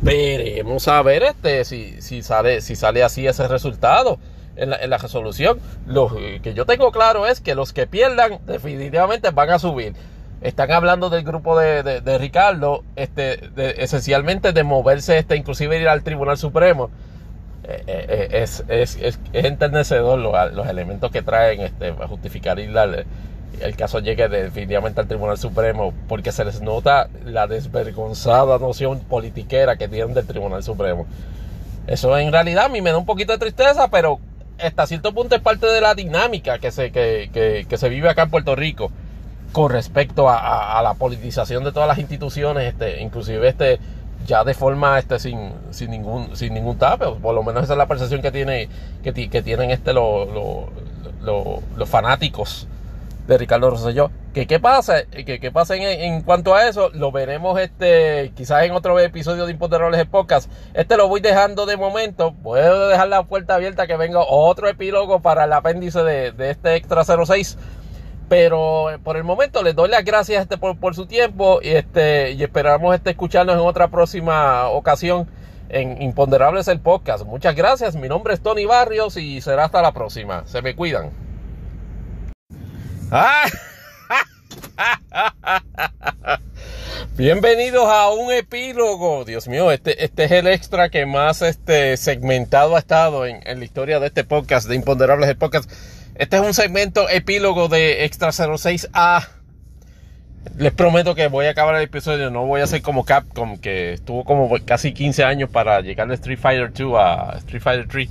Veremos 0.00 0.86
a 0.86 1.02
ver 1.02 1.24
este 1.24 1.64
si, 1.64 2.00
si 2.00 2.22
sale 2.22 2.60
si 2.60 2.76
sale 2.76 3.02
así 3.02 3.26
ese 3.26 3.48
resultado 3.48 4.18
en 4.54 4.70
la, 4.70 4.76
en 4.76 4.90
la 4.90 4.98
resolución. 4.98 5.58
Lo 5.86 6.08
que 6.42 6.54
yo 6.54 6.66
tengo 6.66 6.92
claro 6.92 7.26
es 7.26 7.40
que 7.40 7.56
los 7.56 7.72
que 7.72 7.86
pierdan 7.86 8.38
definitivamente 8.46 9.30
van 9.30 9.50
a 9.50 9.58
subir 9.58 9.94
están 10.40 10.70
hablando 10.70 11.10
del 11.10 11.24
grupo 11.24 11.58
de, 11.58 12.18
Ricardo, 12.18 12.84
este, 12.96 13.50
esencialmente 13.82 14.52
de 14.52 14.62
moverse, 14.62 15.18
este, 15.18 15.36
inclusive 15.36 15.80
ir 15.80 15.88
al 15.88 16.02
Tribunal 16.02 16.38
Supremo. 16.38 16.90
Eh, 17.64 17.82
eh, 17.86 18.06
eh, 18.08 18.28
es, 18.42 18.64
es, 18.68 18.96
es, 18.96 19.18
enternecedor 19.32 20.18
los, 20.18 20.68
elementos 20.68 21.10
que 21.10 21.22
traen 21.22 21.60
este, 21.60 21.92
para 21.92 22.08
justificar 22.08 22.58
ir 22.58 22.74
el 23.60 23.76
caso 23.76 23.98
llegue 23.98 24.28
definitivamente 24.28 25.00
al 25.00 25.08
Tribunal 25.08 25.36
Supremo, 25.36 25.92
porque 26.06 26.30
se 26.30 26.44
les 26.44 26.62
nota 26.62 27.08
la 27.24 27.46
desvergonzada 27.46 28.58
noción 28.58 29.00
politiquera 29.00 29.76
que 29.76 29.88
tienen 29.88 30.14
del 30.14 30.26
Tribunal 30.26 30.62
Supremo. 30.62 31.06
Eso 31.88 32.16
en 32.16 32.30
realidad 32.30 32.66
a 32.66 32.68
mí 32.68 32.80
me 32.80 32.90
da 32.90 32.98
un 32.98 33.06
poquito 33.06 33.32
de 33.32 33.38
tristeza, 33.38 33.88
pero 33.88 34.20
hasta 34.62 34.86
cierto 34.86 35.12
punto 35.12 35.34
es 35.34 35.40
parte 35.40 35.66
de 35.66 35.80
la 35.80 35.94
dinámica 35.94 36.58
que 36.58 36.70
se, 36.70 36.92
que, 36.92 37.66
que 37.68 37.76
se 37.76 37.88
vive 37.88 38.08
acá 38.08 38.22
en 38.22 38.30
Puerto 38.30 38.54
Rico 38.54 38.92
con 39.52 39.70
respecto 39.70 40.28
a, 40.28 40.80
la 40.82 40.94
politización 40.94 41.64
de 41.64 41.72
todas 41.72 41.88
las 41.88 41.98
instituciones, 41.98 42.64
este, 42.64 43.00
inclusive 43.00 43.48
este, 43.48 43.78
ya 44.26 44.44
de 44.44 44.54
forma 44.54 44.98
este, 44.98 45.18
sin, 45.18 45.52
sin 45.70 45.90
ningún 45.90 46.36
sin 46.36 46.54
ningún 46.54 46.76
tape, 46.78 47.06
por 47.20 47.34
lo 47.34 47.42
menos 47.42 47.64
esa 47.64 47.72
es 47.74 47.78
la 47.78 47.86
percepción 47.86 48.20
que 48.22 48.30
tiene 48.30 48.68
que, 49.02 49.12
que 49.12 49.42
tienen 49.42 49.70
este 49.70 49.92
los 49.92 50.68
fanáticos 51.86 52.68
de 53.28 53.38
Ricardo 53.38 53.70
Rosselló. 53.70 54.10
Que 54.34 54.46
qué 54.46 54.58
pasa, 54.60 55.04
qué 55.04 55.50
pasa 55.52 55.76
en, 55.76 56.22
cuanto 56.22 56.54
a 56.54 56.68
eso, 56.68 56.90
lo 56.90 57.12
veremos 57.12 57.58
este 57.60 58.32
quizás 58.36 58.64
en 58.64 58.72
otro 58.72 58.98
episodio 59.00 59.46
de 59.46 59.52
Imponderables 59.52 59.98
de 59.98 60.06
Podcast. 60.06 60.50
Este 60.74 60.96
lo 60.96 61.08
voy 61.08 61.20
dejando 61.20 61.66
de 61.66 61.76
momento, 61.76 62.34
puedo 62.34 62.88
dejar 62.88 63.08
la 63.08 63.24
puerta 63.24 63.54
abierta 63.54 63.86
que 63.86 63.96
venga 63.96 64.20
otro 64.20 64.68
epílogo 64.68 65.20
para 65.20 65.44
el 65.44 65.52
apéndice 65.52 66.02
de, 66.02 66.32
de 66.32 66.50
este 66.50 66.76
Extra 66.76 67.04
06 67.04 67.58
pero 68.28 68.90
eh, 68.90 68.98
por 68.98 69.16
el 69.16 69.24
momento 69.24 69.62
les 69.62 69.74
doy 69.74 69.88
las 69.88 70.04
gracias 70.04 70.42
este, 70.42 70.58
por, 70.58 70.94
su 70.94 71.06
tiempo 71.06 71.60
y, 71.62 71.70
este, 71.70 72.42
esperamos 72.42 72.94
este, 72.94 73.10
escucharnos 73.10 73.56
en 73.56 73.62
otra 73.62 73.88
próxima 73.88 74.68
ocasión 74.68 75.28
en 75.68 76.00
Imponderables 76.02 76.68
el 76.68 76.80
Podcast. 76.80 77.24
Muchas 77.24 77.54
gracias. 77.54 77.96
Mi 77.96 78.08
nombre 78.08 78.34
es 78.34 78.40
Tony 78.40 78.66
Barrios 78.66 79.16
y 79.16 79.40
será 79.40 79.64
hasta 79.64 79.82
la 79.82 79.92
próxima. 79.92 80.44
Se 80.46 80.62
me 80.62 80.74
cuidan. 80.74 81.10
Bienvenidos 87.16 87.88
a 87.88 88.10
un 88.10 88.32
epílogo. 88.32 89.24
Dios 89.24 89.48
mío, 89.48 89.72
este, 89.72 90.04
es 90.04 90.30
el 90.30 90.46
extra 90.46 90.90
que 90.90 91.06
más 91.06 91.42
segmentado 91.96 92.76
ha 92.76 92.78
estado 92.78 93.26
en, 93.26 93.40
en 93.46 93.58
la 93.58 93.64
historia 93.64 94.00
de 94.00 94.08
este 94.08 94.24
podcast, 94.24 94.68
de 94.68 94.74
Imponderables 94.74 95.28
el 95.28 95.36
Podcast. 95.36 95.70
Este 96.18 96.36
es 96.36 96.42
un 96.42 96.52
segmento 96.52 97.08
epílogo 97.08 97.68
de 97.68 98.04
Extra 98.04 98.30
06A. 98.30 99.28
Les 100.56 100.72
prometo 100.72 101.14
que 101.14 101.28
voy 101.28 101.46
a 101.46 101.50
acabar 101.50 101.76
el 101.76 101.82
episodio. 101.82 102.28
No 102.32 102.44
voy 102.44 102.60
a 102.60 102.66
ser 102.66 102.82
como 102.82 103.04
Capcom, 103.04 103.56
que 103.56 103.92
estuvo 103.92 104.24
como 104.24 104.50
casi 104.64 104.92
15 104.92 105.22
años 105.22 105.48
para 105.48 105.80
llegar 105.80 106.08
de 106.08 106.14
Street 106.16 106.40
Fighter 106.40 106.72
2 106.72 106.92
a 106.98 107.34
Street 107.36 107.62
Fighter 107.62 107.86
3. 107.86 108.10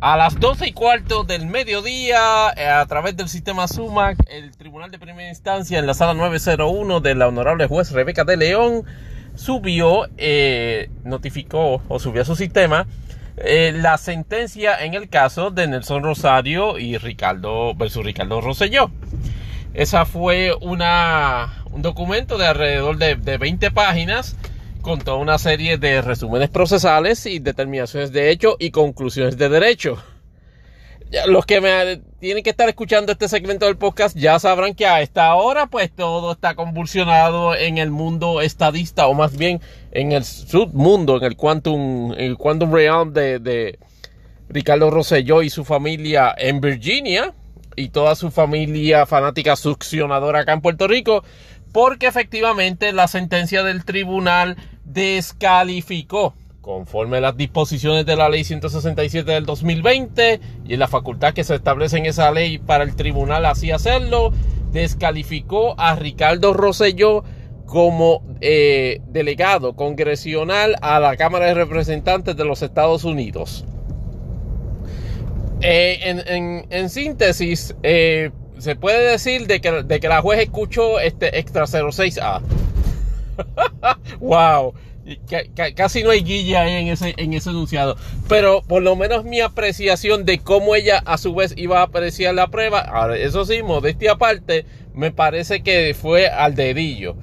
A 0.00 0.16
las 0.16 0.40
12 0.40 0.66
y 0.66 0.72
cuarto 0.72 1.22
del 1.22 1.46
mediodía, 1.46 2.52
eh, 2.56 2.66
a 2.66 2.84
través 2.86 3.16
del 3.16 3.28
sistema 3.28 3.68
SUMAC, 3.68 4.18
el 4.28 4.56
Tribunal 4.56 4.90
de 4.90 4.98
Primera 4.98 5.28
Instancia 5.28 5.78
en 5.78 5.86
la 5.86 5.94
sala 5.94 6.14
901 6.14 6.98
de 6.98 7.14
la 7.14 7.28
honorable 7.28 7.68
juez 7.68 7.92
Rebeca 7.92 8.24
de 8.24 8.36
León 8.36 8.82
subió, 9.36 10.08
eh, 10.16 10.90
notificó 11.04 11.80
o 11.86 12.00
subió 12.00 12.22
a 12.22 12.24
su 12.24 12.34
sistema 12.34 12.88
eh, 13.36 13.72
la 13.74 13.98
sentencia 13.98 14.84
en 14.84 14.94
el 14.94 15.08
caso 15.08 15.50
de 15.50 15.66
Nelson 15.66 16.02
Rosario 16.02 16.78
y 16.78 16.98
Ricardo 16.98 17.74
versus 17.74 18.04
Ricardo 18.04 18.40
Rosselló. 18.40 18.90
Esa 19.74 20.04
fue 20.04 20.52
un 20.60 20.82
documento 21.82 22.36
de 22.36 22.46
alrededor 22.46 22.98
de, 22.98 23.16
de 23.16 23.38
20 23.38 23.70
páginas 23.70 24.36
con 24.82 25.00
toda 25.00 25.16
una 25.16 25.38
serie 25.38 25.78
de 25.78 26.02
resúmenes 26.02 26.50
procesales 26.50 27.24
y 27.26 27.38
determinaciones 27.38 28.12
de 28.12 28.30
hecho 28.30 28.56
y 28.58 28.70
conclusiones 28.70 29.38
de 29.38 29.48
derecho 29.48 30.02
los 31.26 31.44
que 31.44 31.60
me 31.60 32.00
tienen 32.20 32.42
que 32.42 32.50
estar 32.50 32.68
escuchando 32.68 33.12
este 33.12 33.28
segmento 33.28 33.66
del 33.66 33.76
podcast 33.76 34.16
ya 34.16 34.38
sabrán 34.38 34.74
que 34.74 34.86
a 34.86 35.02
esta 35.02 35.34
hora 35.34 35.66
pues 35.66 35.90
todo 35.90 36.32
está 36.32 36.54
convulsionado 36.54 37.54
en 37.54 37.78
el 37.78 37.90
mundo 37.90 38.40
estadista 38.40 39.06
o 39.06 39.14
más 39.14 39.36
bien 39.36 39.60
en 39.90 40.12
el 40.12 40.24
submundo, 40.24 41.18
en 41.18 41.24
el 41.24 41.36
quantum, 41.36 42.14
el 42.16 42.36
quantum 42.36 42.72
realm 42.72 43.12
de, 43.12 43.38
de 43.38 43.78
Ricardo 44.48 44.90
Rosselló 44.90 45.42
y 45.42 45.50
su 45.50 45.64
familia 45.64 46.34
en 46.36 46.60
Virginia 46.60 47.34
y 47.76 47.88
toda 47.88 48.14
su 48.14 48.30
familia 48.30 49.04
fanática 49.04 49.56
succionadora 49.56 50.40
acá 50.40 50.54
en 50.54 50.62
Puerto 50.62 50.88
Rico 50.88 51.24
porque 51.72 52.06
efectivamente 52.06 52.92
la 52.92 53.08
sentencia 53.08 53.62
del 53.62 53.84
tribunal 53.84 54.56
descalificó 54.84 56.34
conforme 56.62 57.18
a 57.18 57.20
las 57.20 57.36
disposiciones 57.36 58.06
de 58.06 58.16
la 58.16 58.28
ley 58.28 58.44
167 58.44 59.30
del 59.30 59.44
2020 59.44 60.40
y 60.64 60.74
en 60.74 60.78
la 60.78 60.86
facultad 60.86 61.34
que 61.34 61.44
se 61.44 61.56
establece 61.56 61.98
en 61.98 62.06
esa 62.06 62.30
ley 62.30 62.58
para 62.58 62.84
el 62.84 62.94
tribunal 62.94 63.44
así 63.44 63.72
hacerlo, 63.72 64.32
descalificó 64.70 65.78
a 65.78 65.96
Ricardo 65.96 66.54
Rosselló 66.54 67.24
como 67.66 68.22
eh, 68.40 69.00
delegado 69.08 69.74
congresional 69.74 70.76
a 70.82 71.00
la 71.00 71.16
Cámara 71.16 71.46
de 71.46 71.54
Representantes 71.54 72.36
de 72.36 72.44
los 72.44 72.62
Estados 72.62 73.04
Unidos. 73.04 73.64
Eh, 75.62 76.64
en, 76.70 76.90
síntesis, 76.90 77.74
eh, 77.82 78.30
se 78.58 78.76
puede 78.76 79.10
decir 79.10 79.46
de 79.46 79.60
que, 79.60 79.82
de 79.82 80.00
que, 80.00 80.08
la 80.08 80.20
juez 80.20 80.40
escuchó 80.40 81.00
este 81.00 81.38
extra 81.38 81.64
06A. 81.64 82.40
wow 84.20 84.74
casi 85.74 86.02
no 86.02 86.10
hay 86.10 86.22
guilla 86.22 86.78
en 86.78 86.88
ese, 86.88 87.14
en 87.16 87.32
ese 87.34 87.50
enunciado. 87.50 87.96
Pero 88.28 88.62
por 88.62 88.82
lo 88.82 88.96
menos 88.96 89.24
mi 89.24 89.40
apreciación 89.40 90.24
de 90.24 90.38
cómo 90.38 90.74
ella 90.74 91.02
a 91.04 91.18
su 91.18 91.34
vez 91.34 91.54
iba 91.56 91.80
a 91.80 91.84
apreciar 91.84 92.34
la 92.34 92.48
prueba, 92.48 92.86
eso 93.16 93.44
sí, 93.44 93.62
modestia 93.62 94.12
aparte, 94.12 94.66
me 94.94 95.10
parece 95.10 95.62
que 95.62 95.94
fue 95.94 96.28
al 96.28 96.54
dedillo. 96.54 97.16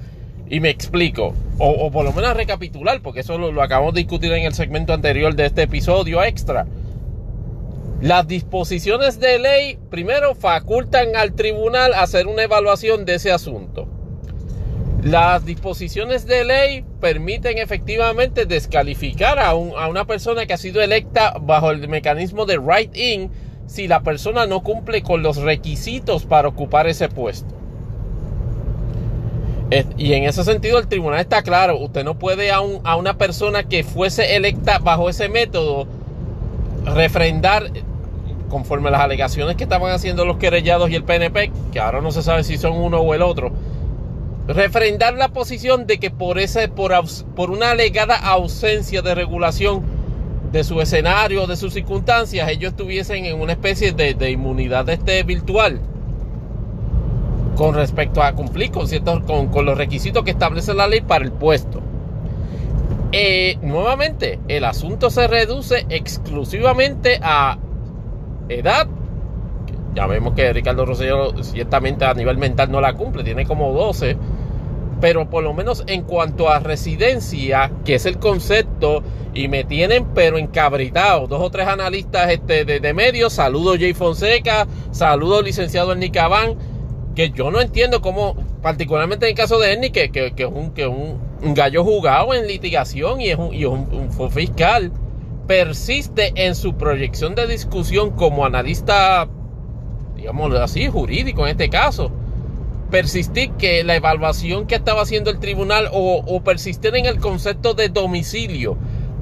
Y 0.48 0.58
me 0.58 0.70
explico, 0.70 1.34
o, 1.58 1.90
por 1.92 2.04
lo 2.04 2.12
menos 2.12 2.36
recapitular, 2.36 3.00
porque 3.02 3.20
eso 3.20 3.38
lo, 3.38 3.52
lo 3.52 3.62
acabamos 3.62 3.94
de 3.94 4.00
discutir 4.00 4.32
en 4.32 4.42
el 4.42 4.54
segmento 4.54 4.92
anterior 4.92 5.34
de 5.34 5.46
este 5.46 5.62
episodio 5.62 6.24
extra. 6.24 6.66
Las 8.00 8.26
disposiciones 8.26 9.20
de 9.20 9.38
ley, 9.38 9.78
primero, 9.90 10.34
facultan 10.34 11.14
al 11.14 11.34
tribunal 11.34 11.92
hacer 11.94 12.26
una 12.26 12.42
evaluación 12.42 13.04
de 13.04 13.16
ese 13.16 13.30
asunto. 13.30 13.99
Las 15.02 15.46
disposiciones 15.46 16.26
de 16.26 16.44
ley 16.44 16.84
permiten 17.00 17.56
efectivamente 17.56 18.44
descalificar 18.44 19.38
a, 19.38 19.54
una 19.54 20.04
persona 20.04 20.44
que 20.44 20.52
ha 20.52 20.58
sido 20.58 20.82
electa 20.82 21.34
bajo 21.40 21.70
el 21.70 21.88
mecanismo 21.88 22.44
de 22.44 22.58
write-in 22.58 23.30
si 23.66 23.88
la 23.88 24.02
persona 24.02 24.46
no 24.46 24.62
cumple 24.62 25.02
con 25.02 25.22
los 25.22 25.38
requisitos 25.38 26.26
para 26.26 26.48
ocupar 26.48 26.86
ese 26.86 27.08
puesto. 27.08 27.54
Y 29.96 30.12
en 30.14 30.24
ese 30.24 30.44
sentido 30.44 30.78
el 30.78 30.88
tribunal 30.88 31.20
está 31.20 31.42
claro, 31.42 31.78
usted 31.78 32.04
no 32.04 32.18
puede 32.18 32.50
a, 32.50 32.56
a 32.56 32.96
una 32.96 33.16
persona 33.16 33.62
que 33.62 33.84
fuese 33.84 34.36
electa 34.36 34.80
bajo 34.80 35.08
ese 35.08 35.28
método 35.28 35.86
refrendar 36.84 37.70
conforme 38.50 38.88
a 38.88 38.90
las 38.90 39.00
alegaciones 39.00 39.56
que 39.56 39.62
estaban 39.64 39.92
haciendo 39.92 40.26
los 40.26 40.36
querellados 40.36 40.90
y 40.90 40.96
el 40.96 41.04
PNP, 41.04 41.52
que 41.72 41.80
ahora 41.80 42.00
no 42.02 42.10
se 42.10 42.22
sabe 42.22 42.44
si 42.44 42.58
son 42.58 42.72
uno 42.72 42.98
o 42.98 43.14
el 43.14 43.22
otro, 43.22 43.52
refrendar 44.52 45.14
la 45.14 45.28
posición 45.28 45.86
de 45.86 45.98
que 45.98 46.10
por, 46.10 46.38
ese, 46.38 46.68
por, 46.68 46.92
por 47.36 47.50
una 47.50 47.70
alegada 47.70 48.16
ausencia 48.16 49.02
de 49.02 49.14
regulación 49.14 49.82
de 50.50 50.64
su 50.64 50.80
escenario, 50.80 51.46
de 51.46 51.56
sus 51.56 51.72
circunstancias, 51.72 52.48
ellos 52.48 52.72
estuviesen 52.72 53.24
en 53.24 53.40
una 53.40 53.52
especie 53.52 53.92
de, 53.92 54.30
inmunidad 54.30 54.88
este 54.88 55.22
virtual 55.22 55.80
con 57.56 57.74
respecto 57.74 58.22
a 58.22 58.32
cumplir 58.32 58.70
con, 58.70 58.88
ciertos, 58.88 59.20
con, 59.24 59.64
los 59.64 59.76
requisitos 59.76 60.24
que 60.24 60.30
establece 60.30 60.74
la 60.74 60.88
ley 60.88 61.02
para 61.02 61.24
el 61.24 61.32
puesto. 61.32 61.80
Eh, 63.12 63.58
nuevamente, 63.62 64.40
el 64.48 64.64
asunto 64.64 65.10
se 65.10 65.28
reduce 65.28 65.86
exclusivamente 65.88 67.20
a 67.22 67.58
edad. 68.48 68.88
Ya 69.94 70.06
vemos 70.06 70.34
que 70.34 70.52
Ricardo 70.52 70.86
Rosselló 70.86 71.42
ciertamente 71.42 72.04
a 72.04 72.14
nivel 72.14 72.38
mental 72.38 72.70
no 72.70 72.80
la 72.80 72.94
cumple, 72.94 73.24
tiene 73.24 73.44
como 73.44 73.72
12 73.72 74.16
pero 75.00 75.28
por 75.30 75.42
lo 75.42 75.54
menos 75.54 75.82
en 75.86 76.02
cuanto 76.02 76.48
a 76.50 76.58
residencia, 76.58 77.72
que 77.84 77.94
es 77.94 78.06
el 78.06 78.18
concepto, 78.18 79.02
y 79.32 79.48
me 79.48 79.64
tienen 79.64 80.06
pero 80.14 80.38
encabritado. 80.38 81.26
Dos 81.26 81.40
o 81.40 81.50
tres 81.50 81.66
analistas 81.66 82.30
este, 82.30 82.64
de, 82.64 82.94
medios, 82.94 83.32
saludo 83.32 83.76
Jay 83.78 83.94
Fonseca, 83.94 84.66
saludo 84.90 85.42
licenciado 85.42 85.92
Ernie 85.92 86.10
Cabán, 86.10 86.56
que 87.14 87.30
yo 87.30 87.50
no 87.50 87.60
entiendo 87.60 88.00
cómo, 88.00 88.36
particularmente 88.62 89.26
en 89.26 89.30
el 89.30 89.36
caso 89.36 89.58
de 89.58 89.72
Ernie, 89.72 89.92
que, 89.92 90.10
es, 90.12 90.46
un, 90.46 90.72
que 90.72 90.86
un, 90.86 91.30
gallo 91.54 91.84
jugado 91.84 92.34
en 92.34 92.46
litigación 92.46 93.20
y 93.20 93.30
es 93.30 93.38
un, 93.38 93.54
y 93.54 93.64
un, 93.64 94.10
un 94.18 94.30
fiscal, 94.30 94.92
persiste 95.46 96.32
en 96.36 96.54
su 96.54 96.74
proyección 96.74 97.34
de 97.34 97.46
discusión 97.46 98.10
como 98.10 98.44
analista, 98.44 99.28
digamos 100.16 100.54
así, 100.56 100.88
jurídico 100.88 101.42
en 101.42 101.52
este 101.52 101.70
caso 101.70 102.12
persistir 102.90 103.52
que 103.52 103.84
la 103.84 103.96
evaluación 103.96 104.66
que 104.66 104.74
estaba 104.74 105.02
haciendo 105.02 105.30
el 105.30 105.38
tribunal 105.38 105.88
o, 105.92 106.42
persistir 106.42 106.96
en 106.96 107.06
el 107.06 107.18
concepto 107.18 107.74
de 107.74 107.88
domicilio 107.88 108.76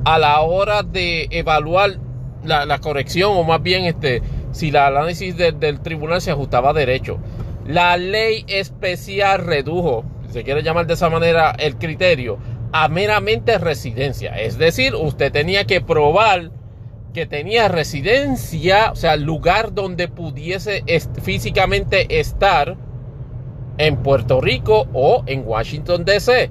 a 0.04 0.18
la 0.18 0.40
hora 0.40 0.82
de 0.82 1.28
evaluar 1.30 1.98
la, 2.44 2.78
corrección 2.78 3.32
o 3.36 3.44
más 3.44 3.62
bien 3.62 3.84
este 3.84 4.22
si 4.52 4.70
la 4.70 4.86
análisis 4.86 5.36
del 5.36 5.80
tribunal 5.80 6.20
se 6.20 6.30
ajustaba 6.30 6.70
a 6.70 6.72
derecho. 6.74 7.18
La 7.66 7.96
ley 7.98 8.44
especial 8.48 9.44
redujo, 9.44 10.04
si 10.26 10.32
se 10.32 10.44
quiere 10.44 10.62
llamar 10.62 10.86
de 10.86 10.94
esa 10.94 11.10
manera, 11.10 11.50
el 11.58 11.76
criterio 11.76 12.38
a 12.72 12.88
meramente 12.88 13.58
residencia. 13.58 14.38
Es 14.38 14.58
decir, 14.58 14.94
usted 14.94 15.32
tenía 15.32 15.64
que 15.64 15.80
probar 15.80 16.50
que 17.12 17.26
tenía 17.26 17.68
residencia, 17.68 18.92
o 18.92 18.96
sea, 18.96 19.16
lugar 19.16 19.74
donde 19.74 20.08
pudiese 20.08 20.84
físicamente 21.22 22.20
estar 22.20 22.76
en 23.78 23.96
Puerto 24.02 24.40
Rico 24.40 24.86
o 24.92 25.22
en 25.26 25.46
Washington, 25.46 26.04
D.C. 26.04 26.50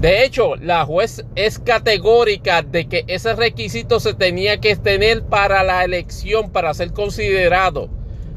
De 0.00 0.24
hecho, 0.24 0.56
la 0.56 0.84
juez 0.84 1.24
es 1.36 1.60
categórica 1.60 2.62
de 2.62 2.88
que 2.88 3.04
ese 3.06 3.34
requisito 3.34 4.00
se 4.00 4.14
tenía 4.14 4.58
que 4.58 4.74
tener 4.74 5.22
para 5.22 5.62
la 5.62 5.84
elección, 5.84 6.50
para 6.50 6.74
ser 6.74 6.92
considerado. 6.92 7.88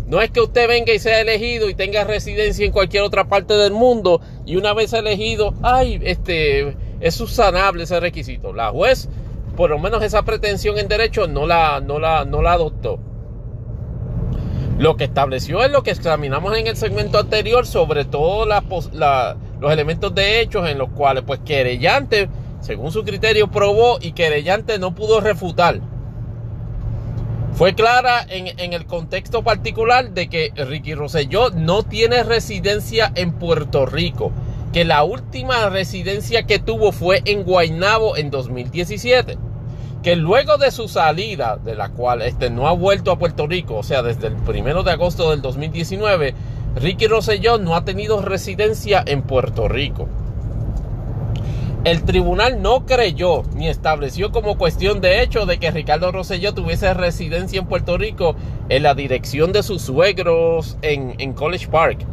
No 0.05 0.21
es 0.21 0.29
que 0.29 0.41
usted 0.41 0.67
venga 0.67 0.93
y 0.93 0.99
sea 0.99 1.21
elegido 1.21 1.67
y 1.67 1.73
tenga 1.73 2.03
residencia 2.03 2.63
en 2.63 2.71
cualquier 2.71 3.01
otra 3.01 3.27
parte 3.27 3.55
del 3.55 3.71
mundo 3.71 4.21
y 4.45 4.57
una 4.57 4.73
vez 4.73 4.93
elegido, 4.93 5.55
ay, 5.63 5.99
este, 6.03 6.77
es 6.99 7.15
subsanable 7.15 7.85
ese 7.85 7.99
requisito. 7.99 8.53
La 8.53 8.69
juez, 8.69 9.09
por 9.57 9.71
lo 9.71 9.79
menos 9.79 10.03
esa 10.03 10.21
pretensión 10.21 10.77
en 10.77 10.87
derecho, 10.87 11.25
no 11.27 11.47
la, 11.47 11.81
no 11.81 11.97
la, 11.97 12.25
no 12.25 12.43
la 12.43 12.53
adoptó. 12.53 12.99
Lo 14.77 14.97
que 14.97 15.05
estableció 15.05 15.63
es 15.63 15.71
lo 15.71 15.83
que 15.83 15.91
examinamos 15.91 16.57
en 16.57 16.67
el 16.67 16.75
segmento 16.75 17.17
anterior, 17.17 17.65
sobre 17.65 18.03
todo 18.03 18.45
los 18.45 19.71
elementos 19.71 20.13
de 20.13 20.41
hechos 20.41 20.67
en 20.67 20.77
los 20.77 20.89
cuales, 20.89 21.23
pues, 21.25 21.39
querellante, 21.45 22.27
según 22.59 22.91
su 22.91 23.05
criterio, 23.05 23.49
probó 23.49 23.99
y 24.01 24.11
querellante 24.11 24.77
no 24.77 24.93
pudo 24.93 25.21
refutar. 25.21 25.79
Fue 27.53 27.73
clara 27.73 28.25
en, 28.27 28.73
el 28.73 28.85
contexto 28.85 29.41
particular 29.43 30.11
de 30.11 30.27
que 30.27 30.51
Ricky 30.57 30.93
Rosselló 30.93 31.51
no 31.51 31.83
tiene 31.83 32.23
residencia 32.23 33.13
en 33.15 33.31
Puerto 33.31 33.85
Rico, 33.85 34.33
que 34.73 34.83
la 34.83 35.05
última 35.05 35.69
residencia 35.69 36.43
que 36.43 36.59
tuvo 36.59 36.91
fue 36.91 37.21
en 37.23 37.43
Guaynabo 37.43 38.17
en 38.17 38.29
2017 38.29 39.37
que 40.05 40.15
luego 40.15 40.57
de 40.57 40.69
su 40.69 40.87
salida, 40.87 41.57
de 41.57 41.73
la 41.73 41.89
cual 41.89 42.21
este 42.21 42.51
no 42.51 42.67
ha 42.67 42.73
vuelto 42.73 43.09
a 43.09 43.17
Puerto 43.17 43.47
Rico, 43.47 43.77
o 43.77 43.81
sea, 43.81 44.03
desde 44.03 44.27
el 44.27 44.35
primero 44.35 44.83
de 44.83 44.91
agosto 44.91 45.31
del 45.31 45.41
2019, 45.41 46.35
Ricky 46.75 47.07
Rosselló 47.07 47.57
no 47.57 47.75
ha 47.75 47.85
tenido 47.85 48.21
residencia 48.21 49.03
en 49.03 49.23
Puerto 49.23 49.67
Rico. 49.67 50.07
El 51.85 52.03
tribunal 52.03 52.61
no 52.61 52.85
creyó 52.85 53.41
ni 53.55 53.67
estableció 53.67 54.31
como 54.31 54.59
cuestión 54.59 55.01
de 55.01 55.23
hecho 55.23 55.47
de 55.47 55.57
que 55.57 55.71
Ricardo 55.71 56.11
Rosselló 56.11 56.53
tuviese 56.53 56.93
residencia 56.93 57.59
en 57.59 57.65
Puerto 57.65 57.97
Rico 57.97 58.35
en 58.69 58.83
la 58.83 58.93
dirección 58.93 59.53
de 59.53 59.63
sus 59.63 59.81
suegros 59.81 60.77
en, 60.83 61.15
en 61.17 61.33
College 61.33 61.67
Park. 61.69 62.05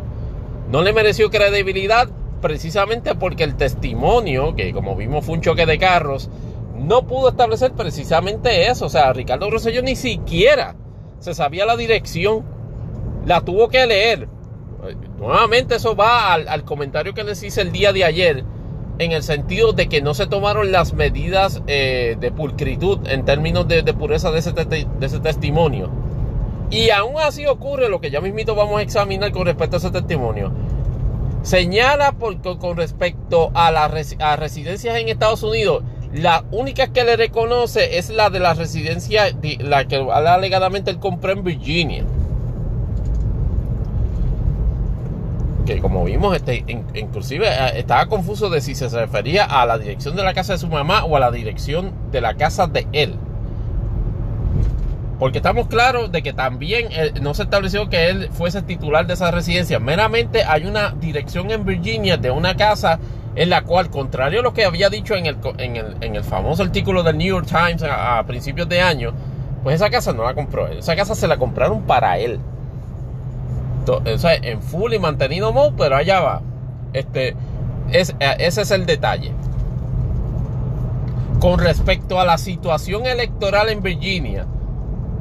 No 0.70 0.80
le 0.80 0.94
mereció 0.94 1.28
credibilidad 1.28 2.08
precisamente 2.40 3.14
porque 3.14 3.44
el 3.44 3.54
testimonio, 3.54 4.56
que 4.56 4.72
como 4.72 4.96
vimos 4.96 5.26
fue 5.26 5.34
un 5.34 5.42
choque 5.42 5.66
de 5.66 5.78
carros, 5.78 6.30
no 6.82 7.06
pudo 7.06 7.28
establecer 7.30 7.72
precisamente 7.72 8.68
eso. 8.68 8.86
O 8.86 8.88
sea, 8.88 9.12
Ricardo 9.12 9.50
Rosselló 9.50 9.82
ni 9.82 9.96
siquiera 9.96 10.76
se 11.22 11.34
sabía 11.34 11.64
la 11.64 11.76
dirección. 11.76 12.44
La 13.26 13.40
tuvo 13.42 13.68
que 13.68 13.86
leer. 13.86 14.28
Nuevamente 15.18 15.76
eso 15.76 15.94
va 15.94 16.32
al, 16.34 16.64
comentario 16.64 17.14
que 17.14 17.22
les 17.22 17.42
hice 17.42 17.62
el 17.62 17.70
día 17.70 17.92
de 17.92 18.04
ayer. 18.04 18.44
En 18.98 19.12
el 19.12 19.22
sentido 19.22 19.72
de 19.72 19.88
que 19.88 20.02
no 20.02 20.14
se 20.14 20.26
tomaron 20.26 20.70
las 20.72 20.92
medidas 20.92 21.62
eh, 21.66 22.16
de 22.20 22.30
pulcritud 22.30 23.06
en 23.08 23.24
términos 23.24 23.66
de, 23.68 23.82
pureza 23.94 24.30
de 24.32 24.40
ese, 24.40 24.52
de 24.52 24.86
ese, 25.00 25.20
testimonio. 25.20 25.90
Y 26.70 26.90
aún 26.90 27.14
así 27.20 27.46
ocurre 27.46 27.88
lo 27.88 28.00
que 28.00 28.10
ya 28.10 28.20
mismito 28.20 28.54
vamos 28.54 28.80
a 28.80 28.82
examinar 28.82 29.30
con 29.32 29.46
respecto 29.46 29.76
a 29.76 29.78
ese 29.78 29.90
testimonio. 29.90 30.52
Señala 31.42 32.14
con 32.58 32.76
respecto 32.76 33.50
a 33.54 33.70
las 33.70 34.16
a 34.18 34.36
residencias 34.36 34.96
en 34.96 35.08
Estados 35.08 35.42
Unidos 35.42 35.82
la 36.12 36.44
única 36.50 36.88
que 36.88 37.04
le 37.04 37.16
reconoce 37.16 37.98
es 37.98 38.10
la 38.10 38.30
de 38.30 38.40
la 38.40 38.54
residencia, 38.54 39.24
la 39.60 39.86
que 39.86 39.96
alegadamente 39.96 40.90
él 40.90 40.98
compró 40.98 41.32
en 41.32 41.44
Virginia. 41.44 42.04
que 45.64 45.80
como 45.80 46.04
vimos, 46.04 46.34
este, 46.34 46.64
inclusive 46.94 47.46
eh, 47.46 47.78
estaba 47.78 48.06
confuso 48.06 48.50
de 48.50 48.60
si 48.60 48.74
se 48.74 48.88
refería 48.88 49.44
a 49.44 49.64
la 49.64 49.78
dirección 49.78 50.16
de 50.16 50.24
la 50.24 50.34
casa 50.34 50.54
de 50.54 50.58
su 50.58 50.66
mamá 50.66 51.04
o 51.04 51.16
a 51.16 51.20
la 51.20 51.30
dirección 51.30 51.92
de 52.10 52.20
la 52.20 52.34
casa 52.34 52.66
de 52.66 52.86
él. 52.92 53.14
Porque 55.22 55.38
estamos 55.38 55.68
claros 55.68 56.10
de 56.10 56.20
que 56.20 56.32
también 56.32 56.88
eh, 56.90 57.12
no 57.22 57.32
se 57.32 57.44
estableció 57.44 57.88
que 57.88 58.08
él 58.10 58.28
fuese 58.32 58.60
titular 58.60 59.06
de 59.06 59.14
esa 59.14 59.30
residencia. 59.30 59.78
Meramente 59.78 60.42
hay 60.42 60.64
una 60.64 60.90
dirección 60.98 61.52
en 61.52 61.64
Virginia 61.64 62.16
de 62.16 62.32
una 62.32 62.56
casa 62.56 62.98
en 63.36 63.48
la 63.48 63.62
cual, 63.62 63.88
contrario 63.88 64.40
a 64.40 64.42
lo 64.42 64.52
que 64.52 64.64
había 64.64 64.90
dicho 64.90 65.14
en 65.14 65.26
el, 65.26 65.36
en 65.58 66.16
el, 66.16 66.24
famoso 66.24 66.64
artículo 66.64 67.04
del 67.04 67.18
New 67.18 67.28
York 67.28 67.46
Times 67.46 67.84
a, 67.84 68.20
principios 68.26 68.68
de 68.68 68.80
año, 68.80 69.12
pues 69.62 69.76
esa 69.76 69.90
casa 69.90 70.12
no 70.12 70.24
la 70.24 70.34
compró 70.34 70.66
él. 70.66 70.78
Esa 70.78 70.96
casa 70.96 71.14
se 71.14 71.28
la 71.28 71.36
compraron 71.36 71.82
para 71.82 72.18
él. 72.18 72.40
en 74.42 74.60
full 74.60 74.92
y 74.92 74.98
mantenido 74.98 75.52
mode, 75.52 75.74
pero 75.78 75.94
allá 75.94 76.18
va. 76.18 76.42
Este, 76.94 77.36
es, 77.92 78.10
eh, 78.18 78.34
ese 78.40 78.62
es 78.62 78.72
el 78.72 78.86
detalle. 78.86 79.30
Con 81.38 81.60
respecto 81.60 82.18
a 82.18 82.24
la 82.24 82.38
situación 82.38 83.06
electoral 83.06 83.68
en 83.68 83.82
Virginia 83.82 84.48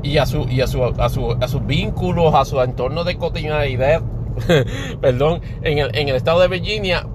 y 0.03 0.17
a 0.17 0.25
su, 0.25 0.47
y 0.49 0.61
a 0.61 0.67
su, 0.67 0.83
a, 0.83 1.09
su, 1.09 1.31
a 1.31 1.47
sus 1.47 1.65
vínculos, 1.65 2.33
a 2.33 2.45
su 2.45 2.61
entorno 2.61 3.03
de 3.03 3.17
cotidianidad, 3.17 4.01
perdón, 5.01 5.41
en 5.61 5.77
el, 5.77 5.95
en 5.95 6.09
el 6.09 6.15
estado 6.15 6.39
de 6.39 6.47
Virginia, 6.47 7.07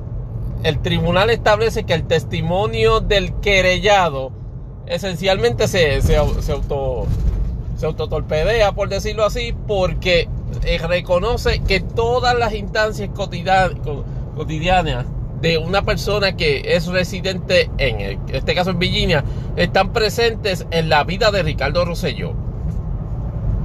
el 0.62 0.80
tribunal 0.80 1.30
establece 1.30 1.84
que 1.84 1.94
el 1.94 2.04
testimonio 2.06 3.00
del 3.00 3.34
querellado 3.40 4.32
esencialmente 4.86 5.68
se, 5.68 6.00
se, 6.02 6.16
auto, 6.16 7.06
se 7.76 7.86
autotorpedea, 7.86 8.72
por 8.72 8.88
decirlo 8.88 9.24
así, 9.24 9.54
porque 9.66 10.28
eh, 10.64 10.78
reconoce 10.78 11.60
que 11.60 11.80
todas 11.80 12.36
las 12.38 12.54
instancias 12.54 13.10
cotidianas 13.14 15.06
de 15.40 15.58
una 15.58 15.82
persona 15.82 16.36
que 16.36 16.62
es 16.64 16.86
residente, 16.86 17.70
en 17.78 18.20
este 18.32 18.54
caso 18.54 18.70
en 18.70 18.78
Virginia, 18.78 19.24
están 19.56 19.92
presentes 19.92 20.66
en 20.70 20.88
la 20.88 21.04
vida 21.04 21.30
de 21.30 21.42
Ricardo 21.42 21.84
Rosselló. 21.84 22.45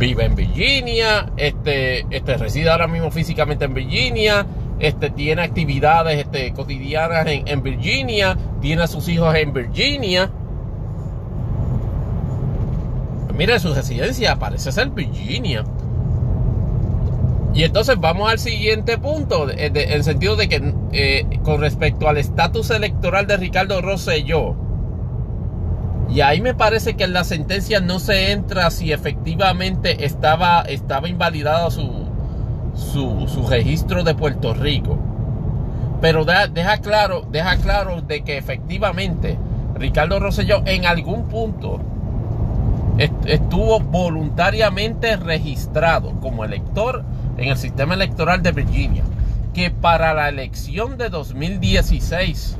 Vive 0.02 0.26
en 0.26 0.34
Virginia, 0.34 1.32
este, 1.38 2.08
este 2.10 2.36
reside 2.36 2.72
ahora 2.72 2.88
mismo 2.88 3.12
físicamente 3.12 3.66
en 3.66 3.76
Virginia, 3.76 4.48
este, 4.80 5.12
tiene 5.12 5.44
actividades 5.44 6.18
este, 6.18 6.52
cotidianas 6.54 7.28
en, 7.28 7.62
Virginia, 7.62 8.36
tiene 8.62 8.82
a 8.82 8.88
sus 8.88 9.08
hijos 9.10 9.36
en 9.36 9.54
Virginia. 9.54 10.32
Mira, 13.38 13.60
su 13.60 13.76
residencia 13.76 14.38
parece 14.38 14.72
ser 14.72 14.90
Virginia. 14.90 15.66
Y 17.54 17.64
entonces 17.64 17.96
vamos 18.00 18.32
al 18.32 18.40
siguiente 18.40 18.98
punto, 18.98 19.52
en 19.52 19.78
el 19.78 20.04
sentido 20.04 20.36
de 20.36 20.50
que 20.50 20.74
eh, 20.94 21.28
con 21.44 21.62
respecto 21.62 22.10
al 22.10 22.18
estatus 22.18 22.72
electoral 22.72 23.28
de 23.28 23.38
Ricardo 23.38 23.80
Rosselló, 23.84 24.56
y 26.12 26.20
ahí 26.20 26.42
me 26.42 26.54
parece 26.54 26.96
que 26.96 27.06
en 27.06 27.14
la 27.14 27.24
sentencia 27.24 27.80
no 27.80 28.00
se 28.00 28.34
entra 28.34 28.70
si 28.70 28.92
efectivamente 28.92 30.06
estaba, 30.06 30.62
estaba 30.62 31.08
invalidada 31.08 31.72
su, 31.72 31.90
su, 32.76 33.48
registro 33.50 34.04
de 34.04 34.14
Puerto 34.14 34.54
Rico. 34.54 35.00
Pero 36.02 36.26
deja, 36.26 36.80
claro, 36.80 37.26
deja 37.32 37.56
claro 37.58 38.02
de 38.02 38.24
que 38.24 38.38
efectivamente 38.38 39.40
Ricardo 39.76 40.20
Rosselló 40.20 40.64
en 40.66 40.86
algún 40.86 41.30
punto 41.30 41.80
estuvo 43.26 43.80
voluntariamente 43.80 45.16
registrado 45.16 46.20
como 46.20 46.44
elector 46.44 47.06
en 47.38 47.50
el 47.50 47.58
sistema 47.58 47.94
electoral 47.94 48.44
de 48.44 48.52
Virginia. 48.52 49.04
Que 49.54 49.72
para 49.72 50.14
la 50.14 50.28
elección 50.28 50.98
de 50.98 51.10
2016, 51.10 52.58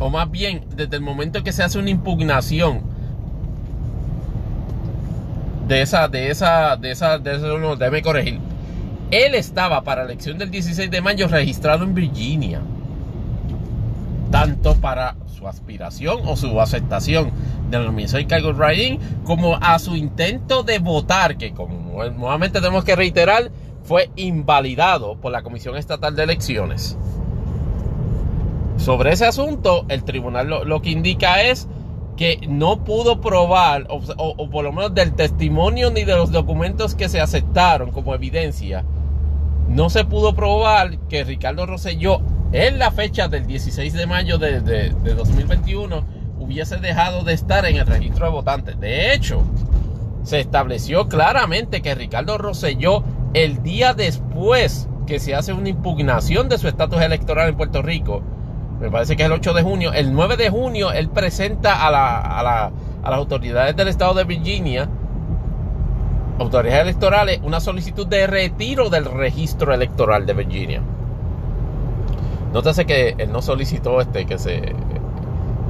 o 0.00 0.10
más 0.10 0.30
bien 0.30 0.64
desde 0.76 0.96
el 0.96 1.02
momento 1.02 1.42
que 1.42 1.52
se 1.52 1.62
hace 1.62 1.78
una 1.78 1.90
impugnación 1.90 2.82
de 5.68 5.82
esa, 5.82 6.08
de 6.08 6.30
esa, 6.30 6.76
de 6.76 6.90
esa, 6.90 7.18
de 7.18 7.36
eso 7.36 7.58
no, 7.58 7.76
corregir. 8.02 8.40
Él 9.10 9.34
estaba 9.34 9.82
para 9.82 10.02
la 10.04 10.12
elección 10.12 10.38
del 10.38 10.50
16 10.50 10.90
de 10.90 11.00
mayo 11.00 11.28
registrado 11.28 11.84
en 11.84 11.94
Virginia. 11.94 12.60
Tanto 14.30 14.74
para 14.76 15.16
su 15.26 15.46
aspiración 15.46 16.20
o 16.26 16.36
su 16.36 16.60
aceptación 16.60 17.30
de 17.70 17.78
la 17.78 17.84
nominación 17.84 18.22
y 18.22 18.26
cargo 18.26 18.52
riding, 18.52 18.98
como 19.24 19.56
a 19.56 19.78
su 19.78 19.94
intento 19.94 20.62
de 20.62 20.78
votar, 20.78 21.36
que 21.36 21.52
como 21.52 22.04
nuevamente 22.04 22.60
tenemos 22.60 22.84
que 22.84 22.96
reiterar, 22.96 23.50
fue 23.84 24.10
invalidado 24.16 25.16
por 25.16 25.32
la 25.32 25.42
Comisión 25.42 25.76
Estatal 25.76 26.14
de 26.14 26.24
Elecciones. 26.24 26.98
Sobre 28.78 29.12
ese 29.12 29.26
asunto, 29.26 29.84
el 29.88 30.04
tribunal 30.04 30.48
lo 30.48 30.80
que 30.80 30.90
indica 30.90 31.42
es 31.42 31.68
que 32.18 32.40
no 32.48 32.84
pudo 32.84 33.20
probar, 33.20 33.86
o, 33.88 34.50
por 34.50 34.64
lo 34.64 34.72
menos 34.72 34.92
del 34.92 35.14
testimonio 35.14 35.90
ni 35.90 36.04
de 36.04 36.16
los 36.16 36.32
documentos 36.32 36.96
que 36.96 37.08
se 37.08 37.20
aceptaron 37.20 37.92
como 37.92 38.12
evidencia, 38.12 38.84
no 39.68 39.88
se 39.88 40.04
pudo 40.04 40.34
probar 40.34 40.98
que 41.08 41.22
Ricardo 41.22 41.64
Rosselló 41.64 42.20
en 42.52 42.78
la 42.80 42.90
fecha 42.90 43.28
del 43.28 43.46
16 43.46 43.92
de 43.92 44.06
mayo 44.06 44.38
de, 44.38 44.90
2021 44.90 46.04
hubiese 46.40 46.78
dejado 46.78 47.22
de 47.22 47.34
estar 47.34 47.66
en 47.66 47.76
el 47.76 47.86
registro 47.86 48.26
de 48.26 48.32
votantes. 48.32 48.80
De 48.80 49.12
hecho, 49.12 49.44
se 50.24 50.40
estableció 50.40 51.08
claramente 51.08 51.82
que 51.82 51.94
Ricardo 51.94 52.36
Rosselló, 52.36 53.04
el 53.34 53.62
día 53.62 53.94
después 53.94 54.88
que 55.06 55.20
se 55.20 55.36
hace 55.36 55.52
una 55.52 55.68
impugnación 55.68 56.48
de 56.48 56.58
su 56.58 56.66
estatus 56.66 57.00
electoral 57.00 57.50
en 57.50 57.56
Puerto 57.56 57.80
Rico, 57.80 58.22
me 58.80 58.90
parece 58.90 59.16
que 59.16 59.22
es 59.22 59.26
el 59.26 59.32
8 59.32 59.54
de 59.54 59.62
junio, 59.62 59.92
el 59.92 60.12
9 60.12 60.36
de 60.36 60.50
junio 60.50 60.92
él 60.92 61.08
presenta 61.08 61.86
a, 61.86 61.90
las 61.90 62.72
autoridades 63.04 63.74
del 63.74 63.88
estado 63.88 64.14
de 64.14 64.24
Virginia, 64.24 64.88
autoridades 66.38 66.82
electorales, 66.82 67.40
una 67.42 67.60
solicitud 67.60 68.06
de 68.06 68.26
retiro 68.26 68.88
del 68.90 69.06
registro 69.06 69.74
electoral 69.74 70.26
de 70.26 70.34
Virginia. 70.34 70.82
Nótese 72.52 72.86
que 72.86 73.14
él 73.18 73.32
no 73.32 73.42
solicitó 73.42 74.00
este, 74.00 74.24
que 74.24 74.38
se, 74.38 74.72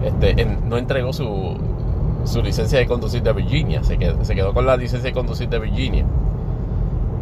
este, 0.05 0.45
no 0.45 0.77
entregó 0.77 1.13
su, 1.13 1.57
su 2.25 2.43
licencia 2.43 2.79
de 2.79 2.87
conducir 2.87 3.23
de 3.23 3.33
Virginia, 3.33 3.83
se 3.83 3.97
quedó, 3.99 4.23
se 4.25 4.35
quedó 4.35 4.53
con 4.53 4.67
la 4.67 4.77
licencia 4.77 5.09
de 5.09 5.15
conducir 5.15 5.49
de 5.49 5.59
Virginia. 5.59 6.05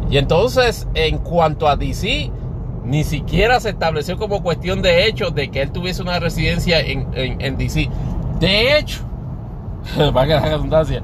Y 0.09 0.17
entonces, 0.17 0.87
en 0.93 1.17
cuanto 1.17 1.67
a 1.67 1.75
DC, 1.75 2.31
ni 2.87 3.03
siquiera 3.03 3.59
se 3.59 3.69
estableció 3.69 4.17
como 4.17 4.41
cuestión 4.41 4.81
de 4.81 5.07
hecho 5.07 5.29
de 5.29 5.49
que 5.49 5.61
él 5.61 5.71
tuviese 5.71 6.01
una 6.01 6.19
residencia 6.19 6.79
en, 6.79 7.07
en, 7.13 7.57
DC. 7.57 7.89
De 8.39 8.77
hecho, 8.77 9.01
valga 10.13 10.39
la 10.39 10.49
redundancia, 10.49 11.03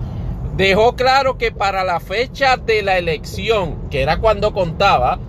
dejó 0.55 0.95
claro 0.95 1.37
que 1.37 1.51
para 1.51 1.83
la 1.83 1.99
fecha 1.99 2.55
de 2.55 2.83
la 2.83 2.97
elección, 2.97 3.89
que 3.89 4.01
era 4.01 4.17
cuando 4.17 4.53
contaba, 4.53 5.19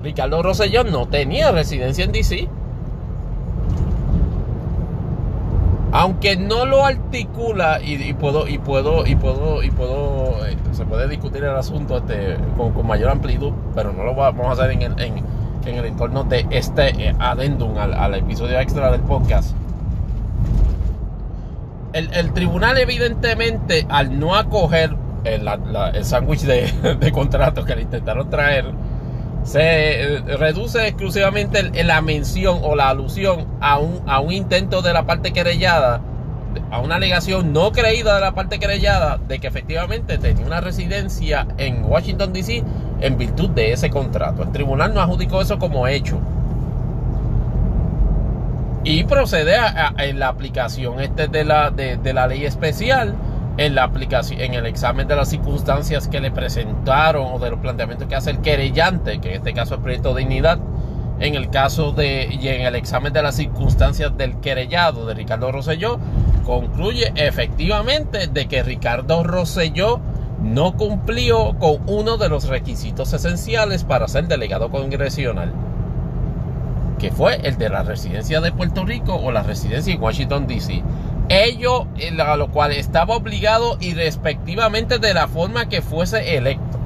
Ricardo 0.00 0.40
Rosselló 0.40 0.84
no 0.84 1.08
tenía 1.08 1.50
residencia 1.50 2.04
en 2.04 2.12
DC. 2.12 2.48
Aunque 5.90 6.36
no 6.36 6.66
lo 6.66 6.84
articula 6.84 7.80
y, 7.82 8.12
puedo 8.12 8.46
y 8.46 8.58
puedo 8.58 9.06
y 9.06 9.16
puedo 9.16 9.62
y 9.62 9.70
puedo 9.70 10.46
eh, 10.46 10.54
se 10.72 10.84
puede 10.84 11.08
discutir 11.08 11.42
el 11.42 11.56
asunto 11.56 11.96
este, 11.96 12.36
con, 12.58 12.86
mayor 12.86 13.08
amplitud, 13.08 13.52
pero 13.74 13.94
no 13.94 14.04
lo 14.04 14.14
vamos 14.14 14.46
a 14.46 14.52
hacer 14.52 14.70
en, 14.72 14.82
en 15.00 15.24
en 15.64 15.76
el 15.76 15.84
entorno 15.84 16.24
de 16.24 16.46
este 16.50 17.08
eh, 17.08 17.14
adendum 17.18 17.76
al, 17.78 18.14
episodio 18.14 18.58
extra 18.58 18.90
del 18.90 19.00
podcast. 19.02 19.54
El, 21.92 22.32
tribunal 22.32 22.78
evidentemente 22.78 23.86
al 23.88 24.18
no 24.18 24.36
acoger 24.36 24.94
el, 25.24 25.48
sándwich 26.04 26.42
de, 26.42 27.10
contrato 27.12 27.64
que 27.64 27.74
le 27.74 27.82
intentaron 27.82 28.30
traer, 28.30 28.66
se 29.42 30.16
eh, 30.16 30.20
reduce 30.36 30.86
exclusivamente 30.86 31.82
la 31.82 32.00
mención 32.02 32.60
o 32.62 32.76
la 32.76 32.90
alusión 32.90 33.46
a 33.60 33.78
un, 33.78 34.02
a 34.06 34.20
un 34.20 34.32
intento 34.32 34.82
de 34.82 34.92
la 34.92 35.06
parte 35.06 35.32
querellada 35.32 36.02
a 36.70 36.80
una 36.80 36.96
alegación 36.96 37.52
no 37.52 37.72
creída 37.72 38.14
de 38.14 38.20
la 38.20 38.32
parte 38.32 38.58
querellada 38.58 39.18
de 39.18 39.38
que 39.38 39.46
efectivamente 39.46 40.18
tenía 40.18 40.44
una 40.44 40.60
residencia 40.60 41.46
en 41.56 41.84
Washington 41.84 42.32
DC 42.32 42.62
en 43.00 43.16
virtud 43.16 43.50
de 43.50 43.72
ese 43.72 43.90
contrato. 43.90 44.42
El 44.42 44.52
tribunal 44.52 44.94
no 44.94 45.00
adjudicó 45.00 45.40
eso 45.40 45.58
como 45.58 45.86
hecho. 45.86 46.18
Y 48.84 49.04
procede 49.04 49.56
a, 49.56 49.92
en 49.98 50.18
la 50.18 50.28
aplicación 50.28 51.00
este 51.00 51.28
de 51.28 51.44
la, 51.44 51.70
de, 51.70 52.12
la 52.12 52.26
ley 52.26 52.44
especial, 52.44 53.14
en 53.56 53.74
la 53.74 53.84
aplicación, 53.84 54.40
en 54.40 54.54
el 54.54 54.66
examen 54.66 55.08
de 55.08 55.16
las 55.16 55.28
circunstancias 55.28 56.08
que 56.08 56.20
le 56.20 56.30
presentaron 56.30 57.32
o 57.32 57.38
de 57.38 57.50
los 57.50 57.58
planteamientos 57.60 58.08
que 58.08 58.14
hace 58.14 58.30
el 58.30 58.40
querellante, 58.40 59.20
que 59.20 59.30
en 59.30 59.36
este 59.36 59.52
caso 59.52 59.74
es 59.74 59.80
proyecto 59.80 60.14
de 60.14 60.20
dignidad, 60.20 60.58
en 61.20 61.34
el 61.34 61.50
caso 61.50 61.92
de 61.92 62.28
y 62.30 62.48
en 62.48 62.62
el 62.62 62.76
examen 62.76 63.12
de 63.12 63.22
las 63.22 63.34
circunstancias 63.34 64.16
del 64.16 64.38
querellado 64.40 65.04
de 65.06 65.14
Ricardo 65.14 65.50
Rosselló, 65.50 65.98
concluye 66.48 67.12
efectivamente 67.14 68.26
de 68.26 68.48
que 68.48 68.62
Ricardo 68.62 69.22
Rosselló 69.22 70.00
no 70.42 70.78
cumplió 70.78 71.58
con 71.58 71.82
uno 71.86 72.16
de 72.16 72.30
los 72.30 72.48
requisitos 72.48 73.12
esenciales 73.12 73.84
para 73.84 74.08
ser 74.08 74.28
delegado 74.28 74.70
congresional, 74.70 75.52
que 76.98 77.12
fue 77.12 77.46
el 77.46 77.58
de 77.58 77.68
la 77.68 77.82
residencia 77.82 78.40
de 78.40 78.50
Puerto 78.50 78.86
Rico 78.86 79.14
o 79.14 79.30
la 79.30 79.42
residencia 79.42 79.92
en 79.92 80.00
Washington, 80.00 80.46
D.C. 80.46 80.82
Ello, 81.28 81.86
a 82.18 82.36
lo 82.38 82.50
cual 82.50 82.72
estaba 82.72 83.14
obligado 83.14 83.76
y 83.78 83.92
respectivamente 83.92 84.98
de 84.98 85.12
la 85.12 85.28
forma 85.28 85.68
que 85.68 85.82
fuese 85.82 86.38
electo. 86.38 86.78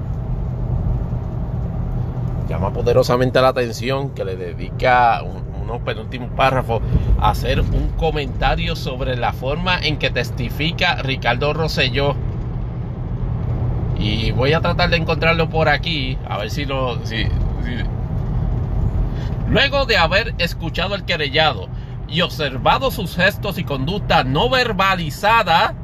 Llama 2.48 2.72
poderosamente 2.72 3.40
la 3.40 3.48
atención 3.48 4.10
que 4.10 4.24
le 4.24 4.34
dedica 4.34 5.22
unos 5.62 5.80
penúltimos 5.82 6.30
párrafos 6.36 6.82
hacer 7.20 7.60
un 7.60 7.88
comentario 7.96 8.76
sobre 8.76 9.16
la 9.16 9.32
forma 9.32 9.78
en 9.78 9.98
que 9.98 10.10
testifica 10.10 10.96
Ricardo 10.96 11.52
Rosselló. 11.52 12.16
Y 13.98 14.32
voy 14.32 14.52
a 14.52 14.60
tratar 14.60 14.90
de 14.90 14.96
encontrarlo 14.96 15.48
por 15.48 15.68
aquí, 15.68 16.18
a 16.28 16.38
ver 16.38 16.50
si 16.50 16.64
lo... 16.64 16.98
Luego 19.48 19.84
de 19.84 19.98
haber 19.98 20.34
escuchado 20.38 20.94
el 20.94 21.04
querellado 21.04 21.68
y 22.08 22.22
observado 22.22 22.90
sus 22.90 23.16
gestos 23.16 23.58
y 23.58 23.64
conducta 23.64 24.24
no 24.24 24.48
verbalizada, 24.50 25.74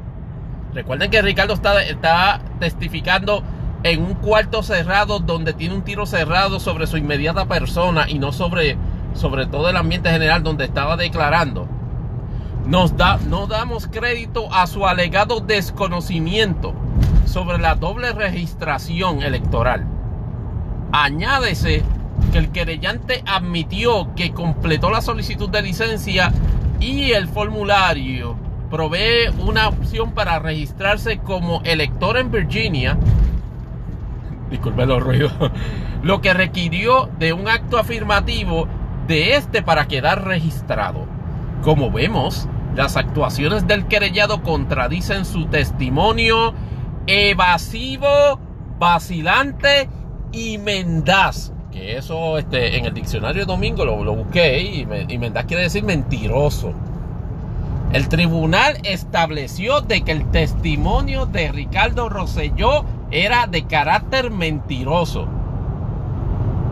recuerden 0.73 1.11
que 1.11 1.21
Ricardo 1.21 1.53
está, 1.53 1.81
está 1.83 2.41
testificando 2.59 3.43
en 3.83 4.03
un 4.03 4.15
cuarto 4.15 4.63
cerrado 4.63 5.19
donde 5.19 5.53
tiene 5.53 5.75
un 5.75 5.83
tiro 5.83 6.05
cerrado 6.05 6.59
sobre 6.59 6.87
su 6.87 6.97
inmediata 6.97 7.45
persona 7.45 8.09
y 8.09 8.19
no 8.19 8.31
sobre, 8.31 8.77
sobre 9.13 9.45
todo 9.45 9.69
el 9.69 9.77
ambiente 9.77 10.09
general 10.09 10.43
donde 10.43 10.65
estaba 10.65 10.97
declarando. 10.97 11.67
Nos 12.65 12.95
da, 12.97 13.17
no 13.29 13.47
damos 13.47 13.87
crédito 13.87 14.53
a 14.53 14.67
su 14.67 14.85
alegado 14.85 15.39
desconocimiento 15.39 16.73
sobre 17.25 17.57
la 17.57 17.75
doble 17.75 18.11
registración 18.13 19.21
electoral. 19.23 19.85
Añádese 20.91 21.83
que 22.31 22.37
el 22.37 22.51
querellante 22.51 23.23
admitió 23.25 24.13
que 24.15 24.31
completó 24.31 24.89
la 24.91 25.01
solicitud 25.01 25.49
de 25.49 25.61
licencia 25.61 26.31
y 26.79 27.11
el 27.11 27.27
formulario 27.27 28.35
provee 28.69 29.29
una 29.39 29.67
opción 29.67 30.13
para 30.13 30.39
registrarse 30.39 31.17
como 31.17 31.61
elector 31.63 32.17
en 32.17 32.31
Virginia. 32.31 32.97
Disculpe 34.49 34.85
los 34.85 35.01
ruidos. 35.01 35.33
Lo 36.03 36.21
que 36.21 36.33
requirió 36.33 37.09
de 37.19 37.33
un 37.33 37.47
acto 37.47 37.77
afirmativo 37.77 38.67
de 39.09 39.35
este 39.35 39.63
para 39.63 39.87
quedar 39.87 40.23
registrado. 40.23 41.05
Como 41.63 41.91
vemos, 41.91 42.47
las 42.75 42.95
actuaciones 42.95 43.67
del 43.67 43.87
querellado 43.87 44.43
contradicen 44.43 45.25
su 45.25 45.47
testimonio 45.47 46.53
evasivo, 47.07 48.39
vacilante 48.77 49.89
y 50.31 50.59
mendaz. 50.59 51.51
Que 51.71 51.97
eso 51.97 52.37
este, 52.37 52.77
en 52.77 52.85
el 52.85 52.93
diccionario 52.93 53.47
domingo 53.47 53.83
lo, 53.83 54.03
lo 54.03 54.15
busqué 54.15 54.61
y, 54.61 54.87
y 55.07 55.17
mendaz 55.17 55.45
quiere 55.45 55.63
decir 55.63 55.83
mentiroso. 55.83 56.71
El 57.91 58.09
tribunal 58.09 58.77
estableció 58.83 59.81
de 59.81 60.01
que 60.01 60.11
el 60.11 60.29
testimonio 60.29 61.25
de 61.25 61.51
Ricardo 61.51 62.09
Rosselló 62.09 62.85
era 63.09 63.47
de 63.47 63.65
carácter 63.65 64.29
mentiroso. 64.29 65.27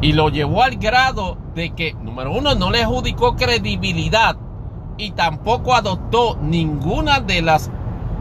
Y 0.01 0.13
lo 0.13 0.29
llevó 0.29 0.63
al 0.63 0.77
grado 0.77 1.37
de 1.55 1.71
que, 1.71 1.93
número 1.93 2.31
uno, 2.31 2.55
no 2.55 2.69
le 2.69 2.83
adjudicó 2.83 3.35
credibilidad 3.35 4.37
y 4.97 5.11
tampoco 5.11 5.73
adoptó 5.73 6.37
ninguna 6.41 7.19
de 7.19 7.41
las 7.41 7.69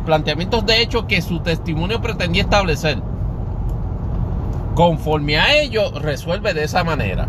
planteamientos 0.04 0.64
de 0.64 0.80
hecho 0.80 1.06
que 1.06 1.20
su 1.20 1.40
testimonio 1.40 2.00
pretendía 2.00 2.42
establecer. 2.42 3.02
Conforme 4.74 5.38
a 5.38 5.56
ello, 5.56 5.90
resuelve 5.98 6.54
de 6.54 6.64
esa 6.64 6.84
manera. 6.84 7.28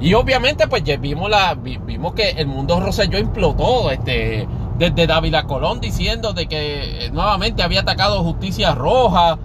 Y 0.00 0.14
obviamente, 0.14 0.66
pues 0.66 0.82
ya 0.82 0.96
vimos, 0.96 1.30
la, 1.30 1.54
vimos 1.54 2.12
que 2.14 2.30
el 2.30 2.46
mundo 2.46 2.80
Roselló 2.80 3.18
implotó 3.18 3.90
este, 3.90 4.48
desde 4.78 5.06
Dávila 5.06 5.44
Colón 5.44 5.80
diciendo 5.80 6.32
de 6.32 6.46
que 6.46 7.06
eh, 7.06 7.10
nuevamente 7.12 7.62
había 7.62 7.80
atacado 7.80 8.22
Justicia 8.24 8.74
Roja. 8.74 9.38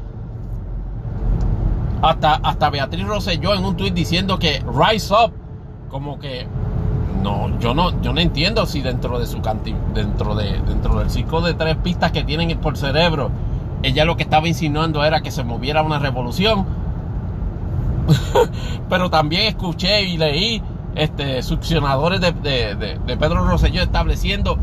Hasta, 2.01 2.35
hasta 2.35 2.69
Beatriz 2.69 3.05
Roselló 3.07 3.53
en 3.55 3.65
un 3.65 3.75
tuit 3.75 3.93
diciendo 3.93 4.37
que 4.37 4.63
Rise 4.65 5.13
Up, 5.13 5.33
como 5.89 6.19
que 6.19 6.47
no, 7.21 7.59
yo 7.59 7.73
no, 7.73 8.01
yo 8.01 8.13
no 8.13 8.19
entiendo 8.19 8.65
si 8.65 8.81
dentro 8.81 9.19
de 9.19 9.25
su 9.25 9.41
canti, 9.41 9.75
dentro 9.93 10.35
de, 10.35 10.61
dentro 10.61 10.99
del 10.99 11.09
ciclo 11.09 11.41
de 11.41 11.53
tres 11.53 11.75
pistas 11.77 12.11
que 12.11 12.23
tienen 12.23 12.57
por 12.59 12.77
cerebro, 12.77 13.31
ella 13.83 14.05
lo 14.05 14.17
que 14.17 14.23
estaba 14.23 14.47
insinuando 14.47 15.03
era 15.03 15.21
que 15.21 15.31
se 15.31 15.43
moviera 15.43 15.81
una 15.81 15.99
revolución. 15.99 16.65
Pero 18.89 19.09
también 19.09 19.43
escuché 19.43 20.03
y 20.03 20.17
leí 20.17 20.61
este, 20.95 21.43
succionadores 21.43 22.21
de, 22.21 22.99
Pedro 23.05 23.45
Rosselló 23.45 23.81
estableciendo 23.81 24.57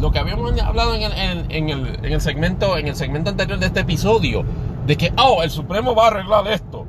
lo 0.00 0.10
que 0.10 0.18
habíamos 0.18 0.58
hablado 0.60 0.94
en 0.94 1.02
el, 1.02 1.12
en, 1.50 1.70
el, 1.70 2.04
en 2.04 2.12
el, 2.12 2.20
segmento, 2.20 2.76
en 2.76 2.88
el 2.88 2.96
segmento 2.96 3.30
anterior 3.30 3.58
de 3.58 3.66
este 3.66 3.80
episodio, 3.80 4.44
de 4.86 4.96
que, 4.96 5.12
oh, 5.18 5.42
el 5.42 5.50
Supremo 5.50 5.94
va 5.94 6.04
a 6.04 6.08
arreglar 6.08 6.46
esto. 6.48 6.86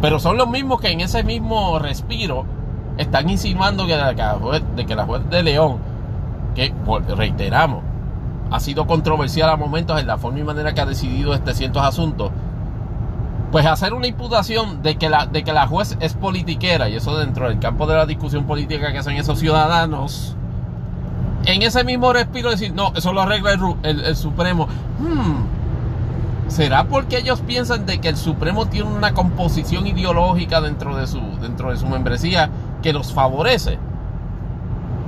Pero 0.00 0.18
son 0.18 0.36
los 0.36 0.48
mismos 0.48 0.80
que 0.80 0.90
en 0.90 1.00
ese 1.00 1.24
mismo 1.24 1.78
respiro 1.78 2.44
están 2.98 3.28
insinuando 3.28 3.86
que 3.86 3.96
la, 3.96 4.38
juez, 4.40 4.62
de 4.76 4.86
que 4.86 4.94
la 4.94 5.04
juez 5.04 5.28
de 5.30 5.42
León, 5.42 5.78
que 6.54 6.72
reiteramos, 7.16 7.82
ha 8.50 8.60
sido 8.60 8.86
controversial 8.86 9.50
a 9.50 9.56
momentos 9.56 9.98
en 10.00 10.06
la 10.06 10.18
forma 10.18 10.38
y 10.38 10.44
manera 10.44 10.74
que 10.74 10.80
ha 10.80 10.86
decidido 10.86 11.34
este 11.34 11.54
ciertos 11.54 11.82
asuntos, 11.82 12.30
pues 13.50 13.66
hacer 13.66 13.94
una 13.94 14.06
imputación 14.06 14.82
de 14.82 14.96
que 14.96 15.08
la, 15.08 15.26
de 15.26 15.42
que 15.42 15.52
la 15.52 15.66
juez 15.66 15.96
es 16.00 16.14
politiquera, 16.14 16.88
y 16.88 16.96
eso 16.96 17.16
dentro 17.16 17.48
del 17.48 17.58
campo 17.58 17.86
de 17.86 17.94
la 17.94 18.06
discusión 18.06 18.44
política 18.44 18.92
que 18.92 18.98
hacen 18.98 19.16
esos 19.16 19.38
ciudadanos, 19.38 20.36
en 21.46 21.62
ese 21.62 21.84
mismo 21.84 22.12
respiro 22.12 22.50
decir, 22.50 22.72
no, 22.72 22.92
eso 22.94 23.12
lo 23.12 23.22
arregla 23.22 23.52
el, 23.82 24.16
Supremo. 24.16 24.66
Hmm, 24.98 25.63
¿Será 26.54 26.84
porque 26.84 27.18
ellos 27.18 27.40
piensan 27.40 27.84
de 27.84 28.00
que 28.00 28.08
el 28.08 28.16
Supremo 28.16 28.66
tiene 28.66 28.88
una 28.88 29.12
composición 29.12 29.88
ideológica 29.88 30.60
dentro 30.60 30.94
de 30.94 31.08
su, 31.08 31.20
dentro 31.40 31.72
de 31.72 31.76
su 31.76 31.88
membresía 31.88 32.48
que 32.80 32.92
los 32.92 33.12
favorece. 33.12 33.76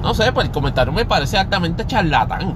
No 0.03 0.13
sé, 0.13 0.33
pues 0.33 0.49
el 0.49 0.53
comentario 0.53 0.93
me 0.93 1.05
parece 1.05 1.39
altamente 1.39 1.87
charlatán. 1.87 2.53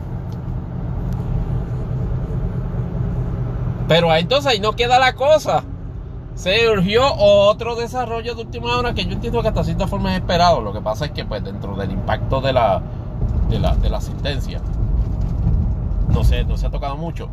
Pero 3.87 4.13
entonces 4.13 4.51
ahí 4.51 4.59
no 4.59 4.73
queda 4.73 4.99
la 4.99 5.13
cosa. 5.13 5.63
Se 6.35 6.69
urgió 6.69 7.15
otro 7.15 7.77
desarrollo 7.77 8.35
de 8.35 8.43
última 8.43 8.77
hora 8.77 8.93
que 8.93 9.05
yo 9.05 9.13
entiendo 9.13 9.41
que 9.41 9.47
hasta 9.47 9.63
cierta 9.63 9.87
forma 9.87 10.17
es 10.17 10.21
esperado. 10.21 10.63
Lo 10.63 10.73
que 10.73 10.81
pasa 10.81 11.05
es 11.05 11.13
que 11.13 11.25
pues 11.25 11.45
dentro 11.45 11.77
del 11.77 11.93
impacto 11.93 12.41
de 12.41 12.53
la, 12.53 12.83
de 13.51 13.61
la, 13.61 13.77
de 13.77 13.89
la 13.89 14.01
sentencia, 14.01 14.61
no 16.09 16.25
sé, 16.25 16.43
no 16.43 16.57
se 16.57 16.67
ha 16.67 16.71
tocado 16.71 16.97
mucho. 16.97 17.29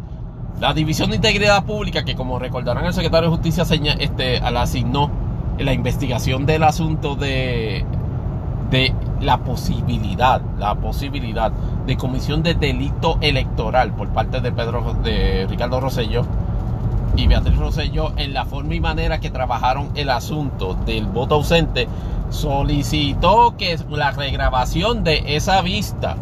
La 0.59 0.73
División 0.73 1.11
de 1.11 1.17
Integridad 1.17 1.63
Pública, 1.65 2.03
que 2.03 2.15
como 2.15 2.39
recordarán 2.39 2.85
el 2.85 2.93
secretario 2.93 3.29
de 3.29 3.35
Justicia 3.35 3.63
este, 3.99 4.39
la 4.39 4.63
asignó 4.63 5.11
la 5.59 5.71
investigación 5.71 6.47
del 6.47 6.63
asunto 6.63 7.15
de, 7.15 7.85
de 8.71 8.93
la 9.21 9.37
posibilidad, 9.37 10.41
la 10.57 10.73
posibilidad 10.73 11.51
de 11.51 11.95
comisión 11.95 12.41
de 12.41 12.55
delito 12.55 13.19
electoral 13.21 13.93
por 13.93 14.09
parte 14.09 14.41
de 14.41 14.51
Pedro 14.51 14.95
de 15.03 15.45
Ricardo 15.47 15.79
Rosello 15.79 16.25
y 17.15 17.27
Beatriz 17.27 17.57
Rosello 17.57 18.13
en 18.17 18.33
la 18.33 18.45
forma 18.45 18.73
y 18.73 18.79
manera 18.79 19.19
que 19.19 19.29
trabajaron 19.29 19.91
el 19.93 20.09
asunto 20.09 20.75
del 20.85 21.05
voto 21.05 21.35
ausente, 21.35 21.87
solicitó 22.29 23.55
que 23.57 23.77
la 23.89 24.09
regrabación 24.09 25.03
de 25.03 25.35
esa 25.35 25.61
vista 25.61 26.15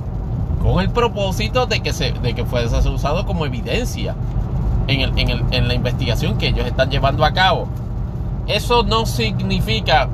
con 0.61 0.79
el 0.79 0.89
propósito 0.89 1.65
de 1.65 1.81
que, 1.81 1.93
se, 1.93 2.11
de 2.11 2.33
que 2.33 2.45
fuese 2.45 2.87
usado 2.89 3.25
como 3.25 3.45
evidencia 3.45 4.15
en, 4.87 5.01
el, 5.01 5.17
en, 5.17 5.29
el, 5.29 5.43
en 5.51 5.67
la 5.67 5.73
investigación 5.73 6.37
que 6.37 6.47
ellos 6.47 6.65
están 6.65 6.89
llevando 6.89 7.25
a 7.25 7.31
cabo. 7.31 7.67
Eso 8.47 8.83
no 8.83 9.05
significa 9.05 10.09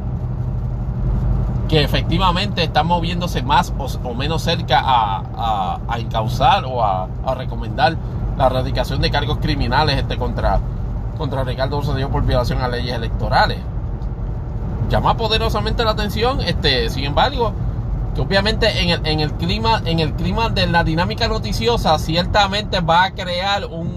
que 1.72 1.82
efectivamente 1.82 2.64
están 2.64 2.86
moviéndose 2.86 3.44
más 3.44 3.74
o, 3.78 4.14
menos 4.14 4.42
cerca 4.42 4.82
a, 4.84 5.80
a, 5.88 6.00
encauzar 6.00 6.66
o 6.66 6.84
a, 6.84 7.08
recomendar 7.38 7.96
la 8.38 8.48
erradicación 8.48 9.00
de 9.00 9.10
cargos 9.10 9.38
criminales 9.38 9.98
este, 9.98 10.18
contra, 10.18 10.60
contra 11.18 11.46
Ricardo 11.46 11.80
Rosselló 11.80 12.10
por 12.10 12.26
violación 12.26 12.62
a 12.62 12.68
leyes 12.68 12.94
electorales. 12.94 13.60
Llama 14.90 15.16
poderosamente 15.16 15.86
la 15.86 15.92
atención, 15.92 16.42
este, 16.42 16.90
sin 16.90 17.06
embargo, 17.06 17.54
que 18.14 18.22
obviamente 18.22 18.82
en 18.82 18.90
el, 18.90 19.06
en 19.06 19.20
el 19.20 19.34
clima, 19.34 19.82
en 19.86 20.00
el 20.00 20.14
clima 20.14 20.50
de 20.50 20.68
la 20.68 20.84
dinámica 20.84 21.28
noticiosa, 21.28 21.98
ciertamente 22.00 22.80
va 22.82 23.06
a 23.06 23.12
crear 23.12 23.66
un, 23.66 23.92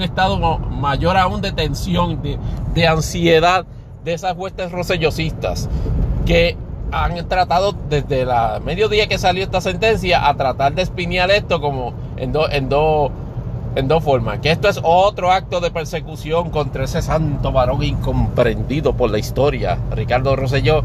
estado 0.00 0.38
mayor 0.58 1.16
aún 1.16 1.40
de 1.40 1.50
tensión, 1.50 2.22
de, 2.22 2.38
de 2.72 2.86
ansiedad 2.86 3.66
de 4.04 4.14
esas 4.14 4.36
huestes 4.36 4.70
rosellosistas 4.70 5.68
que 6.24 6.56
han 6.92 7.28
tratado 7.28 7.74
desde 7.88 8.24
la 8.24 8.60
mediodía 8.64 9.08
que 9.08 9.18
salió 9.18 9.42
esta 9.42 9.60
sentencia 9.60 10.28
a 10.28 10.34
tratar 10.36 10.74
de 10.74 10.82
espinear 10.82 11.30
esto 11.30 11.60
como 11.60 11.92
en 12.16 12.32
dos 12.32 12.48
en 12.52 12.68
en 13.74 13.88
dos 13.88 14.02
formas. 14.02 14.40
Que 14.40 14.50
esto 14.50 14.68
es 14.68 14.80
otro 14.82 15.30
acto 15.30 15.60
de 15.60 15.70
persecución 15.70 16.50
contra 16.50 16.84
ese 16.84 17.02
santo 17.02 17.52
varón 17.52 17.82
incomprendido 17.82 18.94
por 18.94 19.10
la 19.10 19.18
historia, 19.18 19.78
Ricardo 19.90 20.36
Rosselló. 20.36 20.82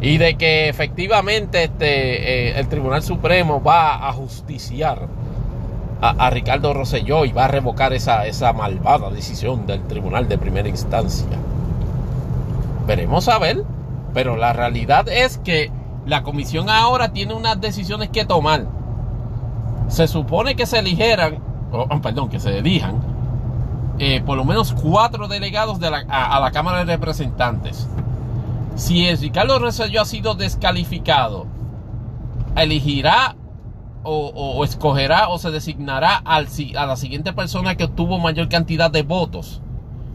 Y 0.00 0.18
de 0.18 0.36
que 0.36 0.68
efectivamente 0.68 1.64
este, 1.64 2.50
eh, 2.50 2.58
el 2.58 2.68
Tribunal 2.68 3.02
Supremo 3.02 3.62
va 3.62 4.08
a 4.08 4.12
justiciar 4.12 5.08
a, 6.00 6.30
Ricardo 6.30 6.72
Rosselló 6.72 7.24
y 7.24 7.32
va 7.32 7.46
a 7.46 7.48
revocar 7.48 7.92
esa, 7.92 8.26
esa 8.26 8.52
malvada 8.52 9.10
decisión 9.10 9.66
del 9.66 9.82
Tribunal 9.88 10.28
de 10.28 10.38
Primera 10.38 10.68
Instancia. 10.68 11.26
Veremos 12.86 13.28
a 13.28 13.38
ver. 13.38 13.64
Pero 14.14 14.36
la 14.36 14.54
realidad 14.54 15.06
es 15.08 15.38
que 15.38 15.70
la 16.06 16.22
comisión 16.22 16.70
ahora 16.70 17.12
tiene 17.12 17.34
unas 17.34 17.60
decisiones 17.60 18.08
que 18.08 18.24
tomar. 18.24 18.64
Se 19.88 20.08
supone 20.08 20.56
que 20.56 20.64
se 20.64 20.78
eligieran, 20.78 21.40
perdón, 22.02 22.30
que 22.30 22.40
se 22.40 22.56
elijan 22.56 23.00
eh, 24.00 24.22
por 24.24 24.36
lo 24.36 24.44
menos 24.44 24.72
cuatro 24.72 25.26
delegados 25.26 25.80
de 25.80 25.88
a, 25.88 26.40
la 26.40 26.50
Cámara 26.52 26.84
de 26.84 26.96
Representantes. 26.96 27.88
Si 28.78 29.12
Ricardo 29.16 29.58
Rosselló 29.58 30.02
ha 30.02 30.04
sido 30.04 30.34
descalificado, 30.34 31.46
elegirá 32.56 33.34
o, 34.04 34.64
escogerá 34.64 35.28
o 35.28 35.38
se 35.38 35.50
designará 35.50 36.16
a 36.24 36.40
la 36.40 36.96
siguiente 36.96 37.32
persona 37.32 37.74
que 37.74 37.84
obtuvo 37.84 38.20
mayor 38.20 38.48
cantidad 38.48 38.88
de 38.88 39.02
votos. 39.02 39.60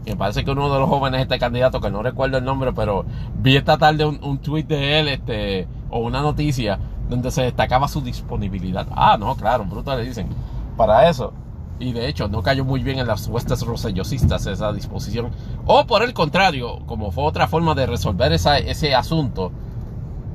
Me 0.06 0.16
parece 0.16 0.44
que 0.44 0.50
uno 0.50 0.72
de 0.72 0.80
los 0.80 0.88
jóvenes, 0.88 1.20
este 1.20 1.38
candidato, 1.38 1.78
que 1.78 1.90
no 1.90 2.02
recuerdo 2.02 2.38
el 2.38 2.44
nombre, 2.44 2.72
pero 2.72 3.04
vi 3.36 3.54
esta 3.56 3.76
tarde 3.76 4.06
un, 4.06 4.18
un 4.24 4.38
tweet 4.38 4.64
de 4.64 4.98
él, 4.98 5.08
este, 5.08 5.68
o 5.90 5.98
una 5.98 6.22
noticia, 6.22 6.78
donde 7.10 7.30
se 7.30 7.42
destacaba 7.42 7.86
su 7.86 8.00
disponibilidad. 8.00 8.86
Ah, 8.92 9.18
no, 9.20 9.36
claro, 9.36 9.66
bruto 9.66 9.94
le 9.94 10.04
dicen. 10.04 10.28
Para 10.76 11.08
eso. 11.10 11.34
Y 11.78 11.92
de 11.92 12.08
hecho, 12.08 12.28
no 12.28 12.42
cayó 12.42 12.64
muy 12.64 12.82
bien 12.82 12.98
en 12.98 13.06
las 13.06 13.26
huestes 13.26 13.62
rosellosistas 13.62 14.46
esa 14.46 14.72
disposición. 14.72 15.30
O 15.66 15.86
por 15.86 16.02
el 16.02 16.14
contrario, 16.14 16.80
como 16.86 17.10
fue 17.10 17.24
otra 17.24 17.48
forma 17.48 17.74
de 17.74 17.86
resolver 17.86 18.32
ese 18.32 18.94
asunto, 18.94 19.50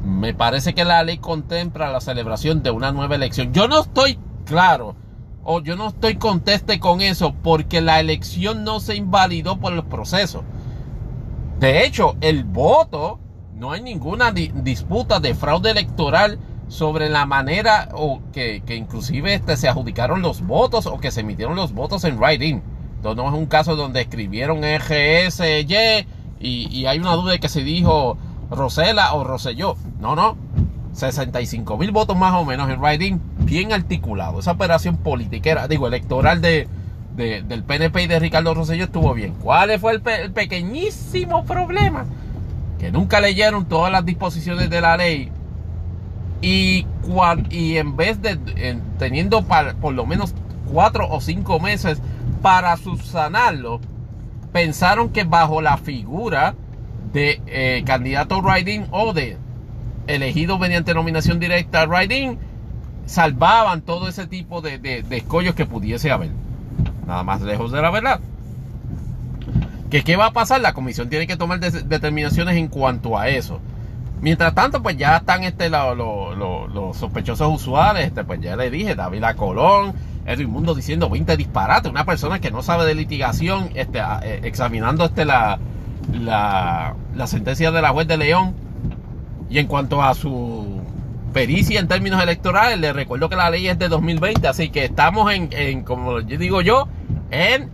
me 0.04 0.34
parece 0.34 0.74
que 0.74 0.86
la 0.86 1.04
ley 1.04 1.18
contempla 1.18 1.92
la 1.92 2.02
celebración 2.02 2.64
de 2.64 2.72
una 2.72 2.92
nueva 2.92 3.16
elección. 3.16 3.54
Yo 3.54 3.68
no 3.68 3.82
estoy 3.82 4.20
claro 4.46 4.96
o 5.44 5.62
yo 5.62 5.76
no 5.76 5.88
estoy 5.88 6.16
conteste 6.16 6.80
con 6.80 7.02
eso 7.02 7.34
porque 7.42 7.82
la 7.82 8.00
elección 8.00 8.64
no 8.64 8.80
se 8.80 8.96
invalidó 8.96 9.60
por 9.60 9.74
los 9.74 9.86
procesos. 9.86 10.44
De 11.60 11.86
hecho, 11.86 12.16
el 12.22 12.44
voto, 12.44 13.20
no 13.56 13.72
hay 13.72 13.82
ninguna 13.82 14.32
disputa 14.32 15.20
de 15.20 15.36
fraude 15.36 15.72
electoral 15.72 16.40
sobre 16.70 17.10
la 17.10 17.26
manera 17.26 17.90
o 17.94 18.22
que, 18.32 18.64
inclusive 18.70 19.34
este, 19.34 19.58
se 19.58 19.68
adjudicaron 19.68 20.22
los 20.22 20.42
votos 20.42 20.86
o 20.86 21.00
que 21.00 21.12
se 21.12 21.22
emitieron 21.22 21.56
los 21.56 21.74
votos 21.74 22.06
en 22.06 22.18
writing. 22.18 22.62
Entonces 22.96 23.24
no 23.24 23.30
es 23.30 23.36
un 23.36 23.48
caso 23.48 23.76
donde 23.76 24.02
escribieron 24.02 24.64
EGSY 24.64 26.08
y, 26.40 26.68
y 26.72 26.86
hay 26.86 27.00
una 27.00 27.14
duda 27.14 27.34
de 27.34 27.40
que 27.40 27.50
se 27.50 27.64
dijo 27.64 28.18
Rosela 28.50 29.14
o 29.14 29.24
Roselló. 29.24 29.76
No, 30.00 30.16
no. 30.16 30.38
65 30.94 31.78
mil 31.78 31.92
votos 31.92 32.18
más 32.18 32.34
o 32.34 32.46
menos 32.46 32.70
en 32.70 32.80
writing 32.80 33.20
bien 33.40 33.74
articulado. 33.74 34.40
Esa 34.40 34.52
operación 34.52 34.98
politiquera, 34.98 35.68
digo, 35.68 35.88
electoral 35.88 36.42
de, 36.42 36.68
del 37.16 37.64
PNP 37.64 38.04
y 38.04 38.08
de 38.08 38.20
Ricardo 38.20 38.54
Rosselló 38.54 38.86
estuvo 38.86 39.14
bien. 39.14 39.34
¿Cuál 39.42 39.78
fue 39.80 39.94
el, 39.94 40.32
pequeñísimo 40.32 41.44
problema? 41.46 42.06
Que 42.80 42.92
nunca 42.92 43.20
leyeron 43.20 43.66
todas 43.66 43.92
las 43.92 44.06
disposiciones 44.06 44.70
de 44.70 44.82
la 44.82 44.98
ley 44.98 45.32
y, 46.42 46.86
y 47.50 47.78
en 47.78 47.96
vez 47.98 48.22
de 48.22 48.38
teniendo 48.98 49.44
por 49.44 49.94
lo 49.94 50.06
menos 50.06 50.34
cuatro 50.72 51.08
o 51.10 51.20
cinco 51.20 51.60
meses 51.60 52.02
para 52.42 52.78
subsanarlo, 52.78 53.82
pensaron 54.52 55.10
que 55.10 55.24
bajo 55.24 55.62
la 55.62 55.78
figura 55.78 56.56
de 57.14 57.42
eh, 57.48 57.84
candidato 57.86 58.42
riding 58.42 58.86
o 58.92 59.14
de 59.14 59.38
elegido 60.08 60.58
mediante 60.58 60.94
nominación 60.94 61.40
directa 61.40 61.86
riding 61.86 62.38
salvaban 63.06 63.82
todo 63.82 64.08
ese 64.08 64.28
tipo 64.28 64.62
de, 64.62 64.78
de, 64.78 65.04
escollos 65.10 65.56
que 65.56 65.66
pudiese 65.66 66.12
haber. 66.12 66.30
Nada 67.08 67.24
más 67.24 67.42
lejos 67.42 67.72
de 67.72 67.82
la 67.82 67.90
verdad. 67.90 68.20
¿Que 69.90 70.04
¿Qué 70.04 70.16
va 70.16 70.28
a 70.28 70.34
pasar? 70.34 70.62
La 70.62 70.74
comisión 70.74 71.10
tiene 71.10 71.26
que 71.26 71.36
tomar 71.36 71.60
determinaciones 71.60 72.56
en 72.56 72.68
cuanto 72.68 73.18
a 73.18 73.30
eso. 73.30 73.60
Mientras 74.22 74.54
tanto, 74.54 74.84
pues 74.84 74.98
ya 74.98 75.18
están 75.18 75.44
este, 75.44 75.70
los 75.70 76.98
sospechosos 76.98 77.54
usuales. 77.54 78.08
Este, 78.08 78.24
pues 78.24 78.42
ya 78.42 78.56
le 78.56 78.70
dije, 78.70 78.96
David 78.96 79.24
Colón, 79.36 79.94
Edwin 80.26 80.50
Mundo 80.50 80.76
diciendo 80.76 81.10
20 81.10 81.38
disparates. 81.38 81.90
Una 81.90 82.06
persona 82.06 82.40
que 82.40 82.52
no 82.52 82.62
sabe 82.62 82.86
de 82.86 82.96
litigación, 82.96 83.70
este, 83.76 84.00
eh, 84.00 84.42
examinando 84.44 85.06
este, 85.06 85.26
la, 85.26 85.60
la, 86.14 86.96
la 87.16 87.28
sentencia 87.28 87.72
de 87.72 87.82
la 87.82 87.90
juez 87.90 88.08
de 88.08 88.18
León. 88.18 88.56
Y 89.50 89.58
en 89.58 89.68
cuanto 89.68 90.02
a 90.04 90.14
su 90.14 90.80
pericia 91.30 91.80
en 91.80 91.88
términos 91.88 92.22
electorales. 92.22 92.80
Les 92.80 92.94
recuerdo 92.94 93.30
que 93.30 93.36
la 93.36 93.50
ley 93.50 93.68
es 93.68 93.80
de 93.80 93.88
2020, 93.88 94.48
así 94.48 94.70
que 94.70 94.86
estamos 94.86 95.32
en, 95.32 95.84
como 95.84 96.20
yo 96.22 96.38
digo 96.38 96.62
yo, 96.62 96.88
en 97.32 97.70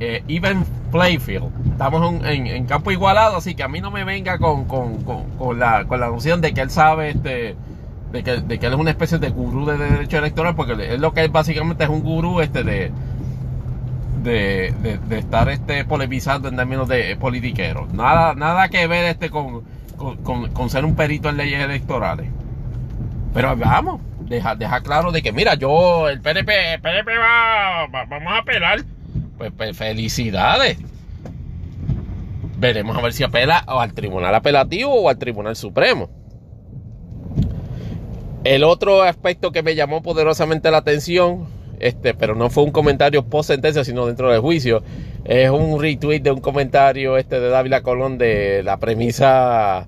eh, 0.00 0.22
even 0.28 0.64
playfield. 0.90 1.50
Estamos 1.80 2.22
en, 2.26 2.66
campo 2.66 2.90
igualado, 2.90 3.38
así 3.38 3.54
que 3.54 3.62
a 3.62 3.68
mí 3.68 3.80
no 3.80 3.90
me 3.90 4.04
venga 4.04 4.36
con, 4.36 4.66
la, 5.58 5.86
con 5.86 5.98
la 5.98 6.08
noción 6.08 6.42
de 6.42 6.52
que 6.52 6.60
él 6.60 6.68
sabe 6.68 7.08
este 7.08 7.56
de 8.12 8.22
que, 8.22 8.36
de 8.42 8.58
que 8.58 8.66
él 8.66 8.74
es 8.74 8.78
una 8.78 8.90
especie 8.90 9.16
de 9.16 9.30
gurú 9.30 9.64
de 9.64 9.78
derecho 9.78 10.18
electoral, 10.18 10.54
porque 10.54 10.74
es 10.92 11.00
lo 11.00 11.14
que 11.14 11.22
él 11.22 11.30
básicamente 11.30 11.84
es 11.84 11.88
un 11.88 12.02
gurú 12.02 12.42
este 12.42 12.64
de 12.64 12.92
de, 14.22 14.74
de, 15.08 15.18
estar 15.18 15.48
este 15.48 15.86
polemizando 15.86 16.48
en 16.48 16.56
términos 16.56 16.86
de 16.86 17.16
politiquero. 17.16 17.88
Nada, 17.94 18.34
nada 18.34 18.68
que 18.68 18.86
ver 18.86 19.06
este 19.06 19.30
con, 19.30 19.62
con 19.96 20.68
ser 20.68 20.84
un 20.84 20.94
perito 20.94 21.30
en 21.30 21.38
leyes 21.38 21.64
electorales. 21.64 22.28
Pero 23.32 23.56
vamos, 23.56 24.02
deja, 24.28 24.54
deja 24.54 24.82
claro 24.82 25.12
de 25.12 25.22
que, 25.22 25.32
mira, 25.32 25.54
yo, 25.54 26.10
el 26.10 26.20
PNP, 26.20 26.74
el 26.74 26.80
PNP 26.82 27.10
va, 27.16 27.86
vamos 28.04 28.32
a 28.34 28.38
apelar. 28.38 28.80
Pues, 29.38 29.50
pues, 29.56 29.74
felicidades. 29.74 30.76
Veremos 32.60 32.94
a 32.94 33.00
ver 33.00 33.14
si 33.14 33.24
apela 33.24 33.64
o 33.66 33.80
al 33.80 33.94
Tribunal 33.94 34.34
Apelativo 34.34 34.92
o 34.92 35.08
al 35.08 35.16
Tribunal 35.16 35.56
Supremo. 35.56 36.10
El 38.44 38.64
otro 38.64 39.02
aspecto 39.02 39.50
que 39.50 39.62
me 39.62 39.74
llamó 39.74 40.02
poderosamente 40.02 40.70
la 40.70 40.76
atención, 40.78 41.46
este, 41.78 42.12
pero 42.12 42.34
no 42.34 42.50
fue 42.50 42.64
un 42.64 42.70
comentario 42.70 43.24
post 43.24 43.48
sentencia, 43.48 43.82
sino 43.82 44.06
dentro 44.06 44.30
del 44.30 44.40
juicio, 44.40 44.82
es 45.24 45.48
un 45.48 45.80
retweet 45.80 46.20
de 46.20 46.32
un 46.32 46.40
comentario 46.40 47.16
este 47.16 47.40
de 47.40 47.48
Dávila 47.48 47.82
Colón 47.82 48.18
de 48.18 48.62
la 48.62 48.78
premisa 48.78 49.86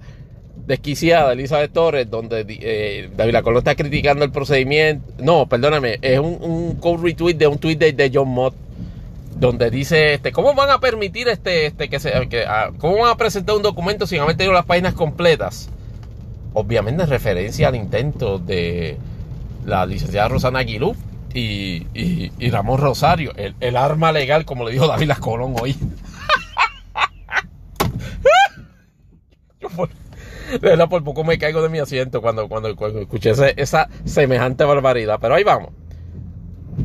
desquiciada 0.67 1.33
Elizabeth 1.33 1.73
Torres, 1.73 2.09
donde 2.11 2.47
eh, 2.49 3.11
David 3.15 3.37
Colón 3.43 3.59
está 3.59 3.75
criticando 3.75 4.25
el 4.25 4.33
procedimiento. 4.33 5.13
No, 5.23 5.47
perdóname, 5.47 5.99
es 6.01 6.19
un, 6.19 6.79
un 6.81 7.05
retweet 7.05 7.35
de 7.35 7.47
un 7.47 7.59
tweet 7.59 7.77
de, 7.77 8.11
John 8.13 8.29
Mott, 8.29 8.55
donde 9.43 9.71
dice, 9.71 10.15
este, 10.15 10.31
¿cómo 10.31 10.55
van 10.55 10.71
a 10.71 10.79
permitir 10.79 11.27
este, 11.27 11.67
este 11.67 11.89
que 11.89 11.99
se, 11.99 12.29
que, 12.29 12.45
ah, 12.47 12.71
cómo 12.79 12.99
van 12.99 13.11
a 13.11 13.17
presentar 13.17 13.57
un 13.57 13.63
documento 13.63 14.07
sin 14.07 14.21
haber 14.21 14.37
tenido 14.37 14.55
las 14.55 14.65
páginas 14.65 14.95
completas? 14.95 15.69
Obviamente 16.55 17.03
en 17.03 17.09
referencia 17.09 17.67
al 17.67 17.75
intento 17.75 18.39
de 18.39 18.99
la 19.67 19.85
licenciada 19.85 20.29
Rosana 20.29 20.61
Aguilú 20.61 20.95
y, 21.35 21.89
y, 21.93 22.51
Ramón 22.51 22.79
Rosario, 22.81 23.33
el, 23.37 23.77
arma 23.77 24.13
legal, 24.13 24.45
como 24.45 24.65
le 24.65 24.71
dijo 24.71 24.87
David 24.87 25.11
Colón 25.19 25.57
hoy. 25.61 25.75
De 30.53 30.59
verdad, 30.59 30.89
por 30.89 31.03
poco 31.03 31.25
me 31.25 31.39
caigo 31.39 31.63
de 31.63 31.71
mi 31.71 31.79
asiento 31.79 32.21
cuando, 32.21 32.47
cuando, 32.47 32.69
escuché 33.01 33.33
esa 33.57 33.89
semejante 34.05 34.65
barbaridad. 34.65 35.19
Pero 35.19 35.35
ahí 35.35 35.45
vamos. 35.45 35.71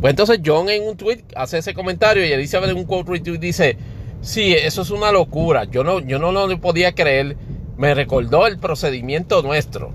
Pues 0.02 0.12
entonces 0.12 0.42
John 0.46 0.70
en 0.70 0.88
un 0.88 0.98
tweet 0.98 1.24
hace 1.36 1.60
ese 1.60 1.74
comentario 1.74 2.26
y 2.26 2.32
Elizabeth 2.32 2.70
en 2.70 2.78
un 2.78 2.86
quote 2.86 3.12
retweet 3.12 3.40
dice, 3.40 3.78
sí, 4.22 4.54
eso 4.54 4.82
es 4.82 4.92
una 4.92 5.12
locura. 5.12 5.64
Yo 5.66 5.84
no, 5.84 6.00
yo 6.00 6.20
no 6.20 6.32
lo 6.32 6.62
podía 6.62 6.94
creer. 6.94 7.38
Me 7.78 7.94
recordó 7.94 8.48
el 8.48 8.58
procedimiento 8.58 9.42
nuestro. 9.42 9.92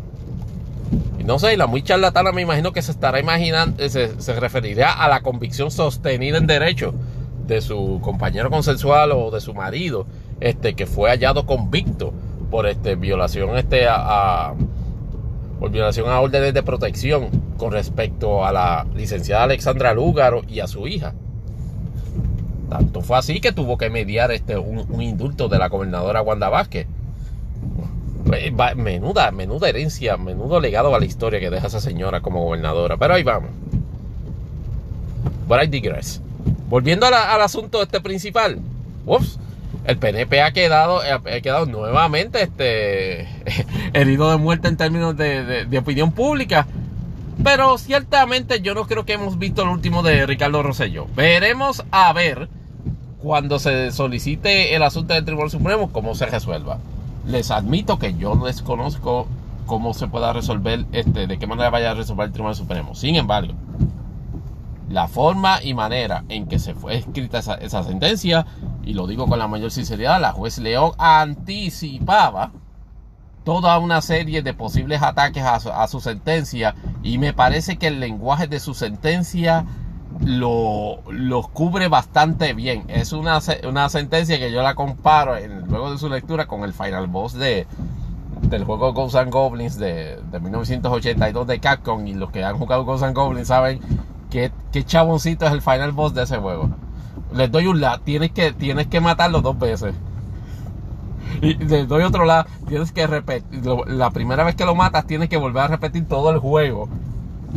Y 1.18 1.24
no 1.24 1.38
sé, 1.38 1.56
la 1.56 1.66
muy 1.66 1.82
charlatana 1.82 2.32
me 2.32 2.42
imagino 2.42 2.72
que 2.72 2.82
se 2.82 2.92
estará 2.92 3.20
imaginando, 3.20 3.88
se, 3.88 4.20
se 4.20 4.40
referirá 4.40 4.92
a 4.92 5.08
la 5.08 5.20
convicción 5.20 5.70
sostenida 5.70 6.38
en 6.38 6.46
derecho 6.46 6.94
de 7.46 7.60
su 7.60 8.00
compañero 8.02 8.50
consensual 8.50 9.12
o 9.12 9.30
de 9.30 9.40
su 9.40 9.54
marido, 9.54 10.06
este, 10.40 10.74
que 10.74 10.86
fue 10.86 11.10
hallado 11.10 11.46
convicto 11.46 12.12
por 12.50 12.66
este, 12.66 12.94
violación 12.96 13.56
este, 13.56 13.86
a, 13.88 14.54
por 15.62 15.70
violación 15.70 16.10
a 16.10 16.18
órdenes 16.18 16.54
de 16.54 16.64
protección 16.64 17.28
con 17.56 17.70
respecto 17.70 18.44
a 18.44 18.50
la 18.50 18.84
licenciada 18.96 19.44
Alexandra 19.44 19.94
Lúgaro 19.94 20.42
y 20.48 20.58
a 20.58 20.66
su 20.66 20.88
hija. 20.88 21.14
Tanto 22.68 23.00
fue 23.00 23.16
así 23.16 23.40
que 23.40 23.52
tuvo 23.52 23.78
que 23.78 23.88
mediar 23.88 24.32
este, 24.32 24.58
un, 24.58 25.00
indulto 25.00 25.46
de 25.46 25.60
la 25.60 25.68
gobernadora 25.68 26.20
Wanda 26.20 26.48
Vázquez. 26.48 26.88
Pues, 28.26 28.52
menuda, 28.74 29.30
menuda 29.30 29.68
herencia, 29.68 30.16
menudo 30.16 30.58
legado 30.58 30.92
a 30.92 30.98
la 30.98 31.04
historia 31.04 31.38
que 31.38 31.48
deja 31.48 31.68
esa 31.68 31.80
señora 31.80 32.22
como 32.22 32.42
gobernadora. 32.42 32.96
Pero 32.96 33.14
ahí 33.14 33.22
vamos. 33.22 33.50
But 35.46 35.62
I 35.62 35.68
digress. 35.68 36.20
volviendo 36.68 37.06
al 37.06 37.40
asunto 37.40 37.80
este 37.80 38.00
principal, 38.00 38.58
ups, 39.06 39.38
el 39.84 39.98
PNP 39.98 40.42
ha 40.42 40.52
quedado, 40.52 41.00
ha 41.00 41.40
quedado 41.40 41.66
nuevamente 41.66 42.42
este, 42.42 43.28
herido 43.92 44.30
de 44.30 44.36
muerte 44.36 44.68
en 44.68 44.76
términos 44.76 45.16
de, 45.16 45.66
de, 45.66 45.78
opinión 45.78 46.12
pública. 46.12 46.66
Pero 47.42 47.78
ciertamente 47.78 48.60
yo 48.60 48.74
no 48.74 48.86
creo 48.86 49.04
que 49.04 49.14
hemos 49.14 49.38
visto 49.38 49.62
el 49.62 49.68
último 49.68 50.02
de 50.02 50.26
Ricardo 50.26 50.62
Rosselló. 50.62 51.06
Veremos 51.16 51.84
a 51.90 52.12
ver 52.12 52.48
cuando 53.18 53.58
se 53.58 53.90
solicite 53.90 54.74
el 54.74 54.82
asunto 54.82 55.14
del 55.14 55.24
Tribunal 55.24 55.50
Supremo 55.50 55.90
cómo 55.92 56.14
se 56.14 56.26
resuelva. 56.26 56.78
Les 57.26 57.50
admito 57.50 57.98
que 57.98 58.14
yo 58.14 58.34
no 58.34 58.46
desconozco 58.46 59.26
cómo 59.66 59.94
se 59.94 60.08
pueda 60.08 60.32
resolver, 60.32 60.84
este, 60.92 61.26
de 61.26 61.38
qué 61.38 61.46
manera 61.46 61.70
vaya 61.70 61.92
a 61.92 61.94
resolver 61.94 62.26
el 62.26 62.32
Tribunal 62.32 62.56
Supremo. 62.56 62.94
Sin 62.94 63.16
embargo, 63.16 63.54
la 64.92 65.08
forma 65.08 65.62
y 65.62 65.72
manera 65.72 66.24
en 66.28 66.46
que 66.46 66.58
se 66.58 66.74
fue 66.74 66.96
escrita 66.96 67.38
esa, 67.38 67.82
sentencia, 67.82 68.46
y 68.84 68.92
lo 68.92 69.06
digo 69.06 69.26
con 69.26 69.38
la 69.38 69.48
mayor 69.48 69.70
sinceridad, 69.70 70.20
la 70.20 70.32
juez 70.32 70.58
León 70.58 70.92
anticipaba 70.98 72.52
toda 73.42 73.78
una 73.78 74.02
serie 74.02 74.42
de 74.42 74.52
posibles 74.54 75.02
ataques 75.02 75.42
a 75.44 75.88
su, 75.88 76.00
sentencia 76.00 76.74
y 77.02 77.18
me 77.18 77.32
parece 77.32 77.76
que 77.76 77.88
el 77.88 78.00
lenguaje 78.00 78.46
de 78.46 78.60
su 78.60 78.74
sentencia 78.74 79.64
lo, 80.24 81.00
cubre 81.52 81.88
bastante 81.88 82.52
bien. 82.52 82.84
Es 82.88 83.12
una, 83.12 83.40
una 83.66 83.88
sentencia 83.88 84.38
que 84.38 84.52
yo 84.52 84.62
la 84.62 84.74
comparo 84.74 85.34
luego 85.68 85.90
de 85.90 85.98
su 85.98 86.08
lectura 86.08 86.46
con 86.46 86.62
el 86.64 86.74
final 86.74 87.06
boss 87.08 87.32
de, 87.32 87.66
del 88.42 88.64
juego 88.64 88.92
Ghosts 88.92 89.30
Goblins 89.30 89.78
de, 89.78 90.20
de 90.30 90.38
1982 90.38 91.46
de 91.46 91.58
Capcom 91.58 92.06
y 92.06 92.14
los 92.14 92.30
que 92.30 92.44
han 92.44 92.58
jugado 92.58 92.84
Ghosts 92.84 93.12
Goblins 93.12 93.48
saben 93.48 93.80
qué, 94.32 94.50
qué 94.72 94.82
chaboncito 94.82 95.44
es 95.44 95.52
el 95.52 95.60
final 95.60 95.92
boss 95.92 96.14
de 96.14 96.22
ese 96.22 96.38
juego. 96.38 96.70
Les 97.34 97.52
doy 97.52 97.66
un 97.66 97.80
la, 97.80 97.98
tienes 97.98 98.32
que, 98.32 98.52
tienes 98.52 98.86
que 98.86 99.00
matarlo 99.00 99.42
dos 99.42 99.58
veces. 99.58 99.94
Y 101.42 101.54
les 101.54 101.86
doy 101.86 102.02
otro 102.02 102.24
lado, 102.24 102.46
tienes 102.66 102.92
que 102.92 103.06
repetir, 103.06 103.64
la 103.86 104.10
primera 104.10 104.42
vez 104.42 104.54
que 104.54 104.64
lo 104.64 104.74
matas 104.74 105.06
tienes 105.06 105.28
que 105.28 105.36
volver 105.36 105.64
a 105.64 105.68
repetir 105.68 106.06
todo 106.08 106.30
el 106.30 106.38
juego 106.38 106.88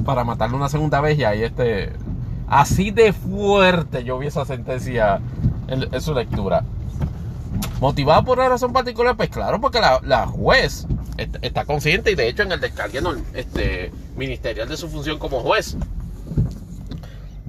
para 0.05 0.23
matarlo 0.23 0.57
una 0.57 0.69
segunda 0.69 1.01
vez 1.01 1.17
y 1.17 1.23
ahí 1.23 1.43
este... 1.43 1.93
Así 2.47 2.91
de 2.91 3.11
fuerte 3.11 4.03
yo 4.03 4.19
vi 4.19 4.27
esa 4.27 4.45
sentencia 4.45 5.19
en, 5.67 6.01
su 6.01 6.13
lectura. 6.13 6.63
¿Motivado 7.81 8.23
por 8.23 8.37
una 8.37 8.49
razón 8.49 8.71
particular? 8.71 9.15
Pues 9.17 9.29
claro, 9.29 9.59
porque 9.59 9.79
la, 9.79 10.27
juez 10.27 10.85
está, 11.41 11.65
consciente 11.65 12.11
y 12.11 12.15
de 12.15 12.27
hecho 12.29 12.43
en 12.43 12.51
el 12.51 12.59
descargue 12.59 13.01
este, 13.33 13.91
ministerial 14.15 14.69
de 14.69 14.77
su 14.77 14.89
función 14.89 15.17
como 15.17 15.39
juez 15.39 15.75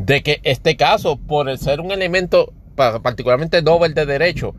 de 0.06 0.22
que 0.22 0.40
este 0.44 0.76
caso, 0.76 1.16
por 1.16 1.58
ser 1.58 1.80
un 1.80 1.90
elemento 1.90 2.52
particularmente 2.76 3.60
doble 3.60 3.92
de 3.92 4.06
derecho, 4.06 4.54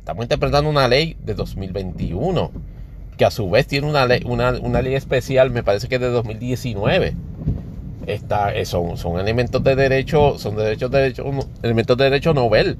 estamos 0.00 0.24
interpretando 0.24 0.68
una 0.68 0.88
ley 0.88 1.16
de 1.24 1.34
2021, 1.34 2.50
que 3.16 3.24
a 3.24 3.30
su 3.30 3.48
vez 3.48 3.68
tiene 3.68 3.86
una 3.86 4.06
ley, 4.06 4.22
una, 4.24 4.50
ley 4.82 4.94
especial, 4.96 5.50
me 5.50 5.62
parece 5.62 5.86
que 5.86 5.94
es 5.96 6.00
de 6.00 6.10
2019. 6.10 7.14
Está, 8.08 8.52
eh, 8.56 8.64
son, 8.64 8.96
son 8.96 9.20
elementos 9.20 9.62
de 9.62 9.76
derecho, 9.76 10.36
son 10.36 10.56
derechos 10.56 10.90
de 10.90 10.98
derecho, 10.98 11.24
elementos 11.62 11.96
de 11.96 12.04
derecho 12.04 12.34
novel 12.34 12.76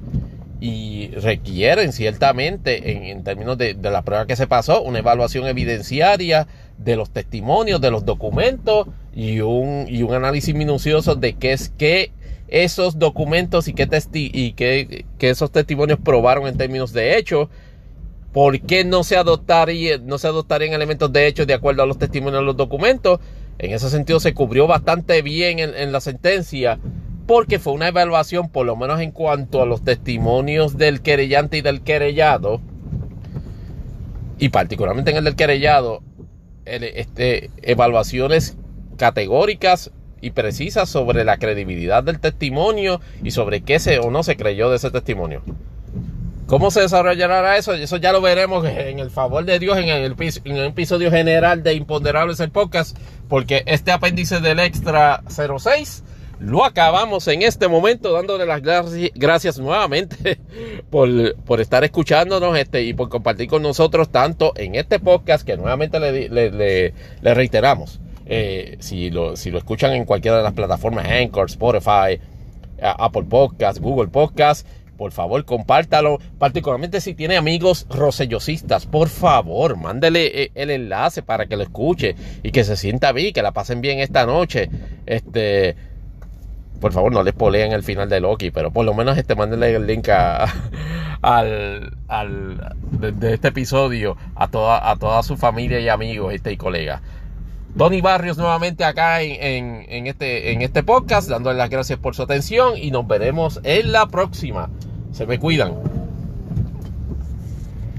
y 0.59 1.11
requieren 1.11 1.93
ciertamente, 1.93 2.91
en, 2.91 3.03
en 3.05 3.23
términos 3.23 3.57
de, 3.57 3.75
de, 3.75 3.91
la 3.91 4.01
prueba 4.01 4.25
que 4.25 4.35
se 4.35 4.45
pasó, 4.45 4.81
una 4.81 4.99
evaluación 4.99 5.47
evidenciaria 5.47 6.47
de 6.77 6.97
los 6.97 7.11
testimonios, 7.11 7.79
de 7.79 7.91
los 7.91 8.03
documentos 8.03 8.87
y 9.13 9.41
un, 9.41 9.85
y 9.87 10.03
un 10.03 10.13
análisis 10.13 10.53
minucioso 10.53 11.15
de 11.15 11.33
qué 11.33 11.53
es 11.53 11.69
que 11.69 12.11
esos 12.47 12.97
documentos 12.97 13.67
y 13.67 13.73
qué, 13.73 13.87
y 14.13 14.53
qué, 14.53 15.05
esos 15.19 15.51
testimonios 15.51 15.99
probaron 16.03 16.47
en 16.47 16.57
términos 16.57 16.93
de 16.93 17.17
hecho. 17.17 17.49
¿Por 18.33 18.61
qué 18.61 18.85
no 18.85 19.03
se 19.03 19.17
adoptaría, 19.17 19.97
no 19.97 20.19
se 20.19 20.27
adoptarían 20.27 20.73
elementos 20.73 21.11
de 21.11 21.25
hecho 21.25 21.47
de 21.47 21.55
acuerdo 21.55 21.81
a 21.81 21.87
los 21.87 21.97
testimonios 21.97 22.41
de 22.41 22.45
los 22.45 22.57
documentos? 22.57 23.19
En 23.57 23.71
ese 23.71 23.89
sentido 23.89 24.19
se 24.19 24.35
cubrió 24.35 24.67
bastante 24.67 25.21
bien 25.23 25.57
en, 25.57 25.73
en 25.75 25.91
la 25.91 25.99
sentencia 25.99 26.79
porque 27.25 27.59
fue 27.59 27.73
una 27.73 27.87
evaluación, 27.87 28.49
por 28.49 28.65
lo 28.65 28.75
menos 28.75 28.99
en 29.01 29.11
cuanto 29.11 29.61
a 29.61 29.65
los 29.65 29.83
testimonios 29.83 30.77
del 30.77 31.01
querellante 31.01 31.57
y 31.57 31.61
del 31.61 31.81
querellado, 31.81 32.59
y 34.39 34.49
particularmente 34.49 35.11
en 35.11 35.17
el 35.17 35.25
del 35.25 35.35
querellado, 35.35 36.01
este, 36.65 37.51
evaluaciones 37.61 38.57
categóricas 38.99 39.89
y 40.21 40.31
precisas 40.31 40.89
sobre 40.89 41.23
la 41.23 41.37
credibilidad 41.37 42.03
del 42.03 42.19
testimonio 42.19 43.01
y 43.23 43.31
sobre 43.31 43.61
qué 43.61 43.79
se 43.79 43.97
o 43.99 44.11
no 44.11 44.21
se 44.21 44.37
creyó 44.37 44.69
de 44.69 44.75
ese 44.75 44.91
testimonio. 44.91 45.41
¿Cómo 46.45 46.71
se 46.71 46.81
desarrollará 46.81 47.57
eso? 47.57 47.73
Eso 47.73 47.97
ya 47.97 48.11
lo 48.11 48.21
veremos 48.21 48.65
en 48.65 48.99
el 48.99 49.11
favor 49.11 49.45
de 49.45 49.59
Dios 49.59 49.77
en 49.77 49.89
el, 49.89 50.15
episodio 50.65 51.11
general 51.11 51.61
de 51.61 51.75
Imponderables 51.75 52.39
el 52.39 52.49
podcast, 52.49 52.97
porque 53.27 53.61
este 53.67 53.91
apéndice 53.91 54.39
del 54.41 54.59
Extra 54.59 55.21
06 55.27 56.03
lo 56.39 56.65
acabamos 56.65 57.27
en 57.27 57.41
este 57.43 57.67
momento 57.67 58.13
dándole 58.13 58.45
las 58.45 58.61
gracias 58.61 59.59
nuevamente 59.59 60.39
por, 60.89 61.35
por, 61.43 61.61
estar 61.61 61.83
escuchándonos 61.83 62.57
este, 62.57 62.83
y 62.83 62.93
por 62.93 63.09
compartir 63.09 63.47
con 63.47 63.61
nosotros 63.61 64.09
tanto 64.09 64.53
en 64.55 64.75
este 64.75 64.99
podcast 64.99 65.45
que 65.45 65.57
nuevamente 65.57 65.99
le, 65.99 66.29
le, 66.29 66.93
le, 67.21 67.33
reiteramos. 67.33 67.99
Eh, 68.31 68.77
si, 68.79 69.09
lo, 69.09 69.35
si 69.35 69.49
lo 69.49 69.57
escuchan 69.57 69.93
en 69.93 70.05
cualquiera 70.05 70.37
de 70.37 70.43
las 70.43 70.53
plataformas, 70.53 71.07
Anchor, 71.07 71.47
Spotify, 71.47 72.19
Apple 72.79 73.23
Podcast, 73.23 73.79
Google 73.79 74.09
Podcast, 74.09 74.67
por 74.99 75.11
favor 75.13 75.45
compártalo, 75.45 76.19
particularmente 76.37 77.01
si 77.01 77.15
tiene 77.15 77.37
amigos 77.37 77.87
rosellosistas, 77.89 78.85
por 78.85 79.07
favor, 79.07 79.77
mándele 79.77 80.43
eh, 80.43 80.51
el 80.55 80.69
enlace 80.69 81.23
para 81.23 81.47
que 81.47 81.55
lo 81.55 81.63
escuche 81.63 82.15
y 82.43 82.51
que 82.51 82.63
se 82.63 82.75
sienta 82.75 83.13
bien, 83.13 83.33
que 83.33 83.41
la 83.41 83.51
pasen 83.51 83.81
bien 83.81 83.99
esta 83.99 84.25
noche. 84.25 84.69
Este, 85.05 85.75
por 86.79 86.91
favor 86.93 87.11
no 87.11 87.23
les 87.23 87.33
poleen 87.33 87.71
el 87.71 87.81
final 87.81 88.09
de 88.09 88.19
Loki, 88.19 88.51
pero 88.51 88.71
por 88.71 88.85
lo 88.85 88.93
menos 88.93 89.17
este 89.17 89.35
mándenle 89.35 89.73
el 89.73 89.87
link 89.87 90.09
al, 91.21 91.97
al 92.07 92.75
de, 92.91 93.33
este 93.33 93.47
episodio 93.47 94.17
a 94.35 94.49
toda, 94.49 94.89
a 94.89 94.97
toda 94.97 95.23
su 95.23 95.37
familia 95.37 95.79
y 95.79 95.89
amigos 95.89 96.33
este, 96.33 96.51
y 96.51 96.57
colegas. 96.57 97.01
Tony 97.77 98.01
Barrios 98.01 98.37
nuevamente 98.37 98.83
acá 98.83 99.21
en, 99.21 99.85
en, 99.87 100.07
este, 100.07 100.51
en 100.51 100.61
este 100.61 100.83
podcast, 100.83 101.29
dándole 101.29 101.57
las 101.57 101.69
gracias 101.69 101.99
por 101.99 102.15
su 102.15 102.23
atención 102.23 102.77
y 102.77 102.91
nos 102.91 103.07
veremos 103.07 103.59
en 103.63 103.91
la 103.91 104.07
próxima. 104.07 104.69
Se 105.11 105.25
me 105.25 105.39
cuidan. 105.39 105.98